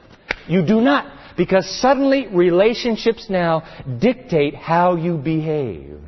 You 0.48 0.66
do 0.66 0.80
not, 0.80 1.36
because 1.36 1.70
suddenly 1.82 2.28
relationships 2.28 3.30
now 3.30 3.68
dictate 4.00 4.56
how 4.56 4.96
you 4.96 5.18
behave. 5.18 6.00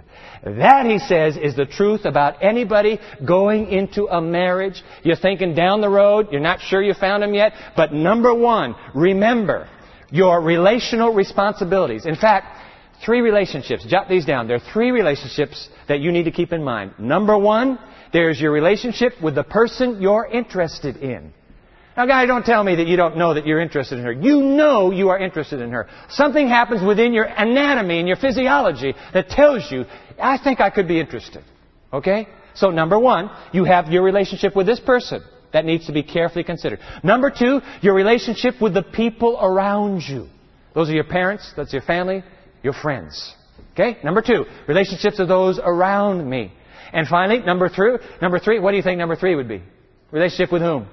That, 0.58 0.86
he 0.86 1.00
says, 1.00 1.38
is 1.38 1.56
the 1.56 1.66
truth 1.66 2.06
about 2.06 2.44
anybody 2.44 3.00
going 3.26 3.70
into 3.70 4.06
a 4.06 4.22
marriage. 4.22 4.82
You're 5.04 5.16
thinking 5.16 5.54
down 5.56 5.82
the 5.82 5.90
road, 5.90 6.28
you're 6.32 6.42
not 6.42 6.62
sure 6.62 6.82
you 6.82 6.94
found 6.94 7.24
him 7.24 7.34
yet, 7.34 7.54
but 7.76 7.94
number 7.94 8.34
one, 8.34 8.76
remember 8.94 9.70
your 10.12 10.42
relational 10.42 11.14
responsibilities. 11.14 12.06
In 12.06 12.16
fact, 12.16 12.58
three 13.06 13.22
relationships. 13.22 13.86
Jot 13.86 14.10
these 14.10 14.26
down. 14.26 14.48
There 14.48 14.58
are 14.58 14.74
three 14.74 14.92
relationships 14.92 15.70
that 15.88 16.00
you 16.00 16.12
need 16.12 16.24
to 16.24 16.32
keep 16.32 16.52
in 16.52 16.64
mind. 16.64 16.94
Number 17.00 17.38
one, 17.38 17.80
there's 18.12 18.40
your 18.40 18.52
relationship 18.52 19.14
with 19.22 19.36
the 19.36 19.44
person 19.44 20.02
you're 20.02 20.26
interested 20.26 20.98
in. 20.98 21.34
Now, 22.00 22.06
guy, 22.06 22.26
don't 22.26 22.46
tell 22.46 22.64
me 22.64 22.76
that 22.76 22.88
you 22.88 22.96
don't 22.96 23.18
know 23.18 23.34
that 23.34 23.46
you're 23.46 23.60
interested 23.60 24.00
in 24.00 24.06
her. 24.06 24.14
You 24.14 24.42
know 24.42 24.90
you 24.92 25.10
are 25.10 25.20
interested 25.20 25.60
in 25.60 25.72
her. 25.72 25.90
Something 26.10 26.48
happens 26.48 26.82
within 26.82 27.12
your 27.12 27.26
anatomy 27.26 28.00
and 28.00 28.08
your 28.08 28.16
physiology 28.16 28.94
that 29.14 29.28
tells 29.28 29.70
you, 29.70 29.84
I 30.22 30.38
think 30.44 30.60
I 30.60 30.70
could 30.70 30.88
be 30.88 31.00
interested. 31.00 31.44
Okay? 31.92 32.28
So, 32.56 32.70
number 32.70 33.00
one, 33.00 33.30
you 33.52 33.64
have 33.64 33.88
your 33.88 34.04
relationship 34.04 34.56
with 34.56 34.66
this 34.66 34.80
person. 34.80 35.24
That 35.52 35.66
needs 35.66 35.88
to 35.88 35.94
be 35.94 36.04
carefully 36.04 36.44
considered. 36.44 36.80
Number 37.04 37.32
two, 37.32 37.62
your 37.82 37.96
relationship 37.96 38.62
with 38.62 38.76
the 38.76 38.84
people 38.84 39.40
around 39.42 40.02
you. 40.02 40.28
Those 40.76 40.90
are 40.90 40.94
your 40.94 41.06
parents, 41.06 41.52
that's 41.58 41.74
your 41.74 41.82
family, 41.82 42.24
your 42.62 42.74
friends. 42.74 43.34
Okay? 43.74 43.98
Number 44.04 44.22
two, 44.22 44.46
relationships 44.68 45.20
of 45.20 45.28
those 45.28 45.60
around 45.64 46.30
me. 46.30 46.54
And 46.94 47.08
finally, 47.08 47.40
number 47.40 47.70
three, 47.70 47.98
number 48.22 48.40
three, 48.40 48.60
what 48.60 48.72
do 48.72 48.78
you 48.78 48.84
think 48.84 49.00
number 49.00 49.16
three 49.16 49.36
would 49.36 49.48
be? 49.48 49.64
Relationship 50.12 50.52
with 50.52 50.62
whom? 50.62 50.88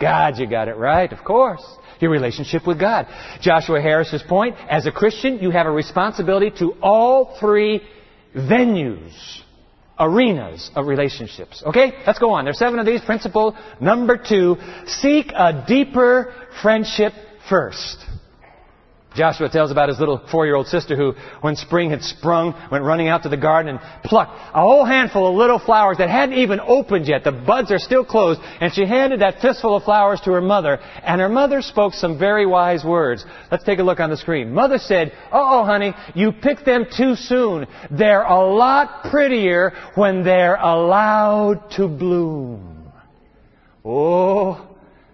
God, 0.00 0.38
you 0.38 0.48
got 0.48 0.68
it 0.68 0.76
right, 0.76 1.10
of 1.12 1.24
course. 1.24 1.64
Your 2.00 2.10
relationship 2.10 2.66
with 2.66 2.80
God. 2.80 3.06
Joshua 3.40 3.80
Harris's 3.80 4.22
point, 4.22 4.56
as 4.68 4.86
a 4.86 4.92
Christian, 4.92 5.38
you 5.38 5.50
have 5.50 5.66
a 5.66 5.70
responsibility 5.70 6.50
to 6.58 6.74
all 6.82 7.36
three 7.38 7.80
venues, 8.34 9.12
arenas 9.98 10.70
of 10.74 10.86
relationships. 10.86 11.62
Okay? 11.64 11.92
Let's 12.06 12.18
go 12.18 12.30
on. 12.30 12.44
There's 12.44 12.58
seven 12.58 12.78
of 12.78 12.86
these. 12.86 13.00
Principle 13.02 13.56
number 13.80 14.16
two, 14.16 14.56
seek 14.86 15.32
a 15.32 15.64
deeper 15.66 16.34
friendship 16.62 17.12
first. 17.48 18.04
Joshua 19.14 19.48
tells 19.48 19.70
about 19.70 19.88
his 19.88 20.00
little 20.00 20.20
four-year-old 20.30 20.66
sister 20.66 20.96
who, 20.96 21.14
when 21.40 21.54
spring 21.56 21.90
had 21.90 22.02
sprung, 22.02 22.54
went 22.70 22.84
running 22.84 23.08
out 23.08 23.22
to 23.22 23.28
the 23.28 23.36
garden 23.36 23.76
and 23.76 24.02
plucked 24.02 24.32
a 24.52 24.60
whole 24.60 24.84
handful 24.84 25.28
of 25.28 25.34
little 25.34 25.58
flowers 25.58 25.98
that 25.98 26.10
hadn't 26.10 26.36
even 26.36 26.58
opened 26.60 27.06
yet. 27.06 27.22
The 27.22 27.32
buds 27.32 27.70
are 27.70 27.78
still 27.78 28.04
closed. 28.04 28.40
And 28.60 28.72
she 28.72 28.84
handed 28.84 29.20
that 29.20 29.40
fistful 29.40 29.76
of 29.76 29.84
flowers 29.84 30.20
to 30.22 30.32
her 30.32 30.40
mother. 30.40 30.78
And 31.02 31.20
her 31.20 31.28
mother 31.28 31.62
spoke 31.62 31.94
some 31.94 32.18
very 32.18 32.44
wise 32.44 32.84
words. 32.84 33.24
Let's 33.50 33.64
take 33.64 33.78
a 33.78 33.84
look 33.84 34.00
on 34.00 34.10
the 34.10 34.16
screen. 34.16 34.52
Mother 34.52 34.78
said, 34.78 35.12
oh, 35.32 35.64
honey, 35.64 35.94
you 36.14 36.32
picked 36.32 36.64
them 36.64 36.86
too 36.96 37.14
soon. 37.14 37.66
They're 37.90 38.22
a 38.22 38.52
lot 38.52 39.10
prettier 39.10 39.72
when 39.94 40.24
they're 40.24 40.56
allowed 40.56 41.70
to 41.72 41.86
bloom. 41.86 42.92
Oh, 43.84 44.66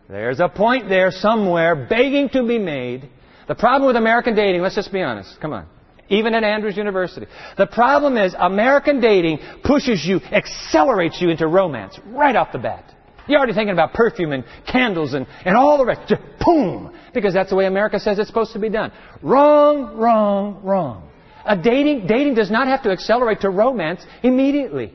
there's 0.08 0.40
a 0.40 0.48
point 0.48 0.88
there 0.88 1.10
somewhere 1.10 1.74
begging 1.74 2.28
to 2.30 2.46
be 2.46 2.58
made 2.58 3.08
the 3.50 3.56
problem 3.56 3.88
with 3.88 3.96
American 3.96 4.36
dating, 4.36 4.62
let's 4.62 4.76
just 4.76 4.92
be 4.92 5.02
honest. 5.02 5.40
Come 5.40 5.52
on. 5.52 5.66
Even 6.08 6.34
at 6.34 6.44
Andrews 6.44 6.76
University. 6.76 7.26
The 7.58 7.66
problem 7.66 8.16
is 8.16 8.32
American 8.38 9.00
dating 9.00 9.40
pushes 9.64 10.06
you, 10.06 10.20
accelerates 10.30 11.20
you 11.20 11.30
into 11.30 11.48
romance 11.48 11.98
right 12.06 12.36
off 12.36 12.52
the 12.52 12.60
bat. 12.60 12.94
You're 13.26 13.38
already 13.38 13.54
thinking 13.54 13.72
about 13.72 13.92
perfume 13.92 14.30
and 14.30 14.44
candles 14.70 15.14
and, 15.14 15.26
and 15.44 15.56
all 15.56 15.78
the 15.78 15.84
rest. 15.84 16.02
Just 16.08 16.22
boom! 16.38 16.96
Because 17.12 17.34
that's 17.34 17.50
the 17.50 17.56
way 17.56 17.66
America 17.66 17.98
says 17.98 18.20
it's 18.20 18.28
supposed 18.28 18.52
to 18.52 18.60
be 18.60 18.68
done. 18.68 18.92
Wrong, 19.20 19.96
wrong, 19.96 20.60
wrong. 20.62 21.10
A 21.44 21.56
dating, 21.60 22.06
dating 22.06 22.34
does 22.34 22.52
not 22.52 22.68
have 22.68 22.84
to 22.84 22.90
accelerate 22.90 23.40
to 23.40 23.50
romance 23.50 24.00
immediately. 24.22 24.92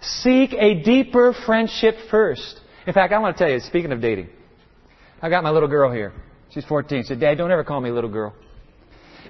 Seek 0.00 0.54
a 0.54 0.82
deeper 0.82 1.34
friendship 1.44 1.96
first. 2.10 2.58
In 2.86 2.94
fact, 2.94 3.12
I 3.12 3.18
want 3.18 3.36
to 3.36 3.44
tell 3.44 3.52
you, 3.52 3.60
speaking 3.60 3.92
of 3.92 4.00
dating, 4.00 4.30
I've 5.20 5.30
got 5.30 5.44
my 5.44 5.50
little 5.50 5.68
girl 5.68 5.92
here. 5.92 6.14
She's 6.56 6.64
14. 6.64 7.02
She 7.02 7.08
said, 7.08 7.20
Dad, 7.20 7.36
don't 7.36 7.50
ever 7.50 7.64
call 7.64 7.82
me 7.82 7.90
little 7.90 8.08
girl. 8.08 8.34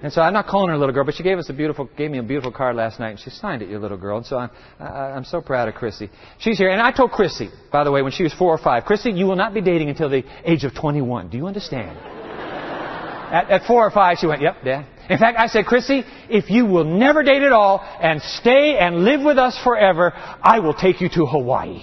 And 0.01 0.13
so 0.13 0.23
I'm 0.23 0.33
not 0.33 0.47
calling 0.47 0.69
her 0.69 0.79
little 0.79 0.95
girl, 0.95 1.05
but 1.05 1.15
she 1.15 1.25
gave 1.25 1.39
us 1.39 1.51
a 1.51 1.53
beautiful, 1.53 1.91
gave 1.97 2.09
me 2.09 2.19
a 2.19 2.23
beautiful 2.23 2.53
card 2.53 2.77
last 2.77 3.01
night, 3.01 3.11
and 3.11 3.19
she 3.19 3.31
signed 3.31 3.63
it, 3.63 3.69
your 3.69 3.81
little 3.81 3.97
girl. 3.97 4.19
And 4.19 4.27
so 4.27 4.39
I'm, 4.39 4.51
I, 4.79 4.85
I'm 4.85 5.25
so 5.25 5.41
proud 5.41 5.67
of 5.67 5.75
Chrissy. 5.75 6.09
She's 6.39 6.57
here, 6.57 6.71
and 6.71 6.81
I 6.81 6.93
told 6.93 7.11
Chrissy, 7.11 7.49
by 7.73 7.83
the 7.83 7.91
way, 7.91 8.03
when 8.03 8.13
she 8.13 8.23
was 8.23 8.33
four 8.33 8.55
or 8.55 8.59
five, 8.59 8.85
Chrissy, 8.85 9.11
you 9.11 9.27
will 9.27 9.35
not 9.35 9.55
be 9.55 9.61
dating 9.61 9.89
until 9.89 10.09
the 10.09 10.23
age 10.45 10.63
of 10.63 10.73
21. 10.73 11.31
Do 11.31 11.37
you 11.37 11.49
understand? 11.49 11.99
at, 11.99 13.51
at 13.51 13.67
four 13.67 13.85
or 13.85 13.91
five, 13.91 14.19
she 14.21 14.29
went, 14.29 14.41
Yep, 14.41 14.65
Dad. 14.65 14.87
In 15.11 15.19
fact, 15.19 15.37
I 15.37 15.49
said, 15.49 15.67
Chrissy, 15.67 16.05
if 16.31 16.49
you 16.49 16.65
will 16.65 16.85
never 16.85 17.25
date 17.25 17.43
at 17.43 17.51
all 17.51 17.81
and 18.01 18.23
stay 18.23 18.79
and 18.79 19.05
live 19.05 19.23
with 19.23 19.39
us 19.39 19.59
forever, 19.65 20.13
I 20.15 20.61
will 20.61 20.75
take 20.75 21.01
you 21.01 21.09
to 21.09 21.27
Hawaii. 21.27 21.83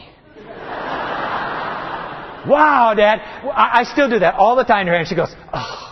Wow, 2.48 2.94
Dad. 2.96 3.20
I, 3.20 3.82
I 3.82 3.84
still 3.84 4.10
do 4.10 4.20
that 4.20 4.36
all 4.36 4.56
the 4.56 4.64
time 4.64 4.88
and 4.88 5.08
she 5.08 5.16
goes, 5.16 5.34
oh. 5.54 5.90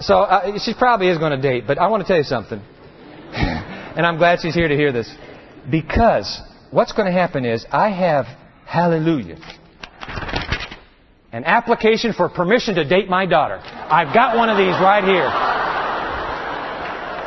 So 0.00 0.20
uh, 0.20 0.58
she 0.60 0.74
probably 0.74 1.08
is 1.08 1.18
going 1.18 1.32
to 1.32 1.42
date, 1.42 1.64
but 1.66 1.78
I 1.78 1.88
want 1.88 2.02
to 2.02 2.06
tell 2.06 2.16
you 2.16 2.22
something. 2.22 2.60
and 3.32 4.06
I'm 4.06 4.16
glad 4.16 4.38
she's 4.40 4.54
here 4.54 4.68
to 4.68 4.76
hear 4.76 4.92
this. 4.92 5.12
Because 5.68 6.40
what's 6.70 6.92
going 6.92 7.06
to 7.06 7.12
happen 7.12 7.44
is 7.44 7.66
I 7.70 7.90
have, 7.90 8.26
hallelujah, 8.64 9.38
an 11.32 11.44
application 11.44 12.12
for 12.12 12.28
permission 12.28 12.76
to 12.76 12.88
date 12.88 13.08
my 13.08 13.26
daughter. 13.26 13.58
I've 13.58 14.14
got 14.14 14.36
one 14.36 14.48
of 14.48 14.56
these 14.56 14.74
right 14.80 15.04
here. 15.04 15.28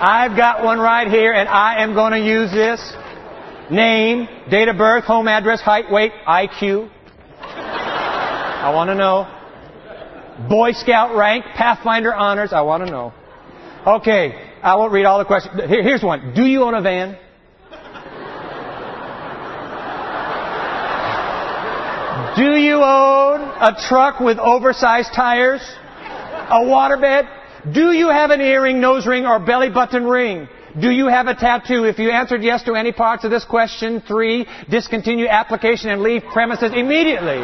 I've 0.03 0.35
got 0.35 0.63
one 0.63 0.79
right 0.79 1.07
here, 1.07 1.33
and 1.33 1.47
I 1.47 1.83
am 1.83 1.93
going 1.93 2.13
to 2.13 2.25
use 2.25 2.51
this 2.51 2.79
name, 3.71 4.27
date 4.49 4.67
of 4.67 4.77
birth, 4.77 5.05
home 5.05 5.27
address, 5.27 5.61
height, 5.61 5.91
weight, 5.91 6.11
IQ. 6.27 6.89
I 7.39 8.71
want 8.73 8.89
to 8.89 8.95
know. 8.95 9.27
Boy 10.49 10.71
Scout 10.73 11.15
rank, 11.15 11.45
Pathfinder 11.55 12.13
honors, 12.13 12.53
I 12.53 12.61
want 12.61 12.85
to 12.85 12.91
know. 12.91 13.13
Okay, 13.85 14.49
I 14.61 14.75
won't 14.75 14.91
read 14.91 15.05
all 15.05 15.19
the 15.19 15.25
questions. 15.25 15.55
Here, 15.67 15.83
here's 15.83 16.03
one. 16.03 16.33
Do 16.35 16.45
you 16.45 16.63
own 16.63 16.75
a 16.75 16.81
van? 16.81 17.17
Do 22.35 22.55
you 22.55 22.75
own 22.75 23.41
a 23.41 23.75
truck 23.89 24.19
with 24.19 24.37
oversized 24.39 25.13
tires? 25.13 25.61
A 26.49 26.61
waterbed? 26.61 27.73
Do 27.73 27.91
you 27.91 28.09
have 28.09 28.31
an 28.31 28.41
earring, 28.41 28.79
nose 28.79 29.05
ring, 29.05 29.25
or 29.25 29.39
belly 29.39 29.69
button 29.69 30.05
ring? 30.05 30.47
Do 30.79 30.89
you 30.89 31.07
have 31.07 31.27
a 31.27 31.35
tattoo? 31.35 31.83
If 31.83 31.99
you 31.99 32.11
answered 32.11 32.43
yes 32.43 32.63
to 32.63 32.75
any 32.75 32.93
parts 32.93 33.25
of 33.25 33.31
this 33.31 33.43
question, 33.43 34.01
three, 34.07 34.47
discontinue 34.69 35.27
application 35.27 35.89
and 35.89 36.01
leave 36.01 36.23
premises 36.31 36.71
immediately. 36.73 37.43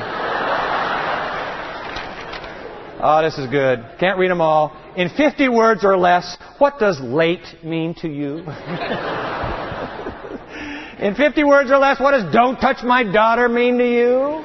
oh, 3.01 3.21
this 3.21 3.37
is 3.37 3.49
good. 3.49 3.83
Can't 3.99 4.17
read 4.17 4.31
them 4.31 4.39
all. 4.39 4.77
In 4.95 5.09
50 5.09 5.49
words 5.49 5.83
or 5.83 5.97
less, 5.97 6.37
what 6.57 6.79
does 6.79 7.01
late 7.01 7.45
mean 7.63 7.95
to 7.95 8.07
you? 8.07 8.37
In 10.99 11.13
50 11.13 11.43
words 11.43 11.69
or 11.69 11.77
less, 11.77 11.99
what 11.99 12.11
does 12.11 12.33
don't 12.33 12.55
touch 12.59 12.83
my 12.83 13.03
daughter 13.03 13.47
mean 13.49 13.77
to 13.77 13.85
you? 13.85 14.43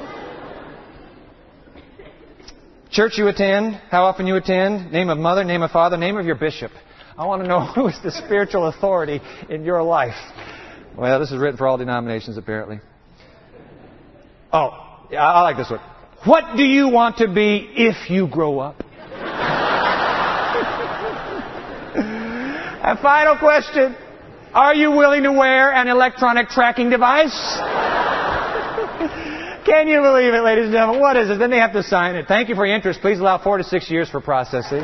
Church 2.91 3.17
you 3.17 3.27
attend, 3.27 3.73
how 3.89 4.03
often 4.03 4.27
you 4.27 4.35
attend, 4.35 4.91
name 4.91 5.09
of 5.09 5.17
mother, 5.17 5.43
name 5.43 5.63
of 5.63 5.71
father, 5.71 5.97
name 5.97 6.15
of 6.15 6.27
your 6.27 6.35
bishop. 6.35 6.71
I 7.17 7.25
want 7.25 7.41
to 7.43 7.47
know 7.47 7.61
who 7.75 7.87
is 7.87 7.97
the 8.03 8.11
spiritual 8.11 8.67
authority 8.67 9.21
in 9.49 9.63
your 9.63 9.83
life. 9.83 10.15
Well, 10.97 11.19
this 11.19 11.31
is 11.31 11.37
written 11.37 11.57
for 11.57 11.67
all 11.67 11.77
denominations, 11.77 12.37
apparently. 12.37 12.79
Oh, 14.51 14.69
I 15.11 15.41
like 15.41 15.57
this 15.57 15.69
one. 15.69 15.81
What 16.25 16.55
do 16.55 16.63
you 16.63 16.89
want 16.89 17.17
to 17.17 17.27
be 17.27 17.69
if 17.75 18.09
you 18.09 18.27
grow 18.27 18.59
up? 18.59 18.79
A 22.85 23.01
final 23.01 23.37
question. 23.37 23.95
Are 24.53 24.75
you 24.75 24.91
willing 24.91 25.23
to 25.23 25.31
wear 25.31 25.73
an 25.73 25.87
electronic 25.87 26.49
tracking 26.49 26.89
device? 26.91 27.33
Can 29.65 29.87
you 29.87 30.01
believe 30.01 30.33
it, 30.33 30.43
ladies 30.43 30.65
and 30.65 30.73
gentlemen? 30.73 31.01
What 31.01 31.17
is 31.17 31.29
it? 31.29 31.39
Then 31.39 31.49
they 31.49 31.57
have 31.57 31.73
to 31.73 31.81
sign 31.81 32.15
it. 32.15 32.27
Thank 32.27 32.49
you 32.49 32.55
for 32.55 32.65
your 32.65 32.75
interest. 32.75 33.01
Please 33.01 33.19
allow 33.19 33.41
four 33.41 33.57
to 33.57 33.63
six 33.63 33.89
years 33.89 34.09
for 34.09 34.21
processing. 34.21 34.83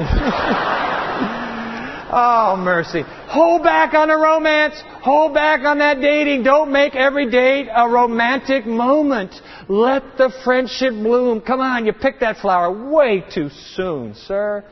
Oh, 2.12 2.56
mercy. 2.58 3.04
Hold 3.06 3.63
back 3.63 3.93
on 3.93 4.08
the 4.08 4.17
romance. 4.17 4.82
Hold 5.04 5.34
back 5.34 5.62
on 5.62 5.78
that 5.78 6.02
dating. 6.02 6.43
Don't 6.43 6.72
make 6.72 6.95
every 6.95 7.30
date 7.30 7.67
a 7.74 7.88
romantic 7.88 8.65
moment. 8.65 9.34
Let 9.67 10.17
the 10.17 10.32
friendship 10.43 10.91
bloom. 10.93 11.41
Come 11.41 11.60
on, 11.60 11.86
you 11.86 11.93
picked 11.93 12.22
that 12.22 12.38
flower 12.38 12.89
way 12.91 13.24
too 13.34 13.50
soon, 13.76 14.15
sir. 14.15 14.65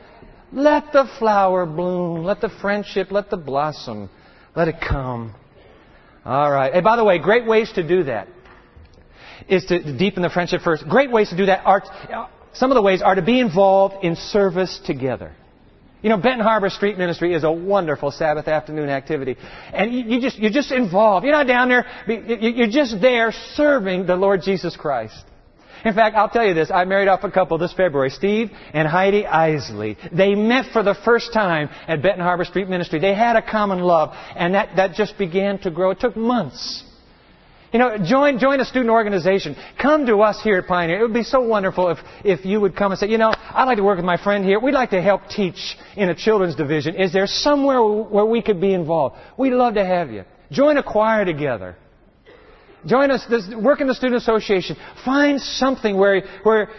Let 0.52 0.92
the 0.92 1.08
flower 1.18 1.64
bloom. 1.64 2.24
Let 2.24 2.40
the 2.40 2.48
friendship, 2.48 3.12
let 3.12 3.30
the 3.30 3.36
blossom, 3.36 4.10
let 4.56 4.66
it 4.66 4.76
come. 4.80 5.34
All 6.24 6.50
right. 6.50 6.72
Hey, 6.72 6.80
by 6.80 6.96
the 6.96 7.04
way, 7.04 7.18
great 7.18 7.46
ways 7.46 7.70
to 7.74 7.86
do 7.86 8.04
that 8.04 8.28
is 9.48 9.64
to 9.66 9.96
deepen 9.96 10.22
the 10.22 10.30
friendship 10.30 10.62
first. 10.62 10.88
Great 10.88 11.10
ways 11.10 11.30
to 11.30 11.36
do 11.36 11.46
that 11.46 11.64
are, 11.64 11.82
some 12.52 12.70
of 12.70 12.74
the 12.74 12.82
ways 12.82 13.00
are 13.00 13.14
to 13.14 13.22
be 13.22 13.38
involved 13.38 14.04
in 14.04 14.16
service 14.16 14.80
together. 14.84 15.34
You 16.00 16.10
know, 16.10 16.16
Benton 16.16 16.40
Harbor 16.40 16.70
Street 16.70 16.96
Ministry 16.96 17.34
is 17.34 17.42
a 17.42 17.50
wonderful 17.50 18.12
Sabbath 18.12 18.46
afternoon 18.46 18.88
activity. 18.88 19.36
And 19.72 19.92
you, 19.92 20.04
you 20.04 20.20
just, 20.20 20.38
you're 20.38 20.52
just 20.52 20.70
involved. 20.70 21.24
You're 21.24 21.34
not 21.34 21.48
down 21.48 21.68
there, 21.68 21.86
you're 22.06 22.68
just 22.68 23.00
there 23.00 23.32
serving 23.54 24.06
the 24.06 24.14
Lord 24.14 24.42
Jesus 24.42 24.76
Christ. 24.76 25.24
In 25.84 25.94
fact, 25.94 26.16
I'll 26.16 26.28
tell 26.28 26.46
you 26.46 26.54
this. 26.54 26.70
I 26.72 26.84
married 26.84 27.08
off 27.08 27.22
a 27.24 27.30
couple 27.30 27.56
this 27.58 27.72
February, 27.72 28.10
Steve 28.10 28.50
and 28.72 28.86
Heidi 28.86 29.26
Isley. 29.26 29.96
They 30.12 30.34
met 30.34 30.72
for 30.72 30.82
the 30.82 30.94
first 31.04 31.32
time 31.32 31.68
at 31.86 32.02
Benton 32.02 32.20
Harbor 32.20 32.44
Street 32.44 32.68
Ministry. 32.68 32.98
They 32.98 33.14
had 33.14 33.36
a 33.36 33.42
common 33.42 33.80
love, 33.80 34.10
and 34.34 34.54
that, 34.54 34.76
that 34.76 34.94
just 34.94 35.16
began 35.18 35.58
to 35.60 35.70
grow. 35.70 35.90
It 35.90 36.00
took 36.00 36.16
months. 36.16 36.84
You 37.72 37.78
know, 37.78 37.98
join, 38.02 38.38
join 38.38 38.60
a 38.60 38.64
student 38.64 38.90
organization. 38.90 39.54
Come 39.80 40.06
to 40.06 40.22
us 40.22 40.40
here 40.42 40.58
at 40.58 40.66
Pioneer. 40.66 41.00
It 41.00 41.02
would 41.02 41.12
be 41.12 41.22
so 41.22 41.40
wonderful 41.40 41.90
if, 41.90 41.98
if 42.24 42.44
you 42.46 42.60
would 42.60 42.74
come 42.74 42.92
and 42.92 42.98
say, 42.98 43.08
you 43.08 43.18
know, 43.18 43.30
I'd 43.30 43.64
like 43.64 43.76
to 43.76 43.82
work 43.82 43.96
with 43.96 44.06
my 44.06 44.16
friend 44.16 44.42
here. 44.44 44.58
We'd 44.58 44.72
like 44.72 44.90
to 44.90 45.02
help 45.02 45.28
teach 45.28 45.76
in 45.94 46.08
a 46.08 46.14
children's 46.14 46.56
division. 46.56 46.94
Is 46.94 47.12
there 47.12 47.26
somewhere 47.26 47.82
where 47.82 48.24
we 48.24 48.40
could 48.40 48.60
be 48.60 48.72
involved? 48.72 49.16
We'd 49.36 49.52
love 49.52 49.74
to 49.74 49.84
have 49.84 50.10
you. 50.10 50.24
Join 50.50 50.78
a 50.78 50.82
choir 50.82 51.26
together. 51.26 51.76
Join 52.86 53.10
us, 53.10 53.26
this, 53.28 53.46
work 53.54 53.82
in 53.82 53.86
the 53.86 53.94
student 53.94 54.22
association. 54.22 54.76
Find 55.04 55.38
something 55.38 55.98
where, 55.98 56.22
where, 56.44 56.70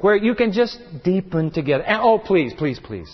where 0.00 0.16
you 0.16 0.34
can 0.34 0.52
just 0.52 0.78
deepen 1.02 1.52
together. 1.52 1.84
And 1.84 2.02
oh, 2.02 2.18
please, 2.18 2.52
please, 2.52 2.78
please. 2.78 3.10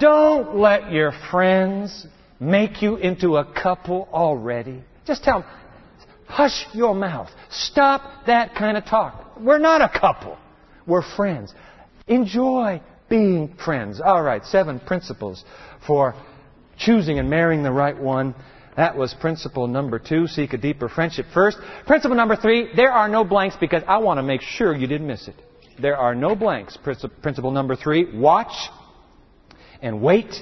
Don't 0.00 0.56
let 0.56 0.92
your 0.92 1.12
friends 1.30 2.06
make 2.38 2.82
you 2.82 2.96
into 2.96 3.36
a 3.36 3.44
couple 3.44 4.08
already. 4.12 4.82
Just 5.06 5.24
tell 5.24 5.40
them, 5.40 5.50
Hush 6.28 6.66
your 6.72 6.94
mouth. 6.94 7.30
Stop 7.50 8.26
that 8.26 8.54
kind 8.54 8.76
of 8.76 8.84
talk. 8.84 9.38
We're 9.40 9.58
not 9.58 9.80
a 9.80 9.88
couple. 9.98 10.38
We're 10.86 11.02
friends. 11.02 11.52
Enjoy 12.06 12.80
being 13.08 13.54
friends. 13.64 14.00
All 14.00 14.22
right, 14.22 14.44
seven 14.44 14.78
principles 14.78 15.44
for 15.86 16.14
choosing 16.78 17.18
and 17.18 17.28
marrying 17.28 17.62
the 17.62 17.72
right 17.72 17.98
one. 17.98 18.34
That 18.76 18.96
was 18.96 19.12
principle 19.14 19.66
number 19.66 19.98
two. 19.98 20.28
Seek 20.28 20.52
a 20.52 20.58
deeper 20.58 20.88
friendship 20.88 21.26
first. 21.34 21.58
Principle 21.86 22.16
number 22.16 22.36
three, 22.36 22.68
there 22.76 22.92
are 22.92 23.08
no 23.08 23.24
blanks 23.24 23.56
because 23.58 23.82
I 23.88 23.98
want 23.98 24.18
to 24.18 24.22
make 24.22 24.40
sure 24.40 24.76
you 24.76 24.86
didn't 24.86 25.06
miss 25.06 25.26
it. 25.28 25.34
there 25.80 25.96
are 25.96 26.14
no 26.14 26.36
blanks. 26.36 26.76
Principle 26.76 27.50
number 27.50 27.74
three, 27.74 28.16
watch 28.16 28.52
and 29.82 30.00
wait 30.00 30.34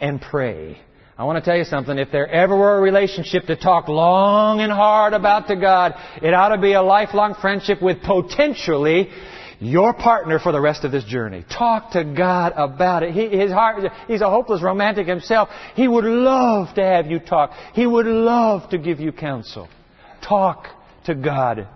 and 0.00 0.20
pray. 0.20 0.78
I 1.20 1.24
want 1.24 1.36
to 1.36 1.46
tell 1.46 1.58
you 1.58 1.64
something. 1.64 1.98
If 1.98 2.10
there 2.10 2.26
ever 2.26 2.56
were 2.56 2.78
a 2.78 2.80
relationship 2.80 3.44
to 3.48 3.54
talk 3.54 3.88
long 3.88 4.60
and 4.60 4.72
hard 4.72 5.12
about 5.12 5.48
to 5.48 5.56
God, 5.56 5.92
it 6.22 6.32
ought 6.32 6.56
to 6.56 6.58
be 6.58 6.72
a 6.72 6.80
lifelong 6.80 7.34
friendship 7.38 7.82
with 7.82 8.00
potentially 8.02 9.10
your 9.58 9.92
partner 9.92 10.38
for 10.38 10.50
the 10.50 10.60
rest 10.62 10.82
of 10.84 10.92
this 10.92 11.04
journey. 11.04 11.44
Talk 11.58 11.90
to 11.90 12.04
God 12.04 12.54
about 12.56 13.02
it. 13.02 13.12
He, 13.12 13.28
his 13.38 13.52
heart, 13.52 13.84
he's 14.08 14.22
a 14.22 14.30
hopeless 14.30 14.62
romantic 14.62 15.06
himself. 15.06 15.50
He 15.74 15.86
would 15.86 16.06
love 16.06 16.74
to 16.76 16.82
have 16.82 17.08
you 17.08 17.18
talk. 17.18 17.50
He 17.74 17.84
would 17.84 18.06
love 18.06 18.70
to 18.70 18.78
give 18.78 18.98
you 18.98 19.12
counsel. 19.12 19.68
Talk 20.26 20.68
to 21.04 21.14
God. 21.14 21.68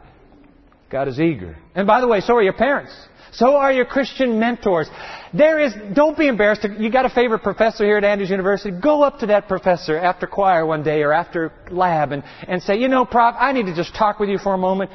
God 0.89 1.07
is 1.07 1.21
eager. 1.21 1.59
And 1.75 1.87
by 1.87 2.01
the 2.01 2.09
way, 2.09 2.21
so 2.21 2.35
are 2.37 2.43
your 2.43 2.55
parents. 2.55 2.95
So 3.35 3.57
are 3.57 3.73
your 3.73 3.85
Christian 3.85 4.39
mentors. 4.39 4.89
There 5.33 5.59
is, 5.59 5.75
don't 5.93 6.17
be 6.17 6.29
embarrassed. 6.29 6.65
You 6.79 6.91
got 6.91 7.05
a 7.05 7.11
favorite 7.11 7.43
professor 7.43 7.85
here 7.85 7.97
at 7.97 8.05
Andrews 8.05 8.31
University. 8.31 8.79
Go 8.81 9.03
up 9.03 9.19
to 9.21 9.27
that 9.27 9.49
professor 9.49 9.97
after 9.99 10.27
choir 10.27 10.65
one 10.65 10.85
day 10.85 11.03
or 11.03 11.13
after 11.13 11.53
lab 11.71 12.13
and, 12.13 12.23
and 12.47 12.63
say, 12.63 12.77
you 12.77 12.87
know, 12.87 13.05
Prof, 13.05 13.35
I 13.39 13.53
need 13.53 13.67
to 13.67 13.75
just 13.75 13.95
talk 13.95 14.21
with 14.21 14.29
you 14.29 14.39
for 14.39 14.55
a 14.55 14.59
moment. 14.59 14.91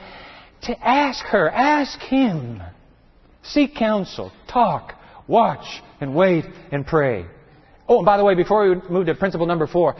To 0.63 0.87
ask 0.87 1.25
her, 1.25 1.49
ask 1.49 1.99
him. 1.99 2.61
Seek 3.43 3.75
counsel. 3.75 4.31
Talk. 4.47 4.93
Watch 5.27 5.81
and 5.99 6.15
wait 6.15 6.45
and 6.71 6.87
pray. 6.87 7.25
Oh, 7.89 7.97
and 7.97 8.05
by 8.05 8.17
the 8.17 8.23
way, 8.23 8.35
before 8.35 8.69
we 8.69 8.75
move 8.89 9.07
to 9.07 9.15
principle 9.15 9.47
number 9.47 9.67
four, 9.67 9.95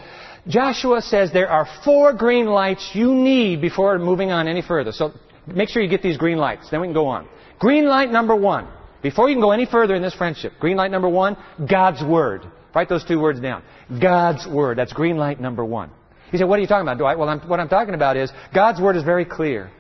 Joshua 0.48 1.02
says 1.02 1.32
there 1.34 1.50
are 1.50 1.68
four 1.84 2.14
green 2.14 2.46
lights 2.46 2.92
you 2.94 3.14
need 3.14 3.60
before 3.60 4.00
moving 4.00 4.32
on 4.32 4.48
any 4.48 4.62
further. 4.62 4.92
So 4.94 5.12
make 5.46 5.70
sure 5.70 5.82
you 5.82 5.90
get 5.90 6.02
these 6.02 6.18
green 6.18 6.38
lights. 6.38 6.70
Then 6.70 6.80
we 6.80 6.88
can 6.88 6.94
go 6.94 7.08
on. 7.08 7.28
Green 7.60 7.88
light 7.88 8.12
number 8.12 8.36
one. 8.36 8.68
Before 9.02 9.30
you 9.30 9.36
can 9.36 9.42
go 9.42 9.52
any 9.52 9.66
further 9.66 9.96
in 9.96 10.02
this 10.02 10.16
friendship, 10.16 10.54
green 10.60 10.78
light 10.78 10.92
number 10.92 11.10
one, 11.10 11.38
God's 11.70 12.04
Word. 12.04 12.42
Write 12.74 12.90
those 12.90 13.06
two 13.06 13.20
words 13.20 13.40
down. 13.40 13.64
God's 14.02 14.48
Word. 14.48 14.78
That's 14.78 14.94
green 14.94 15.18
light 15.18 15.40
number 15.40 15.64
one. 15.64 15.92
He 16.32 16.38
said, 16.38 16.48
what 16.48 16.60
are 16.60 16.62
you 16.62 16.68
talking 16.68 16.88
about, 16.88 16.98
Dwight? 16.98 17.18
Well, 17.18 17.30
I'm, 17.30 17.40
what 17.42 17.60
I'm 17.60 17.70
talking 17.70 17.94
about 17.94 18.18
is 18.18 18.32
God's 18.54 18.80
Word 18.80 18.96
is 18.96 19.04
very 19.04 19.26
clear. 19.26 19.72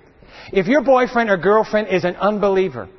If 0.51 0.67
your 0.67 0.83
boyfriend 0.83 1.29
or 1.29 1.37
girlfriend 1.37 1.89
is 1.89 2.05
an 2.05 2.15
unbeliever, 2.15 2.89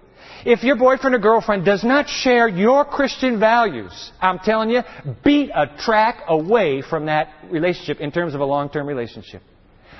if 0.45 0.63
your 0.63 0.77
boyfriend 0.77 1.15
or 1.15 1.19
girlfriend 1.19 1.65
does 1.65 1.85
not 1.85 2.09
share 2.09 2.49
your 2.49 2.85
Christian 2.85 3.39
values, 3.39 4.13
I'm 4.21 4.39
telling 4.39 4.71
you, 4.71 4.83
beat 5.25 5.51
a 5.55 5.67
track 5.79 6.23
away 6.29 6.83
from 6.83 7.07
that 7.07 7.29
relationship 7.51 8.01
in 8.01 8.13
terms 8.13 8.35
of 8.35 8.41
a 8.41 8.45
long-term 8.45 8.87
relationship. 8.87 9.43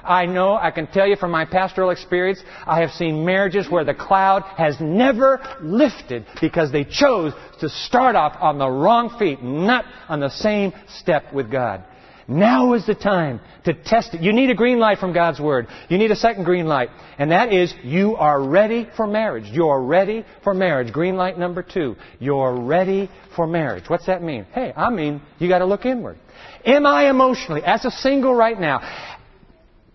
I 0.05 0.27
know, 0.27 0.55
I 0.55 0.71
can 0.71 0.87
tell 0.87 1.07
you 1.07 1.17
from 1.17 1.31
my 1.31 1.45
pastoral 1.45 1.91
experience, 1.91 2.43
I 2.67 2.81
have 2.81 2.91
seen 2.91 3.25
marriages 3.25 3.69
where 3.69 3.85
the 3.85 3.95
cloud 3.95 4.43
has 4.57 4.77
never 4.81 5.41
lifted 5.61 6.27
because 6.41 6.73
they 6.73 6.85
chose 6.85 7.33
to 7.61 7.69
start 7.69 8.17
off 8.17 8.37
on 8.41 8.59
the 8.59 8.69
wrong 8.69 9.17
feet, 9.19 9.43
not 9.43 9.85
on 10.09 10.21
the 10.21 10.31
same 10.31 10.73
step 10.89 11.33
with 11.33 11.51
God. 11.51 11.85
Now 12.31 12.75
is 12.75 12.87
the 12.87 12.95
time 12.95 13.41
to 13.65 13.75
test 13.75 14.15
it. 14.15 14.21
You 14.21 14.33
need 14.33 14.51
a 14.51 14.55
green 14.55 14.79
light 14.79 14.99
from 14.99 15.13
God's 15.13 15.41
Word. 15.41 15.67
You 15.89 15.99
need 15.99 16.13
a 16.13 16.17
second 16.17 16.45
green 16.45 16.67
light. 16.67 16.91
And 17.19 17.33
that 17.33 17.53
is, 17.53 17.75
you 17.83 18.15
are 18.15 18.41
ready 18.41 18.89
for 18.97 19.09
marriage. 19.09 19.47
You're 19.47 19.83
ready 19.83 20.25
for 20.45 20.55
marriage. 20.55 20.93
Green 20.93 21.17
light 21.17 21.37
number 21.37 21.65
two. 21.65 21.97
You're 22.21 22.55
ready 22.55 23.11
for 23.35 23.49
marriage. 23.49 23.85
What's 23.89 24.07
that 24.07 24.23
mean? 24.23 24.47
Hey, 24.55 24.73
I 24.77 24.91
mean, 24.91 25.21
you 25.41 25.49
gotta 25.49 25.67
look 25.67 25.85
inward. 25.85 26.19
Am 26.65 26.87
I 26.87 27.11
emotionally, 27.11 27.63
as 27.65 27.85
a 27.85 27.91
single 27.91 28.33
right 28.33 28.59
now, 28.59 28.79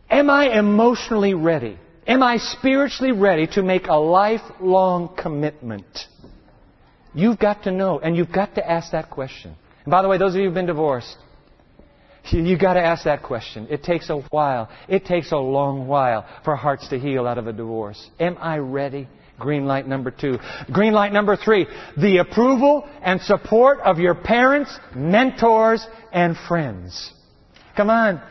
am 0.09 0.29
I 0.29 0.57
emotionally 0.57 1.33
ready? 1.33 1.77
Am 2.07 2.21
I 2.21 2.37
spiritually 2.37 3.11
ready 3.11 3.47
to 3.47 3.63
make 3.63 3.87
a 3.87 3.95
lifelong 3.95 5.15
commitment? 5.17 5.85
You've 7.13 7.39
got 7.39 7.63
to 7.63 7.71
know, 7.71 7.99
and 7.99 8.15
you've 8.15 8.31
got 8.31 8.55
to 8.55 8.69
ask 8.69 8.91
that 8.91 9.09
question. 9.09 9.55
And 9.83 9.91
by 9.91 10.01
the 10.01 10.07
way, 10.07 10.17
those 10.17 10.35
of 10.35 10.39
you 10.39 10.45
who've 10.45 10.53
been 10.53 10.65
divorced, 10.65 11.17
You've 12.31 12.59
got 12.59 12.73
to 12.73 12.81
ask 12.81 13.03
that 13.03 13.23
question. 13.23 13.67
It 13.69 13.83
takes 13.83 14.09
a 14.09 14.17
while. 14.31 14.69
It 14.87 15.05
takes 15.05 15.31
a 15.31 15.37
long 15.37 15.87
while 15.87 16.25
for 16.43 16.55
hearts 16.55 16.87
to 16.89 16.99
heal 16.99 17.27
out 17.27 17.37
of 17.37 17.47
a 17.47 17.53
divorce. 17.53 18.09
Am 18.19 18.37
I 18.39 18.57
ready? 18.57 19.07
Green 19.37 19.65
light 19.65 19.87
number 19.87 20.11
two. 20.11 20.39
Green 20.71 20.93
light 20.93 21.11
number 21.11 21.35
three. 21.35 21.67
The 21.97 22.17
approval 22.17 22.87
and 23.01 23.21
support 23.21 23.79
of 23.81 23.99
your 23.99 24.15
parents, 24.15 24.75
mentors, 24.95 25.85
and 26.11 26.35
friends. 26.35 27.11
Come 27.75 27.89
on. 27.89 28.21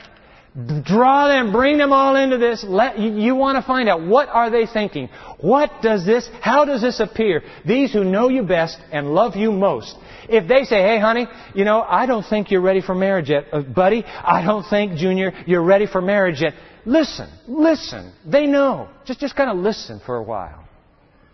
Draw 0.55 1.29
them, 1.29 1.53
bring 1.53 1.79
them 1.79 1.93
all 1.93 2.15
into 2.15 2.39
this. 2.39 2.65
Let, 2.67 2.99
you, 2.99 3.19
you 3.19 3.35
want 3.35 3.57
to 3.57 3.67
find 3.67 3.89
out 3.89 4.07
what 4.07 4.29
are 4.29 4.51
they 4.51 4.67
thinking? 4.67 5.09
What 5.41 5.83
does 5.83 6.07
this, 6.07 6.29
how 6.41 6.65
does 6.65 6.81
this 6.81 7.01
appear? 7.01 7.43
These 7.67 7.93
who 7.93 8.05
know 8.05 8.29
you 8.29 8.45
best 8.45 8.79
and 8.93 9.15
love 9.15 9.35
you 9.35 9.51
most 9.51 9.97
if 10.29 10.49
they 10.49 10.65
say, 10.65 10.83
hey 10.83 10.99
honey, 10.99 11.27
you 11.55 11.65
know, 11.65 11.83
I 11.83 12.07
don't 12.07 12.25
think 12.25 12.51
you're 12.51 12.61
ready 12.61 12.81
for 12.81 12.95
marriage 12.95 13.29
yet, 13.29 13.47
uh, 13.53 13.63
buddy, 13.63 14.05
I 14.05 14.45
don't 14.45 14.65
think, 14.65 14.97
Junior, 14.97 15.33
you're 15.47 15.63
ready 15.63 15.87
for 15.87 16.01
marriage 16.01 16.41
yet. 16.41 16.55
Listen, 16.85 17.29
listen. 17.49 18.13
They 18.27 18.47
know. 18.47 18.89
Just, 19.07 19.21
just 19.21 19.37
kind 19.37 19.51
of 19.51 19.57
listen 19.57 20.01
for 20.05 20.17
a 20.17 20.23
while. 20.23 20.65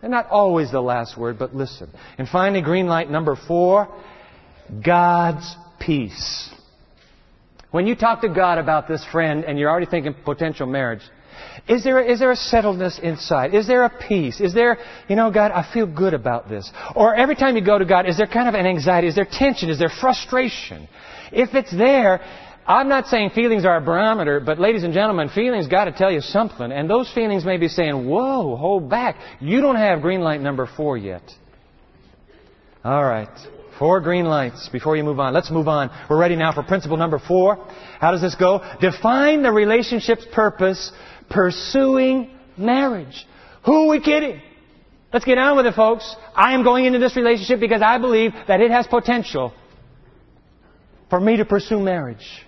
They're 0.00 0.10
not 0.10 0.28
always 0.28 0.70
the 0.70 0.80
last 0.80 1.18
word, 1.18 1.38
but 1.38 1.54
listen. 1.54 1.90
And 2.18 2.28
finally, 2.28 2.62
green 2.62 2.86
light 2.86 3.10
number 3.10 3.36
four, 3.36 3.88
God's 4.84 5.54
peace. 5.78 6.50
When 7.70 7.86
you 7.86 7.94
talk 7.94 8.22
to 8.22 8.28
God 8.28 8.58
about 8.58 8.88
this 8.88 9.04
friend 9.12 9.44
and 9.44 9.58
you're 9.58 9.70
already 9.70 9.86
thinking 9.86 10.14
potential 10.24 10.66
marriage, 10.66 11.02
is 11.68 11.84
there, 11.84 12.00
is 12.00 12.18
there 12.18 12.32
a 12.32 12.36
settledness 12.36 12.98
inside? 12.98 13.54
Is 13.54 13.66
there 13.66 13.84
a 13.84 13.90
peace? 14.08 14.40
Is 14.40 14.52
there, 14.52 14.78
you 15.08 15.16
know, 15.16 15.30
God, 15.30 15.52
I 15.52 15.70
feel 15.72 15.86
good 15.86 16.14
about 16.14 16.48
this? 16.48 16.70
Or 16.96 17.14
every 17.14 17.36
time 17.36 17.56
you 17.56 17.64
go 17.64 17.78
to 17.78 17.84
God, 17.84 18.08
is 18.08 18.16
there 18.16 18.26
kind 18.26 18.48
of 18.48 18.54
an 18.54 18.66
anxiety? 18.66 19.08
Is 19.08 19.14
there 19.14 19.28
tension? 19.30 19.70
Is 19.70 19.78
there 19.78 19.88
frustration? 19.88 20.88
If 21.32 21.54
it's 21.54 21.70
there, 21.70 22.20
I'm 22.66 22.88
not 22.88 23.06
saying 23.06 23.30
feelings 23.30 23.64
are 23.64 23.76
a 23.76 23.80
barometer, 23.80 24.40
but 24.40 24.58
ladies 24.58 24.82
and 24.82 24.92
gentlemen, 24.92 25.28
feelings 25.28 25.66
got 25.68 25.84
to 25.84 25.92
tell 25.92 26.10
you 26.10 26.20
something. 26.20 26.72
And 26.72 26.90
those 26.90 27.10
feelings 27.12 27.44
may 27.44 27.56
be 27.56 27.68
saying, 27.68 28.08
whoa, 28.08 28.56
hold 28.56 28.90
back. 28.90 29.16
You 29.40 29.60
don't 29.60 29.76
have 29.76 30.02
green 30.02 30.20
light 30.20 30.40
number 30.40 30.68
four 30.76 30.96
yet. 30.96 31.22
All 32.84 33.04
right. 33.04 33.28
Four 33.80 34.02
green 34.02 34.26
lights 34.26 34.68
before 34.68 34.94
you 34.94 35.02
move 35.02 35.18
on. 35.18 35.32
Let's 35.32 35.50
move 35.50 35.66
on. 35.66 35.90
We're 36.10 36.18
ready 36.18 36.36
now 36.36 36.52
for 36.52 36.62
principle 36.62 36.98
number 36.98 37.18
four. 37.18 37.56
How 37.98 38.10
does 38.10 38.20
this 38.20 38.34
go? 38.34 38.62
Define 38.78 39.42
the 39.42 39.50
relationship's 39.50 40.26
purpose 40.34 40.92
pursuing 41.30 42.30
marriage. 42.58 43.26
Who 43.64 43.84
are 43.84 43.88
we 43.88 44.00
kidding? 44.00 44.42
Let's 45.14 45.24
get 45.24 45.38
on 45.38 45.56
with 45.56 45.64
it, 45.64 45.74
folks. 45.74 46.14
I 46.36 46.52
am 46.52 46.62
going 46.62 46.84
into 46.84 46.98
this 46.98 47.16
relationship 47.16 47.58
because 47.58 47.80
I 47.80 47.96
believe 47.96 48.32
that 48.48 48.60
it 48.60 48.70
has 48.70 48.86
potential 48.86 49.54
for 51.08 51.18
me 51.18 51.38
to 51.38 51.46
pursue 51.46 51.80
marriage. 51.80 52.44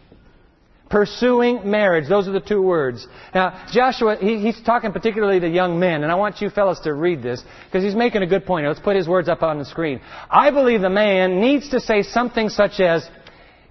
Pursuing 0.92 1.70
marriage. 1.70 2.06
Those 2.06 2.28
are 2.28 2.32
the 2.32 2.40
two 2.40 2.60
words. 2.60 3.06
Now, 3.34 3.64
Joshua, 3.72 4.18
he, 4.20 4.40
he's 4.40 4.60
talking 4.60 4.92
particularly 4.92 5.40
to 5.40 5.48
young 5.48 5.80
men, 5.80 6.02
and 6.02 6.12
I 6.12 6.16
want 6.16 6.42
you 6.42 6.50
fellas 6.50 6.80
to 6.80 6.92
read 6.92 7.22
this 7.22 7.42
because 7.64 7.82
he's 7.82 7.94
making 7.94 8.20
a 8.20 8.26
good 8.26 8.44
point. 8.44 8.66
Let's 8.66 8.78
put 8.78 8.94
his 8.94 9.08
words 9.08 9.26
up 9.26 9.42
on 9.42 9.58
the 9.58 9.64
screen. 9.64 10.02
I 10.30 10.50
believe 10.50 10.82
the 10.82 10.90
man 10.90 11.40
needs 11.40 11.70
to 11.70 11.80
say 11.80 12.02
something 12.02 12.50
such 12.50 12.78
as, 12.78 13.08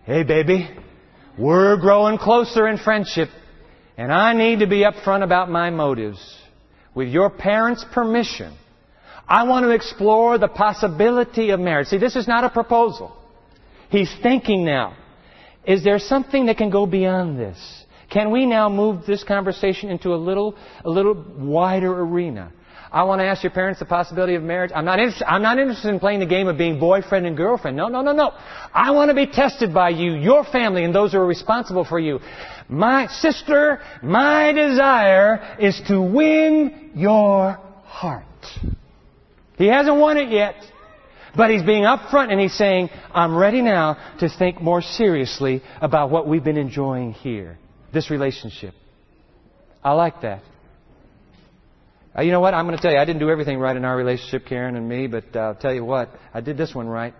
Hey, 0.03 0.23
baby, 0.23 0.67
we're 1.37 1.77
growing 1.77 2.17
closer 2.17 2.67
in 2.67 2.79
friendship. 2.79 3.29
And 3.97 4.11
I 4.11 4.33
need 4.33 4.61
to 4.61 4.67
be 4.67 4.83
upfront 4.83 5.23
about 5.23 5.47
my 5.47 5.69
motives. 5.69 6.19
With 6.95 7.09
your 7.09 7.29
parents' 7.29 7.85
permission, 7.93 8.57
I 9.27 9.43
want 9.43 9.65
to 9.65 9.69
explore 9.69 10.39
the 10.39 10.47
possibility 10.47 11.51
of 11.51 11.59
marriage. 11.59 11.89
See, 11.89 11.99
this 11.99 12.15
is 12.15 12.27
not 12.27 12.45
a 12.45 12.49
proposal. 12.49 13.15
He's 13.89 14.11
thinking 14.23 14.65
now. 14.65 14.97
Is 15.65 15.83
there 15.83 15.99
something 15.99 16.47
that 16.47 16.57
can 16.57 16.69
go 16.69 16.85
beyond 16.85 17.39
this? 17.39 17.57
Can 18.09 18.31
we 18.31 18.45
now 18.45 18.67
move 18.67 19.05
this 19.05 19.23
conversation 19.23 19.89
into 19.89 20.13
a 20.13 20.17
little, 20.17 20.55
a 20.83 20.89
little 20.89 21.13
wider 21.13 21.91
arena? 22.01 22.51
I 22.91 23.03
want 23.03 23.21
to 23.21 23.25
ask 23.25 23.41
your 23.41 23.53
parents 23.53 23.79
the 23.79 23.85
possibility 23.85 24.35
of 24.35 24.43
marriage. 24.43 24.71
I'm 24.75 24.83
not, 24.83 24.99
I'm 25.25 25.41
not 25.41 25.57
interested 25.57 25.89
in 25.89 25.99
playing 26.01 26.19
the 26.19 26.25
game 26.25 26.49
of 26.49 26.57
being 26.57 26.77
boyfriend 26.77 27.25
and 27.25 27.37
girlfriend. 27.37 27.77
No, 27.77 27.87
no, 27.87 28.01
no, 28.01 28.11
no. 28.11 28.31
I 28.73 28.91
want 28.91 29.09
to 29.09 29.15
be 29.15 29.27
tested 29.27 29.73
by 29.73 29.91
you, 29.91 30.13
your 30.15 30.43
family, 30.43 30.83
and 30.83 30.93
those 30.93 31.13
who 31.13 31.19
are 31.19 31.25
responsible 31.25 31.85
for 31.85 31.99
you. 31.99 32.19
My 32.67 33.07
sister, 33.07 33.79
my 34.03 34.51
desire 34.51 35.55
is 35.57 35.81
to 35.87 36.01
win 36.01 36.91
your 36.93 37.53
heart. 37.85 38.25
He 39.57 39.67
hasn't 39.67 39.95
won 39.95 40.17
it 40.17 40.29
yet. 40.29 40.55
But 41.35 41.49
he's 41.49 41.63
being 41.63 41.83
upfront 41.83 42.31
and 42.31 42.39
he's 42.39 42.53
saying, 42.53 42.89
I'm 43.13 43.35
ready 43.35 43.61
now 43.61 43.97
to 44.19 44.29
think 44.29 44.61
more 44.61 44.81
seriously 44.81 45.61
about 45.81 46.09
what 46.09 46.27
we've 46.27 46.43
been 46.43 46.57
enjoying 46.57 47.13
here. 47.13 47.57
This 47.93 48.09
relationship. 48.09 48.73
I 49.83 49.93
like 49.93 50.21
that. 50.21 50.43
Uh, 52.17 52.23
you 52.23 52.31
know 52.31 52.41
what? 52.41 52.53
I'm 52.53 52.65
going 52.65 52.75
to 52.75 52.81
tell 52.81 52.91
you, 52.91 52.97
I 52.97 53.05
didn't 53.05 53.21
do 53.21 53.29
everything 53.29 53.57
right 53.57 53.75
in 53.75 53.85
our 53.85 53.95
relationship, 53.95 54.45
Karen 54.45 54.75
and 54.75 54.87
me, 54.87 55.07
but 55.07 55.23
uh, 55.33 55.39
I'll 55.39 55.55
tell 55.55 55.73
you 55.73 55.85
what, 55.85 56.09
I 56.33 56.41
did 56.41 56.57
this 56.57 56.75
one 56.75 56.87
right. 56.87 57.13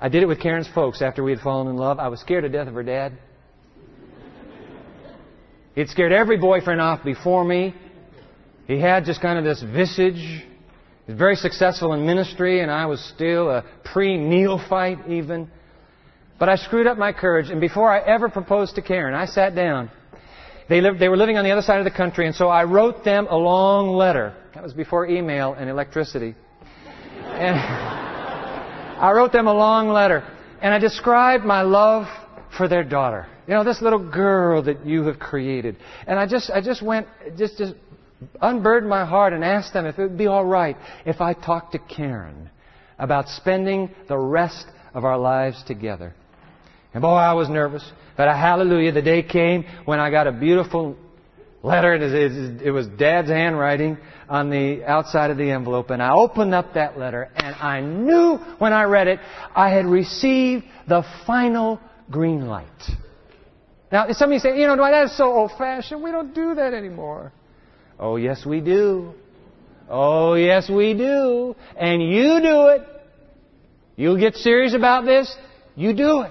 I 0.00 0.08
did 0.08 0.22
it 0.22 0.26
with 0.26 0.40
Karen's 0.40 0.68
folks 0.68 1.00
after 1.00 1.22
we 1.22 1.30
had 1.30 1.40
fallen 1.40 1.68
in 1.68 1.76
love. 1.76 1.98
I 1.98 2.08
was 2.08 2.20
scared 2.20 2.42
to 2.42 2.48
death 2.48 2.66
of 2.66 2.74
her 2.74 2.82
dad. 2.82 3.18
He'd 5.74 5.88
scared 5.88 6.12
every 6.12 6.38
boyfriend 6.38 6.80
off 6.80 7.04
before 7.04 7.44
me. 7.44 7.74
He 8.66 8.80
had 8.80 9.04
just 9.04 9.22
kind 9.22 9.38
of 9.38 9.44
this 9.44 9.62
visage. 9.62 10.44
Was 11.08 11.16
very 11.16 11.36
successful 11.36 11.94
in 11.94 12.04
ministry, 12.04 12.60
and 12.60 12.70
I 12.70 12.84
was 12.84 13.02
still 13.14 13.48
a 13.48 13.64
pre-neophyte 13.92 15.08
even. 15.08 15.50
But 16.38 16.50
I 16.50 16.56
screwed 16.56 16.86
up 16.86 16.98
my 16.98 17.14
courage, 17.14 17.48
and 17.48 17.62
before 17.62 17.90
I 17.90 18.00
ever 18.00 18.28
proposed 18.28 18.74
to 18.74 18.82
Karen, 18.82 19.14
I 19.14 19.24
sat 19.24 19.54
down. 19.54 19.90
They, 20.68 20.82
lived, 20.82 20.98
they 21.00 21.08
were 21.08 21.16
living 21.16 21.38
on 21.38 21.44
the 21.44 21.50
other 21.50 21.62
side 21.62 21.78
of 21.78 21.84
the 21.84 21.90
country, 21.90 22.26
and 22.26 22.34
so 22.34 22.48
I 22.48 22.64
wrote 22.64 23.04
them 23.04 23.26
a 23.30 23.36
long 23.36 23.88
letter. 23.88 24.36
That 24.54 24.62
was 24.62 24.74
before 24.74 25.06
email 25.06 25.54
and 25.54 25.70
electricity. 25.70 26.34
And 27.24 27.56
I 27.56 29.12
wrote 29.12 29.32
them 29.32 29.46
a 29.46 29.54
long 29.54 29.88
letter, 29.88 30.28
and 30.60 30.74
I 30.74 30.78
described 30.78 31.44
my 31.44 31.62
love 31.62 32.06
for 32.56 32.68
their 32.68 32.82
daughter. 32.82 33.26
You 33.46 33.54
know, 33.54 33.64
this 33.64 33.80
little 33.80 34.10
girl 34.10 34.62
that 34.64 34.84
you 34.84 35.04
have 35.04 35.18
created. 35.18 35.76
And 36.06 36.18
I 36.18 36.26
just, 36.26 36.50
I 36.50 36.60
just 36.60 36.82
went, 36.82 37.06
just, 37.36 37.56
just 37.56 37.74
unburdened 38.40 38.90
my 38.90 39.04
heart 39.04 39.32
and 39.32 39.44
asked 39.44 39.72
them 39.72 39.86
if 39.86 39.98
it 39.98 40.02
would 40.02 40.18
be 40.18 40.26
all 40.26 40.44
right 40.44 40.76
if 41.06 41.20
I 41.20 41.32
talked 41.34 41.72
to 41.72 41.78
Karen 41.78 42.50
about 42.98 43.28
spending 43.28 43.90
the 44.08 44.18
rest 44.18 44.66
of 44.94 45.04
our 45.04 45.18
lives 45.18 45.62
together. 45.64 46.14
And 46.94 47.02
boy, 47.02 47.14
I 47.14 47.34
was 47.34 47.48
nervous. 47.48 47.88
But 48.16 48.28
hallelujah, 48.28 48.92
the 48.92 49.02
day 49.02 49.22
came 49.22 49.64
when 49.84 50.00
I 50.00 50.10
got 50.10 50.26
a 50.26 50.32
beautiful 50.32 50.96
letter. 51.62 51.94
It 51.94 52.70
was 52.72 52.86
Dad's 52.88 53.28
handwriting 53.28 53.98
on 54.28 54.50
the 54.50 54.84
outside 54.84 55.30
of 55.30 55.36
the 55.36 55.50
envelope. 55.50 55.90
And 55.90 56.02
I 56.02 56.12
opened 56.12 56.54
up 56.54 56.74
that 56.74 56.98
letter 56.98 57.30
and 57.36 57.54
I 57.54 57.80
knew 57.80 58.38
when 58.58 58.72
I 58.72 58.84
read 58.84 59.06
it, 59.06 59.20
I 59.54 59.70
had 59.70 59.86
received 59.86 60.64
the 60.88 61.04
final 61.26 61.80
green 62.10 62.46
light. 62.48 62.66
Now, 63.92 64.06
somebody 64.10 64.40
say, 64.40 64.58
you 64.58 64.66
know, 64.66 64.76
Dwight, 64.76 64.92
that's 64.92 65.16
so 65.16 65.32
old 65.32 65.52
fashioned. 65.56 66.02
We 66.02 66.10
don't 66.10 66.34
do 66.34 66.56
that 66.56 66.74
anymore. 66.74 67.32
Oh, 67.98 68.16
yes, 68.16 68.46
we 68.46 68.60
do. 68.60 69.12
Oh, 69.88 70.34
yes, 70.34 70.68
we 70.68 70.94
do. 70.94 71.56
And 71.76 72.02
you 72.02 72.40
do 72.40 72.68
it. 72.68 72.82
You 73.96 74.18
get 74.18 74.36
serious 74.36 74.74
about 74.74 75.04
this, 75.04 75.34
you 75.74 75.92
do 75.92 76.20
it. 76.20 76.30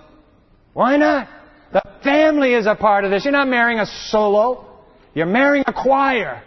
Why 0.73 0.95
not? 0.95 1.27
The 1.73 1.81
family 2.01 2.53
is 2.53 2.65
a 2.65 2.75
part 2.75 3.03
of 3.03 3.11
this. 3.11 3.25
You're 3.25 3.33
not 3.33 3.49
marrying 3.49 3.79
a 3.79 3.85
solo. 3.85 4.65
You're 5.13 5.25
marrying 5.25 5.65
a 5.67 5.73
choir. 5.73 6.43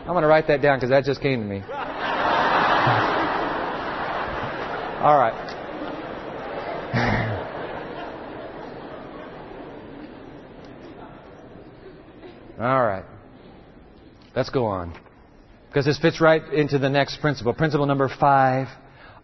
I'm 0.00 0.14
going 0.14 0.22
to 0.22 0.28
write 0.28 0.46
that 0.48 0.62
down 0.62 0.78
because 0.78 0.90
that 0.90 1.04
just 1.04 1.20
came 1.20 1.40
to 1.40 1.46
me. 1.46 1.56
All 5.02 5.18
right. 5.18 7.26
All 12.60 12.82
right. 12.84 13.04
Let's 14.36 14.50
go 14.50 14.66
on. 14.66 14.92
Because 15.68 15.86
this 15.86 15.98
fits 15.98 16.20
right 16.20 16.42
into 16.52 16.78
the 16.78 16.90
next 16.90 17.20
principle. 17.22 17.54
Principle 17.54 17.86
number 17.86 18.10
five 18.20 18.68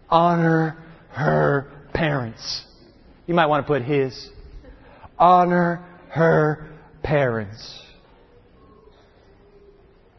honor 0.09 0.83
her 1.11 1.71
parents. 1.93 2.65
You 3.27 3.35
might 3.35 3.47
want 3.47 3.67
to 3.67 3.67
put 3.67 3.83
his. 3.83 4.31
Honor 5.19 5.85
her 6.09 6.71
parents. 7.03 7.83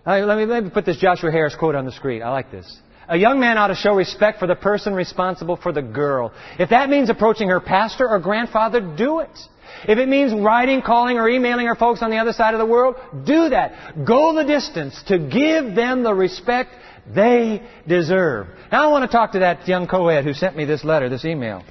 Right, 0.05 0.23
let, 0.23 0.37
me, 0.37 0.45
let 0.45 0.63
me 0.63 0.69
put 0.69 0.85
this 0.85 0.97
Joshua 0.97 1.31
Harris 1.31 1.55
quote 1.55 1.73
on 1.73 1.85
the 1.85 1.91
screen. 1.91 2.21
I 2.21 2.29
like 2.29 2.51
this. 2.51 2.77
A 3.09 3.17
young 3.17 3.39
man 3.39 3.57
ought 3.57 3.67
to 3.67 3.75
show 3.75 3.95
respect 3.95 4.37
for 4.37 4.47
the 4.47 4.55
person 4.55 4.93
responsible 4.93 5.55
for 5.57 5.71
the 5.71 5.81
girl. 5.81 6.33
If 6.59 6.69
that 6.69 6.89
means 6.89 7.09
approaching 7.09 7.49
her 7.49 7.59
pastor 7.59 8.07
or 8.07 8.19
grandfather, 8.19 8.79
do 8.79 9.19
it. 9.19 9.39
If 9.87 9.97
it 9.97 10.07
means 10.07 10.33
writing, 10.33 10.81
calling, 10.81 11.17
or 11.17 11.29
emailing 11.29 11.67
our 11.67 11.75
folks 11.75 12.01
on 12.01 12.09
the 12.09 12.17
other 12.17 12.33
side 12.33 12.53
of 12.53 12.59
the 12.59 12.65
world, 12.65 12.95
do 13.25 13.49
that. 13.49 14.05
Go 14.05 14.33
the 14.33 14.43
distance 14.43 15.01
to 15.07 15.17
give 15.17 15.75
them 15.75 16.03
the 16.03 16.13
respect 16.13 16.71
they 17.13 17.61
deserve. 17.87 18.47
Now 18.71 18.87
I 18.87 18.91
want 18.91 19.09
to 19.09 19.15
talk 19.15 19.33
to 19.33 19.39
that 19.39 19.67
young 19.67 19.87
co-ed 19.87 20.23
who 20.23 20.33
sent 20.33 20.55
me 20.55 20.65
this 20.65 20.83
letter, 20.83 21.09
this 21.09 21.25
email. 21.25 21.63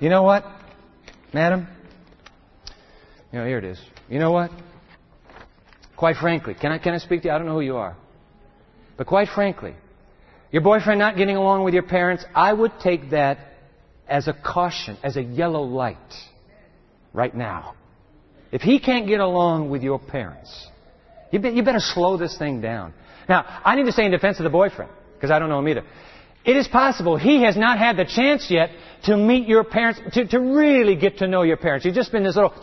You 0.00 0.08
know 0.08 0.22
what, 0.22 0.44
madam? 1.32 1.68
You 3.32 3.40
know, 3.40 3.46
here 3.46 3.58
it 3.58 3.64
is. 3.64 3.80
You 4.08 4.18
know 4.18 4.30
what? 4.30 4.50
Quite 5.96 6.16
frankly, 6.16 6.54
can 6.54 6.72
I, 6.72 6.78
can 6.78 6.94
I 6.94 6.98
speak 6.98 7.22
to 7.22 7.28
you? 7.28 7.34
I 7.34 7.38
don't 7.38 7.46
know 7.46 7.54
who 7.54 7.60
you 7.62 7.76
are. 7.76 7.96
But 8.96 9.06
quite 9.06 9.28
frankly, 9.28 9.74
your 10.50 10.62
boyfriend 10.62 10.98
not 10.98 11.16
getting 11.16 11.36
along 11.36 11.64
with 11.64 11.74
your 11.74 11.82
parents, 11.82 12.24
I 12.34 12.52
would 12.52 12.72
take 12.82 13.10
that 13.10 13.38
as 14.08 14.28
a 14.28 14.32
caution, 14.32 14.96
as 15.02 15.16
a 15.16 15.22
yellow 15.22 15.62
light 15.62 15.96
right 17.16 17.34
now. 17.34 17.74
If 18.52 18.60
he 18.60 18.78
can't 18.78 19.08
get 19.08 19.18
along 19.18 19.70
with 19.70 19.82
your 19.82 19.98
parents, 19.98 20.68
you 21.32 21.40
better 21.40 21.80
slow 21.80 22.16
this 22.16 22.38
thing 22.38 22.60
down. 22.60 22.92
Now, 23.28 23.44
I 23.64 23.74
need 23.74 23.86
to 23.86 23.92
say 23.92 24.04
in 24.04 24.12
defense 24.12 24.38
of 24.38 24.44
the 24.44 24.50
boyfriend, 24.50 24.92
because 25.14 25.32
I 25.32 25.40
don't 25.40 25.48
know 25.48 25.58
him 25.58 25.68
either. 25.68 25.82
It 26.44 26.56
is 26.56 26.68
possible 26.68 27.16
he 27.16 27.42
has 27.42 27.56
not 27.56 27.78
had 27.78 27.96
the 27.96 28.04
chance 28.04 28.48
yet 28.48 28.70
to 29.04 29.16
meet 29.16 29.48
your 29.48 29.64
parents, 29.64 30.00
to, 30.12 30.28
to 30.28 30.38
really 30.38 30.94
get 30.94 31.18
to 31.18 31.26
know 31.26 31.42
your 31.42 31.56
parents. 31.56 31.84
You've 31.84 31.96
just 31.96 32.12
been 32.12 32.22
this 32.22 32.36
little 32.36 32.54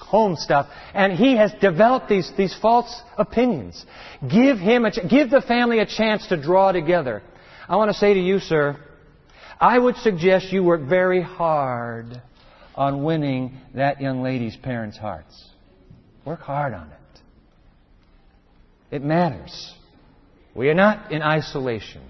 home 0.00 0.36
stuff, 0.36 0.68
and 0.92 1.12
he 1.12 1.36
has 1.36 1.52
developed 1.60 2.08
these, 2.08 2.30
these 2.36 2.54
false 2.60 3.02
opinions. 3.16 3.86
Give 4.28 4.58
him 4.58 4.84
a, 4.84 4.90
give 4.90 5.30
the 5.30 5.40
family 5.40 5.78
a 5.78 5.86
chance 5.86 6.26
to 6.26 6.36
draw 6.36 6.72
together. 6.72 7.22
I 7.68 7.76
want 7.76 7.90
to 7.90 7.96
say 7.96 8.14
to 8.14 8.20
you, 8.20 8.40
sir, 8.40 8.76
I 9.60 9.78
would 9.78 9.96
suggest 9.96 10.52
you 10.52 10.62
work 10.62 10.82
very 10.82 11.22
hard 11.22 12.20
on 12.78 13.02
winning 13.02 13.58
that 13.74 14.00
young 14.00 14.22
lady's 14.22 14.56
parents' 14.56 14.96
hearts. 14.96 15.50
Work 16.24 16.40
hard 16.40 16.72
on 16.72 16.86
it. 16.86 17.20
It 18.94 19.02
matters. 19.02 19.74
We 20.54 20.70
are 20.70 20.74
not 20.74 21.10
in 21.10 21.20
isolation. 21.20 22.02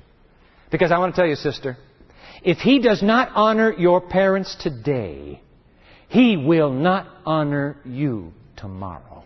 Because 0.70 0.92
I 0.92 0.98
want 0.98 1.14
to 1.14 1.20
tell 1.20 1.28
you, 1.28 1.36
sister, 1.36 1.78
if 2.42 2.58
he 2.58 2.80
does 2.80 3.02
not 3.02 3.30
honor 3.34 3.72
your 3.72 4.02
parents 4.02 4.54
today, 4.60 5.40
he 6.08 6.36
will 6.36 6.70
not 6.70 7.06
honor 7.24 7.78
you 7.86 8.34
tomorrow. 8.58 9.24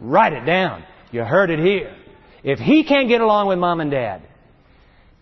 Write 0.00 0.32
it 0.32 0.44
down. 0.44 0.84
You 1.10 1.24
heard 1.24 1.50
it 1.50 1.58
here. 1.58 1.92
If 2.44 2.60
he 2.60 2.84
can't 2.84 3.08
get 3.08 3.20
along 3.20 3.48
with 3.48 3.58
mom 3.58 3.80
and 3.80 3.90
dad, 3.90 4.22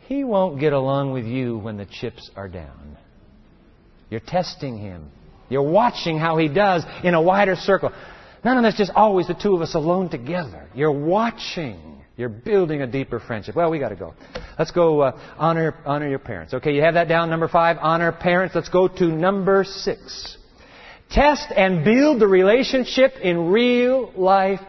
he 0.00 0.22
won't 0.22 0.60
get 0.60 0.74
along 0.74 1.12
with 1.12 1.24
you 1.24 1.56
when 1.56 1.78
the 1.78 1.86
chips 1.86 2.30
are 2.36 2.48
down. 2.48 2.98
You're 4.10 4.20
testing 4.20 4.76
him. 4.78 5.10
You're 5.48 5.62
watching 5.62 6.18
how 6.18 6.36
he 6.36 6.48
does 6.48 6.84
in 7.04 7.14
a 7.14 7.22
wider 7.22 7.56
circle. 7.56 7.92
None 8.44 8.58
of 8.58 8.64
this 8.64 8.76
just 8.76 8.92
always 8.94 9.26
the 9.26 9.34
two 9.34 9.54
of 9.54 9.62
us 9.62 9.74
alone 9.74 10.08
together. 10.08 10.68
You're 10.74 10.92
watching. 10.92 12.02
You're 12.16 12.28
building 12.28 12.80
a 12.80 12.86
deeper 12.86 13.20
friendship. 13.20 13.56
Well, 13.56 13.70
we 13.70 13.78
got 13.78 13.90
to 13.90 13.96
go. 13.96 14.14
Let's 14.58 14.70
go 14.70 15.00
uh, 15.00 15.20
honor 15.36 15.74
honor 15.84 16.08
your 16.08 16.18
parents. 16.18 16.54
Okay, 16.54 16.74
you 16.74 16.82
have 16.82 16.94
that 16.94 17.08
down. 17.08 17.28
Number 17.28 17.48
five, 17.48 17.76
honor 17.80 18.12
parents. 18.12 18.54
Let's 18.54 18.68
go 18.68 18.88
to 18.88 19.04
number 19.04 19.64
six. 19.64 20.38
Test 21.10 21.48
and 21.54 21.84
build 21.84 22.20
the 22.20 22.26
relationship 22.26 23.12
in 23.22 23.48
real 23.48 24.12
life 24.16 24.60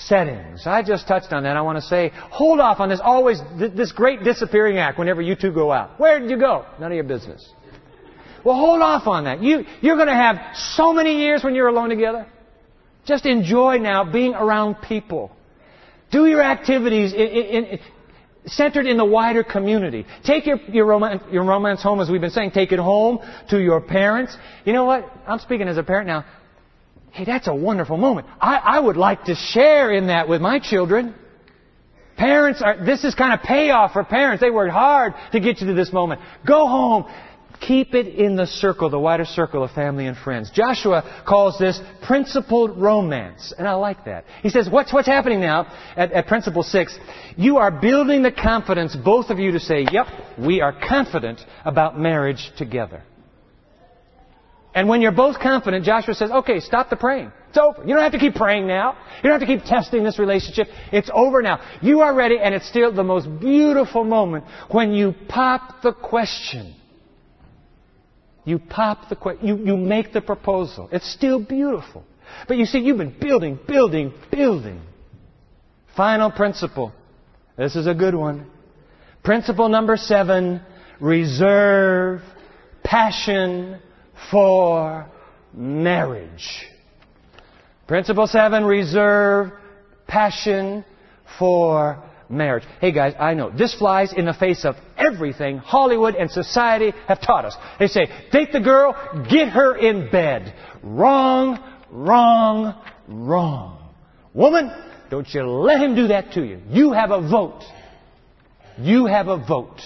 settings. 0.00 0.66
I 0.66 0.82
just 0.82 1.08
touched 1.08 1.32
on 1.32 1.42
that. 1.44 1.56
I 1.56 1.62
want 1.62 1.76
to 1.76 1.82
say, 1.82 2.12
hold 2.14 2.60
off 2.60 2.80
on 2.80 2.88
this 2.88 3.00
always 3.02 3.40
this 3.58 3.92
great 3.92 4.22
disappearing 4.22 4.78
act 4.78 4.98
whenever 4.98 5.22
you 5.22 5.34
two 5.34 5.52
go 5.52 5.72
out. 5.72 5.98
Where 5.98 6.20
did 6.20 6.30
you 6.30 6.38
go? 6.38 6.66
None 6.78 6.90
of 6.90 6.94
your 6.94 7.04
business. 7.04 7.48
Well, 8.44 8.56
hold 8.56 8.82
off 8.82 9.06
on 9.06 9.24
that. 9.24 9.42
You, 9.42 9.64
you're 9.80 9.96
going 9.96 10.08
to 10.08 10.14
have 10.14 10.36
so 10.74 10.92
many 10.92 11.18
years 11.18 11.44
when 11.44 11.54
you're 11.54 11.68
alone 11.68 11.90
together. 11.90 12.26
Just 13.06 13.26
enjoy 13.26 13.78
now 13.78 14.10
being 14.10 14.34
around 14.34 14.76
people. 14.82 15.30
Do 16.10 16.26
your 16.26 16.42
activities 16.42 17.12
in, 17.12 17.20
in, 17.20 17.64
in, 17.64 17.78
centered 18.46 18.86
in 18.86 18.96
the 18.96 19.04
wider 19.04 19.42
community. 19.42 20.06
Take 20.24 20.46
your, 20.46 20.58
your, 20.68 20.86
romance, 20.86 21.22
your 21.30 21.44
romance 21.44 21.82
home, 21.82 22.00
as 22.00 22.10
we've 22.10 22.20
been 22.20 22.30
saying. 22.30 22.52
Take 22.52 22.72
it 22.72 22.78
home 22.78 23.18
to 23.50 23.60
your 23.60 23.80
parents. 23.80 24.36
You 24.64 24.72
know 24.72 24.84
what? 24.84 25.10
I'm 25.26 25.38
speaking 25.38 25.68
as 25.68 25.78
a 25.78 25.82
parent 25.82 26.06
now. 26.06 26.24
Hey, 27.10 27.24
that's 27.24 27.46
a 27.46 27.54
wonderful 27.54 27.96
moment. 27.96 28.26
I, 28.40 28.56
I 28.56 28.80
would 28.80 28.96
like 28.96 29.24
to 29.24 29.34
share 29.34 29.90
in 29.92 30.06
that 30.06 30.28
with 30.28 30.40
my 30.40 30.58
children. 30.58 31.14
Parents 32.16 32.62
are, 32.62 32.84
this 32.84 33.04
is 33.04 33.14
kind 33.14 33.32
of 33.32 33.44
payoff 33.44 33.92
for 33.92 34.04
parents. 34.04 34.40
They 34.40 34.50
worked 34.50 34.72
hard 34.72 35.14
to 35.32 35.40
get 35.40 35.60
you 35.60 35.66
to 35.68 35.74
this 35.74 35.92
moment. 35.92 36.20
Go 36.46 36.66
home. 36.66 37.04
Keep 37.66 37.94
it 37.94 38.08
in 38.08 38.34
the 38.34 38.46
circle, 38.46 38.90
the 38.90 38.98
wider 38.98 39.24
circle 39.24 39.62
of 39.62 39.70
family 39.70 40.06
and 40.06 40.16
friends. 40.16 40.50
Joshua 40.50 41.22
calls 41.26 41.58
this 41.60 41.80
principled 42.02 42.76
romance, 42.76 43.54
and 43.56 43.68
I 43.68 43.74
like 43.74 44.04
that. 44.06 44.24
He 44.42 44.48
says, 44.48 44.68
what's, 44.68 44.92
what's 44.92 45.06
happening 45.06 45.40
now 45.40 45.72
at, 45.96 46.10
at 46.10 46.26
principle 46.26 46.64
six? 46.64 46.98
You 47.36 47.58
are 47.58 47.70
building 47.70 48.22
the 48.22 48.32
confidence, 48.32 48.96
both 48.96 49.30
of 49.30 49.38
you, 49.38 49.52
to 49.52 49.60
say, 49.60 49.86
yep, 49.92 50.06
we 50.36 50.60
are 50.60 50.72
confident 50.72 51.40
about 51.64 51.96
marriage 51.96 52.50
together. 52.58 53.04
And 54.74 54.88
when 54.88 55.00
you're 55.00 55.12
both 55.12 55.38
confident, 55.38 55.84
Joshua 55.84 56.14
says, 56.14 56.32
okay, 56.32 56.58
stop 56.58 56.90
the 56.90 56.96
praying. 56.96 57.30
It's 57.50 57.58
over. 57.58 57.86
You 57.86 57.94
don't 57.94 58.02
have 58.02 58.12
to 58.12 58.18
keep 58.18 58.34
praying 58.34 58.66
now. 58.66 58.96
You 59.22 59.30
don't 59.30 59.38
have 59.38 59.48
to 59.48 59.56
keep 59.56 59.64
testing 59.64 60.02
this 60.02 60.18
relationship. 60.18 60.66
It's 60.90 61.10
over 61.14 61.42
now. 61.42 61.60
You 61.80 62.00
are 62.00 62.12
ready, 62.12 62.40
and 62.40 62.54
it's 62.54 62.66
still 62.66 62.92
the 62.92 63.04
most 63.04 63.28
beautiful 63.38 64.02
moment 64.02 64.46
when 64.70 64.92
you 64.92 65.14
pop 65.28 65.82
the 65.82 65.92
question 65.92 66.74
you 68.44 68.58
pop 68.58 69.08
the 69.08 69.16
question, 69.16 69.46
you, 69.46 69.56
you 69.58 69.76
make 69.76 70.12
the 70.12 70.20
proposal. 70.20 70.88
It's 70.92 71.10
still 71.10 71.40
beautiful. 71.40 72.04
But 72.48 72.56
you 72.56 72.64
see, 72.66 72.78
you've 72.78 72.98
been 72.98 73.16
building, 73.18 73.58
building, 73.66 74.12
building. 74.30 74.80
Final 75.96 76.30
principle. 76.30 76.92
This 77.56 77.76
is 77.76 77.86
a 77.86 77.94
good 77.94 78.14
one. 78.14 78.50
Principle 79.22 79.68
number 79.68 79.96
seven, 79.96 80.62
reserve 81.00 82.22
passion 82.82 83.78
for 84.30 85.06
marriage. 85.52 86.66
Principle 87.86 88.26
seven, 88.26 88.64
reserve 88.64 89.52
passion 90.06 90.84
for 91.38 92.02
marriage. 92.32 92.64
Hey 92.80 92.90
guys, 92.92 93.14
I 93.18 93.34
know 93.34 93.50
this 93.50 93.74
flies 93.74 94.12
in 94.12 94.24
the 94.24 94.34
face 94.34 94.64
of 94.64 94.76
everything 94.96 95.58
Hollywood 95.58 96.14
and 96.14 96.30
society 96.30 96.92
have 97.06 97.20
taught 97.20 97.44
us. 97.44 97.54
They 97.78 97.86
say, 97.86 98.08
date 98.32 98.52
the 98.52 98.60
girl, 98.60 98.94
get 99.30 99.50
her 99.50 99.76
in 99.76 100.10
bed. 100.10 100.54
Wrong, 100.82 101.58
wrong, 101.90 102.82
wrong. 103.06 103.78
Woman, 104.34 104.72
don't 105.10 105.28
you 105.32 105.44
let 105.44 105.80
him 105.80 105.94
do 105.94 106.08
that 106.08 106.32
to 106.32 106.42
you. 106.42 106.60
You 106.70 106.92
have 106.92 107.10
a 107.10 107.20
vote. 107.20 107.62
You 108.78 109.06
have 109.06 109.28
a 109.28 109.36
vote. 109.36 109.80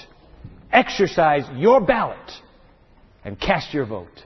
Exercise 0.73 1.45
your 1.57 1.81
ballot 1.81 2.31
and 3.25 3.39
cast 3.39 3.75
your 3.75 3.87
vote. 3.87 4.25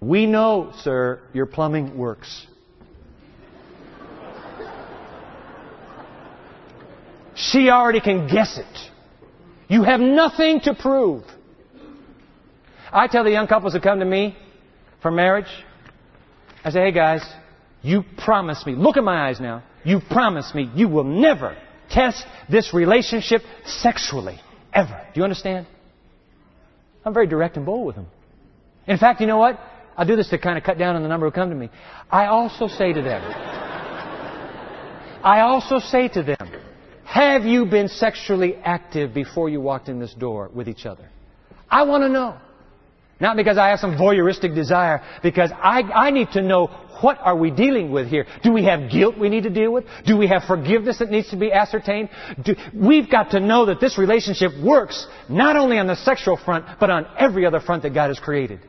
We 0.00 0.26
know, 0.26 0.72
sir, 0.80 1.20
your 1.34 1.46
plumbing 1.46 1.96
works. 1.98 2.46
She 7.50 7.68
already 7.70 8.00
can 8.00 8.26
guess 8.26 8.58
it. 8.58 8.90
You 9.68 9.82
have 9.82 10.00
nothing 10.00 10.60
to 10.60 10.74
prove. 10.74 11.22
I 12.92 13.08
tell 13.08 13.24
the 13.24 13.30
young 13.30 13.46
couples 13.46 13.72
who 13.72 13.80
come 13.80 13.98
to 13.98 14.04
me 14.04 14.36
for 15.02 15.10
marriage, 15.10 15.48
I 16.64 16.70
say, 16.70 16.80
hey 16.80 16.92
guys, 16.92 17.24
you 17.82 18.04
promise 18.18 18.64
me, 18.66 18.74
look 18.74 18.96
at 18.96 19.04
my 19.04 19.28
eyes 19.28 19.38
now, 19.40 19.62
you 19.84 20.00
promise 20.00 20.52
me 20.54 20.70
you 20.74 20.88
will 20.88 21.04
never 21.04 21.56
test 21.90 22.24
this 22.50 22.74
relationship 22.74 23.42
sexually. 23.64 24.40
Ever. 24.72 25.06
Do 25.14 25.20
you 25.20 25.24
understand? 25.24 25.66
I'm 27.04 27.14
very 27.14 27.26
direct 27.26 27.56
and 27.56 27.64
bold 27.64 27.86
with 27.86 27.96
them. 27.96 28.08
In 28.86 28.98
fact, 28.98 29.20
you 29.20 29.26
know 29.26 29.38
what? 29.38 29.58
I 29.96 30.04
do 30.04 30.16
this 30.16 30.28
to 30.30 30.38
kind 30.38 30.58
of 30.58 30.64
cut 30.64 30.78
down 30.78 30.96
on 30.96 31.02
the 31.02 31.08
number 31.08 31.26
who 31.26 31.32
come 31.32 31.50
to 31.50 31.56
me. 31.56 31.70
I 32.10 32.26
also 32.26 32.68
say 32.68 32.92
to 32.92 33.00
them, 33.00 33.22
I 35.22 35.40
also 35.40 35.78
say 35.78 36.08
to 36.08 36.22
them, 36.22 36.65
have 37.06 37.44
you 37.44 37.64
been 37.66 37.88
sexually 37.88 38.56
active 38.56 39.14
before 39.14 39.48
you 39.48 39.60
walked 39.60 39.88
in 39.88 40.00
this 40.00 40.12
door 40.12 40.50
with 40.52 40.68
each 40.68 40.84
other? 40.84 41.08
I 41.70 41.84
want 41.84 42.02
to 42.02 42.08
know. 42.08 42.36
Not 43.20 43.36
because 43.36 43.56
I 43.56 43.68
have 43.68 43.78
some 43.78 43.96
voyeuristic 43.96 44.54
desire, 44.54 45.02
because 45.22 45.50
I, 45.52 45.80
I 45.80 46.10
need 46.10 46.32
to 46.32 46.42
know 46.42 46.66
what 47.00 47.18
are 47.20 47.36
we 47.36 47.50
dealing 47.50 47.90
with 47.90 48.08
here. 48.08 48.26
Do 48.42 48.52
we 48.52 48.64
have 48.64 48.90
guilt 48.90 49.16
we 49.16 49.28
need 49.28 49.44
to 49.44 49.50
deal 49.50 49.72
with? 49.72 49.84
Do 50.04 50.16
we 50.16 50.26
have 50.26 50.44
forgiveness 50.44 50.98
that 50.98 51.10
needs 51.10 51.30
to 51.30 51.36
be 51.36 51.52
ascertained? 51.52 52.10
Do, 52.42 52.56
we've 52.74 53.10
got 53.10 53.30
to 53.30 53.40
know 53.40 53.66
that 53.66 53.80
this 53.80 53.96
relationship 53.96 54.52
works 54.62 55.06
not 55.28 55.56
only 55.56 55.78
on 55.78 55.86
the 55.86 55.96
sexual 55.96 56.36
front, 56.36 56.66
but 56.80 56.90
on 56.90 57.06
every 57.18 57.46
other 57.46 57.60
front 57.60 57.84
that 57.84 57.94
God 57.94 58.08
has 58.08 58.18
created. 58.18 58.60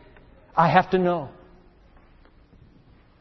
I 0.56 0.70
have 0.70 0.92
to 0.92 0.98
know. 0.98 1.30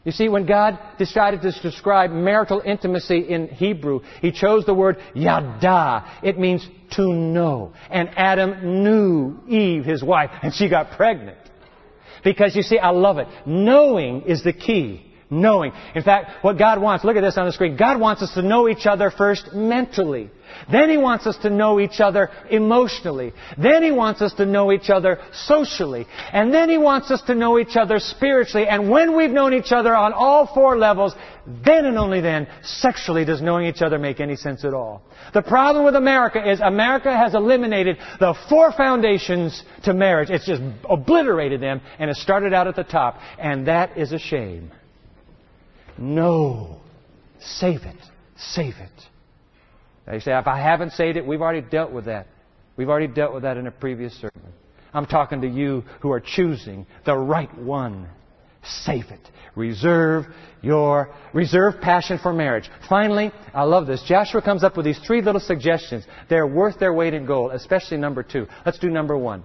You 0.07 0.13
see, 0.13 0.29
when 0.29 0.47
God 0.47 0.79
decided 0.99 1.43
to 1.43 1.51
describe 1.51 2.13
marital 2.13 2.63
intimacy 2.65 3.19
in 3.29 3.49
Hebrew, 3.49 4.03
He 4.23 4.31
chose 4.31 4.65
the 4.65 4.73
word 4.73 4.99
yada. 5.15 6.05
It 6.23 6.39
means 6.39 6.67
to 6.93 7.13
know. 7.13 7.73
And 7.91 8.09
Adam 8.17 8.85
knew 8.85 9.41
Eve, 9.49 9.85
his 9.85 10.05
wife, 10.05 10.31
and 10.45 10.55
she 10.55 10.69
got 10.69 10.93
pregnant. 10.93 11.39
Because 12.23 12.55
you 12.55 12.63
see, 12.63 12.79
I 12.79 12.91
love 12.91 13.19
it. 13.19 13.27
Knowing 13.47 14.23
is 14.23 14.45
the 14.45 14.53
key. 14.53 15.06
Knowing. 15.29 15.73
In 15.97 16.05
fact, 16.05 16.45
what 16.45 16.57
God 16.57 16.81
wants, 16.81 17.05
look 17.05 17.17
at 17.17 17.21
this 17.21 17.37
on 17.37 17.47
the 17.47 17.53
screen. 17.53 17.77
God 17.77 18.01
wants 18.01 18.23
us 18.23 18.33
to 18.35 18.43
know 18.43 18.69
each 18.69 18.87
other 18.87 19.11
first 19.11 19.53
mentally. 19.53 20.31
Then 20.71 20.89
He 20.89 20.99
wants 20.99 21.27
us 21.27 21.37
to 21.39 21.51
know 21.51 21.81
each 21.81 21.99
other 21.99 22.31
emotionally. 22.49 23.33
Then 23.59 23.83
He 23.83 23.91
wants 23.91 24.23
us 24.23 24.33
to 24.35 24.47
know 24.47 24.71
each 24.71 24.89
other 24.89 25.19
socially. 25.33 26.07
And 26.33 26.55
then 26.55 26.69
He 26.69 26.79
wants 26.79 27.11
us 27.11 27.23
to 27.23 27.35
know 27.35 27.59
each 27.59 27.77
other 27.77 27.99
spiritually. 27.99 28.69
And 28.69 28.89
when 28.89 29.17
we've 29.17 29.31
known 29.31 29.53
each 29.53 29.73
other 29.73 29.97
on 29.97 30.13
all 30.13 30.47
four 30.47 30.79
levels, 30.79 31.13
then 31.65 31.87
and 31.87 31.99
only 31.99 32.21
then, 32.21 32.47
sexually 32.63 33.25
does 33.25 33.43
knowing 33.43 33.67
each 33.67 33.83
other 33.83 33.99
make 33.99 34.21
any 34.21 34.37
sense 34.37 34.65
at 34.65 34.75
all. 34.75 35.03
The 35.35 35.43
problem 35.43 35.85
with 35.85 35.97
America 35.97 36.49
is 36.49 36.61
America 36.61 37.17
has 37.17 37.35
eliminated 37.35 37.99
the 38.21 38.35
four 38.49 38.71
foundations 38.71 39.61
to 39.83 39.93
marriage. 39.93 40.31
It's 40.31 40.47
just 40.47 40.63
obliterated 40.89 41.61
them 41.61 41.81
and 41.99 42.11
it 42.11 42.17
started 42.17 42.55
out 42.55 42.69
at 42.69 42.77
the 42.77 42.85
top. 42.85 43.19
And 43.41 43.67
that 43.67 43.99
is 43.99 44.13
a 44.13 44.19
shame. 44.21 44.71
No. 45.99 46.81
Save 47.41 47.83
it. 47.83 47.97
Save 48.37 48.75
it. 48.75 49.03
Now 50.07 50.15
you 50.15 50.21
say, 50.21 50.37
if 50.39 50.47
I 50.47 50.61
haven't 50.61 50.93
saved 50.93 51.17
it, 51.17 51.27
we've 51.27 51.41
already 51.41 51.63
dealt 51.63 51.93
with 51.93 52.05
that. 52.05 52.29
We've 52.77 52.89
already 52.89 53.09
dealt 53.09 53.33
with 53.33 53.43
that 53.43 53.57
in 53.57 53.67
a 53.67 53.71
previous 53.71 54.15
sermon. 54.15 54.53
I'm 54.93 55.07
talking 55.07 55.41
to 55.43 55.49
you 55.49 55.85
who 56.01 56.13
are 56.13 56.21
choosing 56.21 56.87
the 57.05 57.17
right 57.17 57.53
one. 57.59 58.09
Save 58.63 59.07
it. 59.07 59.21
Reserve 59.55 60.27
your, 60.61 61.11
reserve 61.33 61.81
passion 61.81 62.19
for 62.19 62.33
marriage. 62.33 62.69
Finally, 62.89 63.33
I 63.55 63.63
love 63.63 63.87
this. 63.87 64.03
Joshua 64.03 64.43
comes 64.43 64.63
up 64.63 64.77
with 64.77 64.85
these 64.85 64.99
three 65.07 65.23
little 65.23 65.41
suggestions. 65.41 66.05
They're 66.29 66.47
worth 66.47 66.79
their 66.79 66.93
weight 66.93 67.15
in 67.15 67.27
gold, 67.27 67.53
especially 67.53 67.97
number 67.97 68.23
two. 68.23 68.47
Let's 68.65 68.79
do 68.79 68.91
number 68.91 69.17
one. 69.17 69.45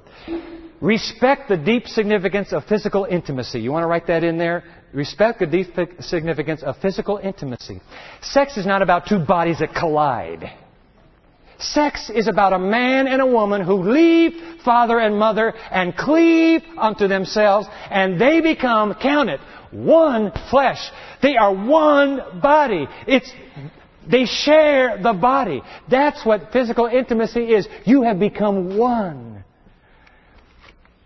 Respect 0.82 1.48
the 1.48 1.58
deep 1.58 1.88
significance 1.88 2.52
of 2.52 2.66
physical 2.66 3.06
intimacy. 3.06 3.62
You 3.62 3.72
want 3.72 3.84
to 3.84 3.88
write 3.88 4.08
that 4.08 4.24
in 4.24 4.38
there? 4.38 4.64
Respect 4.94 5.40
the 5.40 5.46
deep 5.46 5.74
significance 6.02 6.64
of 6.64 6.78
physical 6.78 7.18
intimacy. 7.18 7.82
Sex 8.22 8.58
is 8.58 8.66
not 8.66 8.82
about 8.82 9.08
two 9.08 9.20
bodies 9.20 9.60
that 9.60 9.74
collide. 9.74 10.52
Sex 11.60 12.10
is 12.10 12.28
about 12.28 12.54
a 12.54 12.60
man 12.60 13.08
and 13.08 13.22
a 13.22 13.26
woman 13.26 13.62
who 13.62 13.84
leave 13.84 14.34
father 14.66 15.00
and 15.00 15.18
mother 15.18 15.54
and 15.72 15.96
cleave 15.96 16.62
unto 16.78 17.08
themselves 17.08 17.68
and 17.90 18.20
they 18.20 18.42
become, 18.42 18.96
count 18.96 19.30
it, 19.30 19.40
one 19.72 20.32
flesh. 20.50 20.80
They 21.22 21.38
are 21.38 21.54
one 21.54 22.42
body. 22.42 22.88
It's, 23.08 23.32
they 24.10 24.26
share 24.26 25.00
the 25.02 25.14
body. 25.14 25.62
That's 25.90 26.26
what 26.26 26.52
physical 26.52 26.88
intimacy 26.88 27.54
is. 27.54 27.68
You 27.86 28.02
have 28.04 28.20
become 28.20 28.78
one. 28.78 29.41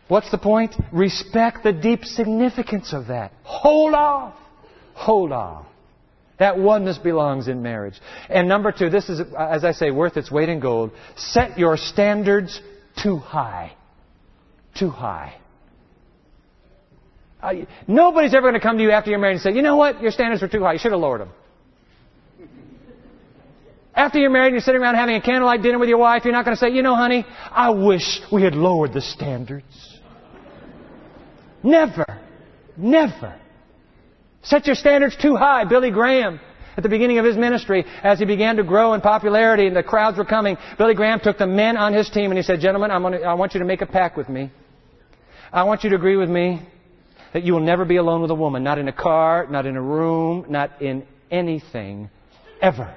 What's 0.07 0.29
the 0.29 0.37
point? 0.37 0.75
Respect 0.91 1.63
the 1.63 1.73
deep 1.73 2.05
significance 2.05 2.93
of 2.93 3.07
that. 3.07 3.31
Hold 3.43 3.93
off. 3.93 4.35
Hold 4.93 5.31
off. 5.31 5.65
That 6.37 6.59
oneness 6.59 6.97
belongs 6.97 7.47
in 7.47 7.63
marriage. 7.63 7.99
And 8.29 8.47
number 8.47 8.71
two, 8.71 8.89
this 8.89 9.09
is, 9.09 9.21
as 9.37 9.63
I 9.63 9.71
say, 9.71 9.89
worth 9.91 10.17
its 10.17 10.29
weight 10.29 10.49
in 10.49 10.59
gold. 10.59 10.91
Set 11.15 11.57
your 11.57 11.77
standards 11.77 12.61
too 13.01 13.17
high. 13.17 13.73
Too 14.77 14.89
high. 14.89 15.35
Uh, 17.41 17.53
nobody's 17.87 18.33
ever 18.33 18.49
going 18.49 18.59
to 18.59 18.59
come 18.59 18.77
to 18.77 18.83
you 18.83 18.91
after 18.91 19.11
you're 19.11 19.19
married 19.19 19.35
and 19.35 19.41
say, 19.41 19.53
you 19.53 19.61
know 19.61 19.77
what, 19.77 20.01
your 20.01 20.11
standards 20.11 20.41
were 20.41 20.47
too 20.47 20.61
high. 20.61 20.73
You 20.73 20.79
should 20.79 20.91
have 20.91 20.99
lowered 20.99 21.21
them. 21.21 21.29
After 23.93 24.19
you're 24.19 24.29
married 24.29 24.47
and 24.47 24.55
you're 24.55 24.61
sitting 24.61 24.81
around 24.81 24.95
having 24.95 25.15
a 25.15 25.21
candlelight 25.21 25.61
dinner 25.61 25.79
with 25.79 25.87
your 25.87 25.97
wife, 25.97 26.25
you're 26.25 26.33
not 26.33 26.43
going 26.43 26.57
to 26.57 26.59
say, 26.59 26.69
you 26.69 26.81
know, 26.81 26.95
honey, 26.95 27.25
I 27.49 27.69
wish 27.69 28.19
we 28.31 28.43
had 28.43 28.53
lowered 28.53 28.91
the 28.91 28.99
standards. 28.99 29.94
Never. 31.65 32.05
Never. 32.77 33.39
Set 34.43 34.67
your 34.67 34.75
standards 34.75 35.17
too 35.19 35.35
high. 35.35 35.65
Billy 35.65 35.89
Graham, 35.89 36.39
at 36.77 36.83
the 36.83 36.89
beginning 36.89 37.17
of 37.17 37.25
his 37.25 37.35
ministry, 37.35 37.83
as 38.03 38.19
he 38.19 38.25
began 38.25 38.57
to 38.57 38.63
grow 38.63 38.93
in 38.93 39.01
popularity 39.01 39.65
and 39.65 39.75
the 39.75 39.81
crowds 39.81 40.17
were 40.17 40.25
coming, 40.25 40.57
Billy 40.77 40.93
Graham 40.93 41.19
took 41.19 41.39
the 41.39 41.47
men 41.47 41.75
on 41.75 41.93
his 41.93 42.09
team 42.09 42.29
and 42.29 42.37
he 42.37 42.43
said, 42.43 42.59
Gentlemen, 42.59 42.91
gonna, 42.91 43.17
I 43.21 43.33
want 43.33 43.55
you 43.55 43.59
to 43.59 43.65
make 43.65 43.81
a 43.81 43.87
pact 43.87 44.15
with 44.15 44.29
me. 44.29 44.51
I 45.51 45.63
want 45.63 45.83
you 45.83 45.89
to 45.89 45.95
agree 45.95 46.17
with 46.17 46.29
me 46.29 46.61
that 47.33 47.43
you 47.43 47.53
will 47.53 47.61
never 47.61 47.83
be 47.83 47.95
alone 47.95 48.21
with 48.21 48.29
a 48.29 48.35
woman. 48.35 48.63
Not 48.63 48.77
in 48.77 48.87
a 48.87 48.93
car, 48.93 49.47
not 49.49 49.65
in 49.65 49.75
a 49.75 49.81
room, 49.81 50.45
not 50.47 50.81
in 50.81 51.07
anything, 51.31 52.09
ever. 52.61 52.95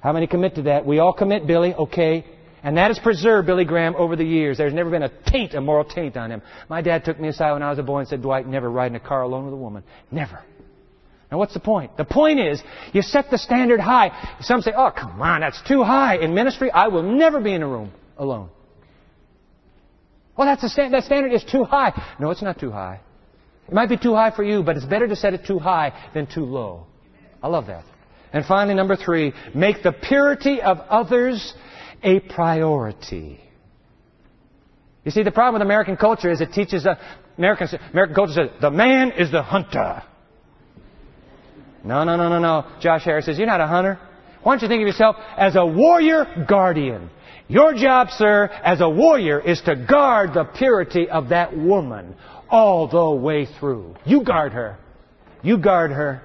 How 0.00 0.12
many 0.12 0.26
commit 0.26 0.56
to 0.56 0.62
that? 0.62 0.84
We 0.84 0.98
all 0.98 1.12
commit, 1.12 1.46
Billy. 1.46 1.72
Okay. 1.72 2.24
And 2.64 2.76
that 2.76 2.88
has 2.88 2.98
preserved 2.98 3.46
Billy 3.46 3.64
Graham 3.64 3.96
over 3.96 4.14
the 4.14 4.24
years. 4.24 4.56
There's 4.56 4.72
never 4.72 4.90
been 4.90 5.02
a 5.02 5.10
taint, 5.26 5.54
a 5.54 5.60
moral 5.60 5.84
taint 5.84 6.16
on 6.16 6.30
him. 6.30 6.42
My 6.68 6.80
dad 6.80 7.04
took 7.04 7.18
me 7.18 7.28
aside 7.28 7.52
when 7.52 7.62
I 7.62 7.70
was 7.70 7.78
a 7.78 7.82
boy 7.82 8.00
and 8.00 8.08
said, 8.08 8.22
Dwight, 8.22 8.46
never 8.46 8.70
ride 8.70 8.92
in 8.92 8.96
a 8.96 9.00
car 9.00 9.22
alone 9.22 9.46
with 9.46 9.54
a 9.54 9.56
woman. 9.56 9.82
Never. 10.10 10.40
Now 11.30 11.38
what's 11.38 11.54
the 11.54 11.60
point? 11.60 11.96
The 11.96 12.04
point 12.04 12.38
is, 12.38 12.62
you 12.92 13.02
set 13.02 13.30
the 13.30 13.38
standard 13.38 13.80
high. 13.80 14.36
Some 14.42 14.60
say, 14.60 14.72
oh, 14.76 14.90
come 14.90 15.20
on, 15.20 15.40
that's 15.40 15.60
too 15.66 15.82
high. 15.82 16.18
In 16.18 16.34
ministry, 16.34 16.70
I 16.70 16.88
will 16.88 17.02
never 17.02 17.40
be 17.40 17.52
in 17.52 17.62
a 17.62 17.68
room 17.68 17.90
alone. 18.16 18.50
Well, 20.36 20.46
that's 20.46 20.62
that 20.74 21.04
standard 21.04 21.32
is 21.32 21.44
too 21.44 21.64
high. 21.64 21.92
No, 22.20 22.30
it's 22.30 22.42
not 22.42 22.60
too 22.60 22.70
high. 22.70 23.00
It 23.66 23.74
might 23.74 23.88
be 23.88 23.96
too 23.96 24.14
high 24.14 24.30
for 24.30 24.44
you, 24.44 24.62
but 24.62 24.76
it's 24.76 24.86
better 24.86 25.08
to 25.08 25.16
set 25.16 25.34
it 25.34 25.46
too 25.46 25.58
high 25.58 25.92
than 26.14 26.26
too 26.26 26.44
low. 26.44 26.86
I 27.42 27.48
love 27.48 27.66
that. 27.66 27.84
And 28.32 28.44
finally, 28.44 28.74
number 28.74 28.96
three, 28.96 29.32
make 29.54 29.82
the 29.82 29.92
purity 29.92 30.62
of 30.62 30.78
others 30.78 31.54
a 32.02 32.20
priority. 32.20 33.40
You 35.04 35.10
see, 35.10 35.22
the 35.22 35.32
problem 35.32 35.54
with 35.54 35.62
American 35.62 35.96
culture 35.96 36.30
is 36.30 36.40
it 36.40 36.52
teaches, 36.52 36.86
uh, 36.86 36.94
American, 37.36 37.68
American 37.90 38.14
culture 38.14 38.32
says, 38.34 38.50
the 38.60 38.70
man 38.70 39.12
is 39.12 39.30
the 39.32 39.42
hunter. 39.42 40.02
No, 41.84 42.04
no, 42.04 42.16
no, 42.16 42.28
no, 42.28 42.38
no. 42.38 42.66
Josh 42.80 43.04
Harris 43.04 43.26
says, 43.26 43.38
You're 43.38 43.46
not 43.46 43.60
a 43.60 43.66
hunter. 43.66 43.98
Why 44.42 44.52
don't 44.52 44.62
you 44.62 44.68
think 44.68 44.82
of 44.82 44.86
yourself 44.86 45.16
as 45.36 45.56
a 45.56 45.66
warrior 45.66 46.46
guardian? 46.48 47.10
Your 47.48 47.74
job, 47.74 48.08
sir, 48.10 48.46
as 48.64 48.80
a 48.80 48.88
warrior 48.88 49.40
is 49.40 49.60
to 49.62 49.76
guard 49.76 50.34
the 50.34 50.44
purity 50.44 51.08
of 51.08 51.30
that 51.30 51.56
woman 51.56 52.14
all 52.48 52.88
the 52.88 53.10
way 53.10 53.46
through. 53.58 53.96
You 54.04 54.24
guard 54.24 54.52
her. 54.52 54.78
You 55.42 55.58
guard 55.58 55.90
her. 55.90 56.22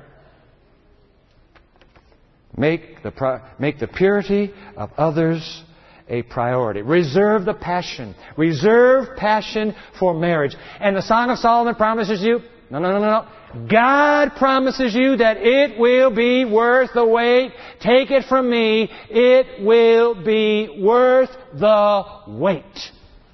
Make 2.55 3.03
the, 3.03 3.41
make 3.59 3.80
the 3.80 3.88
purity 3.88 4.53
of 4.75 4.91
others 4.97 5.63
a 6.10 6.24
priority. 6.24 6.82
Reserve 6.82 7.45
the 7.45 7.53
passion. 7.53 8.16
Reserve 8.38 9.18
passion 9.18 9.76
for 9.99 10.14
marriage. 10.14 10.55
And 10.80 10.95
the 10.95 11.01
Song 11.01 11.30
of 11.30 11.38
Solomon 11.39 11.76
promises 11.76 12.22
you, 12.22 12.39
no, 12.70 12.80
no, 12.80 12.91
no, 12.91 12.99
no, 12.99 13.05
no. 13.05 13.68
God 13.70 14.32
promises 14.38 14.93
you 14.93 15.18
that 15.18 15.38
it 15.38 15.80
will 15.80 16.14
be 16.14 16.43
worth 16.43 16.91
the 16.93 17.05
wait. 17.05 17.53
Take 17.80 18.12
it 18.12 18.26
from 18.28 18.49
me. 18.49 18.89
It 19.10 19.64
will 19.66 20.22
be 20.24 20.82
worth 20.82 21.30
the 21.53 22.03
wait. 22.28 22.64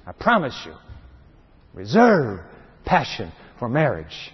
I 0.06 0.12
promise 0.12 0.56
you. 0.64 0.74
Reserve 1.72 2.40
passion 2.84 3.32
for 3.58 3.68
marriage. 3.68 4.32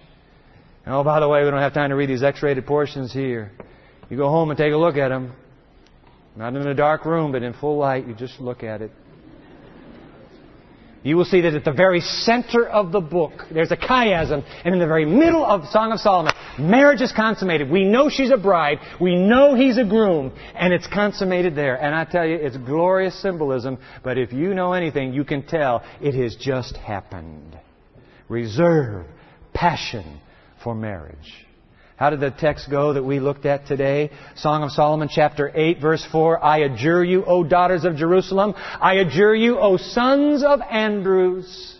And 0.85 0.93
oh, 0.93 1.03
by 1.03 1.19
the 1.19 1.27
way, 1.27 1.43
we 1.43 1.49
don't 1.49 1.61
have 1.61 1.73
time 1.73 1.89
to 1.89 1.95
read 1.95 2.09
these 2.09 2.23
X-rated 2.23 2.65
portions 2.65 3.11
here. 3.11 3.51
You 4.09 4.17
go 4.17 4.29
home 4.29 4.49
and 4.51 4.57
take 4.57 4.73
a 4.73 4.77
look 4.77 4.97
at 4.97 5.09
them. 5.09 5.33
Not 6.35 6.55
in 6.55 6.67
a 6.67 6.73
dark 6.73 7.05
room, 7.05 7.31
but 7.31 7.43
in 7.43 7.53
full 7.53 7.77
light. 7.77 8.07
You 8.07 8.13
just 8.13 8.39
look 8.39 8.63
at 8.63 8.81
it. 8.81 8.91
You 11.03 11.17
will 11.17 11.25
see 11.25 11.41
that 11.41 11.55
at 11.55 11.65
the 11.65 11.71
very 11.71 11.99
center 11.99 12.67
of 12.67 12.91
the 12.91 12.99
book, 12.99 13.31
there's 13.51 13.71
a 13.71 13.77
chiasm, 13.77 14.45
and 14.63 14.73
in 14.75 14.79
the 14.79 14.85
very 14.85 15.05
middle 15.05 15.43
of 15.43 15.67
Song 15.69 15.91
of 15.91 15.99
Solomon, 15.99 16.31
marriage 16.59 17.01
is 17.01 17.11
consummated. 17.11 17.71
We 17.71 17.85
know 17.85 18.07
she's 18.07 18.29
a 18.29 18.37
bride, 18.37 18.77
we 18.99 19.15
know 19.15 19.55
he's 19.55 19.79
a 19.79 19.83
groom, 19.83 20.31
and 20.53 20.71
it's 20.71 20.85
consummated 20.85 21.55
there. 21.55 21.75
And 21.75 21.95
I 21.95 22.05
tell 22.05 22.25
you, 22.25 22.35
it's 22.35 22.55
glorious 22.55 23.19
symbolism, 23.19 23.79
but 24.03 24.19
if 24.19 24.31
you 24.31 24.53
know 24.53 24.73
anything, 24.73 25.11
you 25.11 25.23
can 25.23 25.41
tell 25.41 25.83
it 26.01 26.13
has 26.13 26.35
just 26.35 26.77
happened. 26.77 27.57
Reserve 28.29 29.07
passion 29.53 30.21
for 30.63 30.75
marriage. 30.75 31.47
How 32.01 32.09
did 32.09 32.19
the 32.19 32.31
text 32.31 32.67
go 32.67 32.93
that 32.93 33.03
we 33.03 33.19
looked 33.19 33.45
at 33.45 33.67
today? 33.67 34.09
Song 34.35 34.63
of 34.63 34.71
Solomon, 34.71 35.07
chapter 35.07 35.51
8, 35.53 35.79
verse 35.79 36.03
4. 36.11 36.43
I 36.43 36.61
adjure 36.61 37.03
you, 37.03 37.23
O 37.25 37.43
daughters 37.43 37.85
of 37.85 37.95
Jerusalem. 37.95 38.55
I 38.57 38.95
adjure 38.95 39.35
you, 39.35 39.59
O 39.59 39.77
sons 39.77 40.41
of 40.43 40.61
Andrews. 40.61 41.77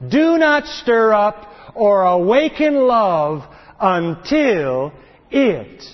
Do 0.00 0.36
not 0.36 0.66
stir 0.66 1.12
up 1.12 1.46
or 1.76 2.06
awaken 2.06 2.74
love 2.88 3.44
until 3.78 4.92
it 5.30 5.84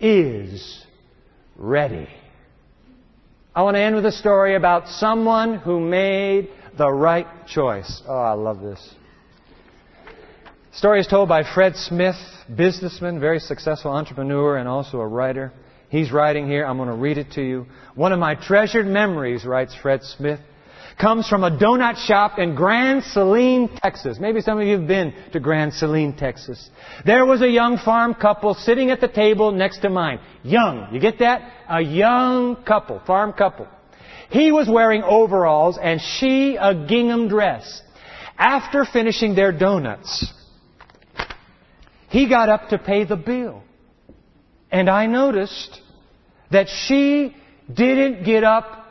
is 0.00 0.82
ready. 1.56 2.08
I 3.54 3.64
want 3.64 3.74
to 3.74 3.82
end 3.82 3.96
with 3.96 4.06
a 4.06 4.12
story 4.12 4.56
about 4.56 4.88
someone 4.88 5.58
who 5.58 5.78
made 5.78 6.48
the 6.78 6.90
right 6.90 7.26
choice. 7.46 8.02
Oh, 8.08 8.16
I 8.16 8.32
love 8.32 8.62
this. 8.62 8.94
Story 10.76 10.98
is 10.98 11.06
told 11.06 11.28
by 11.28 11.44
Fred 11.44 11.76
Smith, 11.76 12.16
businessman, 12.52 13.20
very 13.20 13.38
successful 13.38 13.92
entrepreneur, 13.92 14.56
and 14.56 14.68
also 14.68 14.98
a 14.98 15.06
writer. 15.06 15.52
He's 15.88 16.10
writing 16.10 16.48
here. 16.48 16.66
I'm 16.66 16.78
going 16.78 16.88
to 16.88 16.96
read 16.96 17.16
it 17.16 17.30
to 17.32 17.42
you. 17.42 17.66
One 17.94 18.12
of 18.12 18.18
my 18.18 18.34
treasured 18.34 18.84
memories, 18.84 19.44
writes 19.44 19.72
Fred 19.80 20.02
Smith, 20.02 20.40
comes 21.00 21.28
from 21.28 21.44
a 21.44 21.56
donut 21.56 21.94
shop 22.08 22.40
in 22.40 22.56
Grand 22.56 23.04
Saline, 23.04 23.68
Texas. 23.76 24.18
Maybe 24.18 24.40
some 24.40 24.58
of 24.58 24.66
you 24.66 24.78
have 24.78 24.88
been 24.88 25.14
to 25.32 25.38
Grand 25.38 25.74
Saline, 25.74 26.16
Texas. 26.16 26.68
There 27.06 27.24
was 27.24 27.40
a 27.40 27.48
young 27.48 27.78
farm 27.78 28.12
couple 28.12 28.54
sitting 28.54 28.90
at 28.90 29.00
the 29.00 29.06
table 29.06 29.52
next 29.52 29.78
to 29.82 29.90
mine. 29.90 30.18
Young. 30.42 30.88
You 30.92 30.98
get 30.98 31.20
that? 31.20 31.52
A 31.68 31.82
young 31.82 32.56
couple, 32.64 33.00
farm 33.06 33.32
couple. 33.32 33.68
He 34.28 34.50
was 34.50 34.68
wearing 34.68 35.04
overalls 35.04 35.78
and 35.80 36.00
she 36.00 36.56
a 36.56 36.74
gingham 36.88 37.28
dress. 37.28 37.80
After 38.36 38.84
finishing 38.84 39.36
their 39.36 39.52
donuts, 39.52 40.32
he 42.14 42.28
got 42.28 42.48
up 42.48 42.68
to 42.68 42.78
pay 42.78 43.02
the 43.02 43.16
bill. 43.16 43.60
And 44.70 44.88
I 44.88 45.06
noticed 45.06 45.80
that 46.52 46.68
she 46.68 47.34
didn't 47.66 48.22
get 48.22 48.44
up 48.44 48.86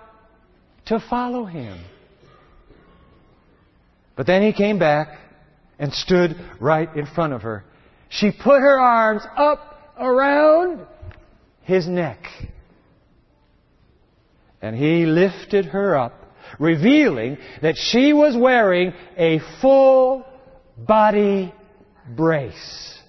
to 0.87 0.99
follow 0.99 1.45
him. 1.45 1.81
But 4.17 4.27
then 4.27 4.41
he 4.41 4.51
came 4.51 4.77
back 4.77 5.17
and 5.79 5.93
stood 5.93 6.35
right 6.59 6.93
in 6.97 7.05
front 7.05 7.31
of 7.31 7.43
her. 7.43 7.63
She 8.09 8.29
put 8.31 8.59
her 8.59 8.77
arms 8.77 9.21
up 9.37 9.93
around 9.97 10.85
his 11.61 11.87
neck. 11.87 12.19
And 14.61 14.75
he 14.75 15.05
lifted 15.05 15.67
her 15.67 15.95
up, 15.95 16.13
revealing 16.59 17.37
that 17.61 17.77
she 17.77 18.11
was 18.11 18.35
wearing 18.35 18.91
a 19.15 19.39
full 19.61 20.25
body 20.77 21.53
brace. 22.17 22.99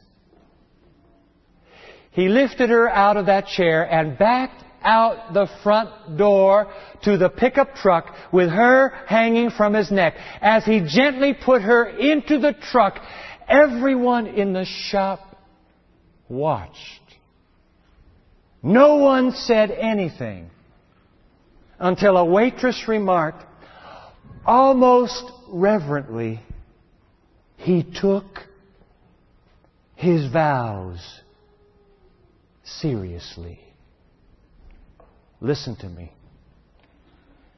He 2.15 2.29
lifted 2.29 2.71
her 2.71 2.89
out 2.89 3.17
of 3.17 3.27
that 3.27 3.49
chair 3.49 3.83
and 3.83 4.17
backed 4.17 4.63
out 4.83 5.35
the 5.35 5.49
front 5.65 6.17
door 6.17 6.73
to 7.03 7.17
the 7.17 7.29
pickup 7.29 7.75
truck 7.75 8.15
with 8.33 8.51
her 8.51 8.91
hanging 9.07 9.51
from 9.51 9.75
his 9.75 9.91
neck. 9.91 10.15
As 10.41 10.65
he 10.65 10.87
gently 10.87 11.35
put 11.35 11.63
her 11.63 11.85
into 11.85 12.39
the 12.39 12.53
truck, 12.53 13.01
everyone 13.49 14.29
in 14.29 14.53
the 14.53 14.65
shop 14.65 15.21
watched. 16.29 17.01
No 18.63 18.97
one 18.97 19.33
said 19.33 19.73
anything 19.73 20.51
until 21.81 22.17
a 22.17 22.25
waitress 22.25 22.87
remarked, 22.87 23.45
almost 24.47 25.25
reverently, 25.49 26.41
he 27.57 27.83
took 27.83 28.25
his 29.97 30.31
vows 30.31 31.23
seriously. 32.65 33.61
Listen 35.41 35.77
to 35.77 35.89
me. 35.89 36.13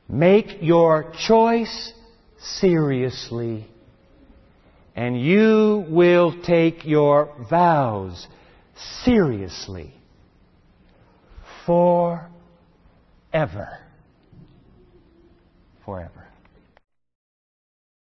Make 0.09 0.59
your 0.61 1.13
choice 1.27 1.93
seriously, 2.39 3.67
and 4.95 5.21
you 5.21 5.85
will 5.89 6.43
take 6.43 6.85
your 6.85 7.35
vows 7.51 8.27
seriously 9.05 9.93
forever. 11.65 12.29
Forever. 15.85 16.16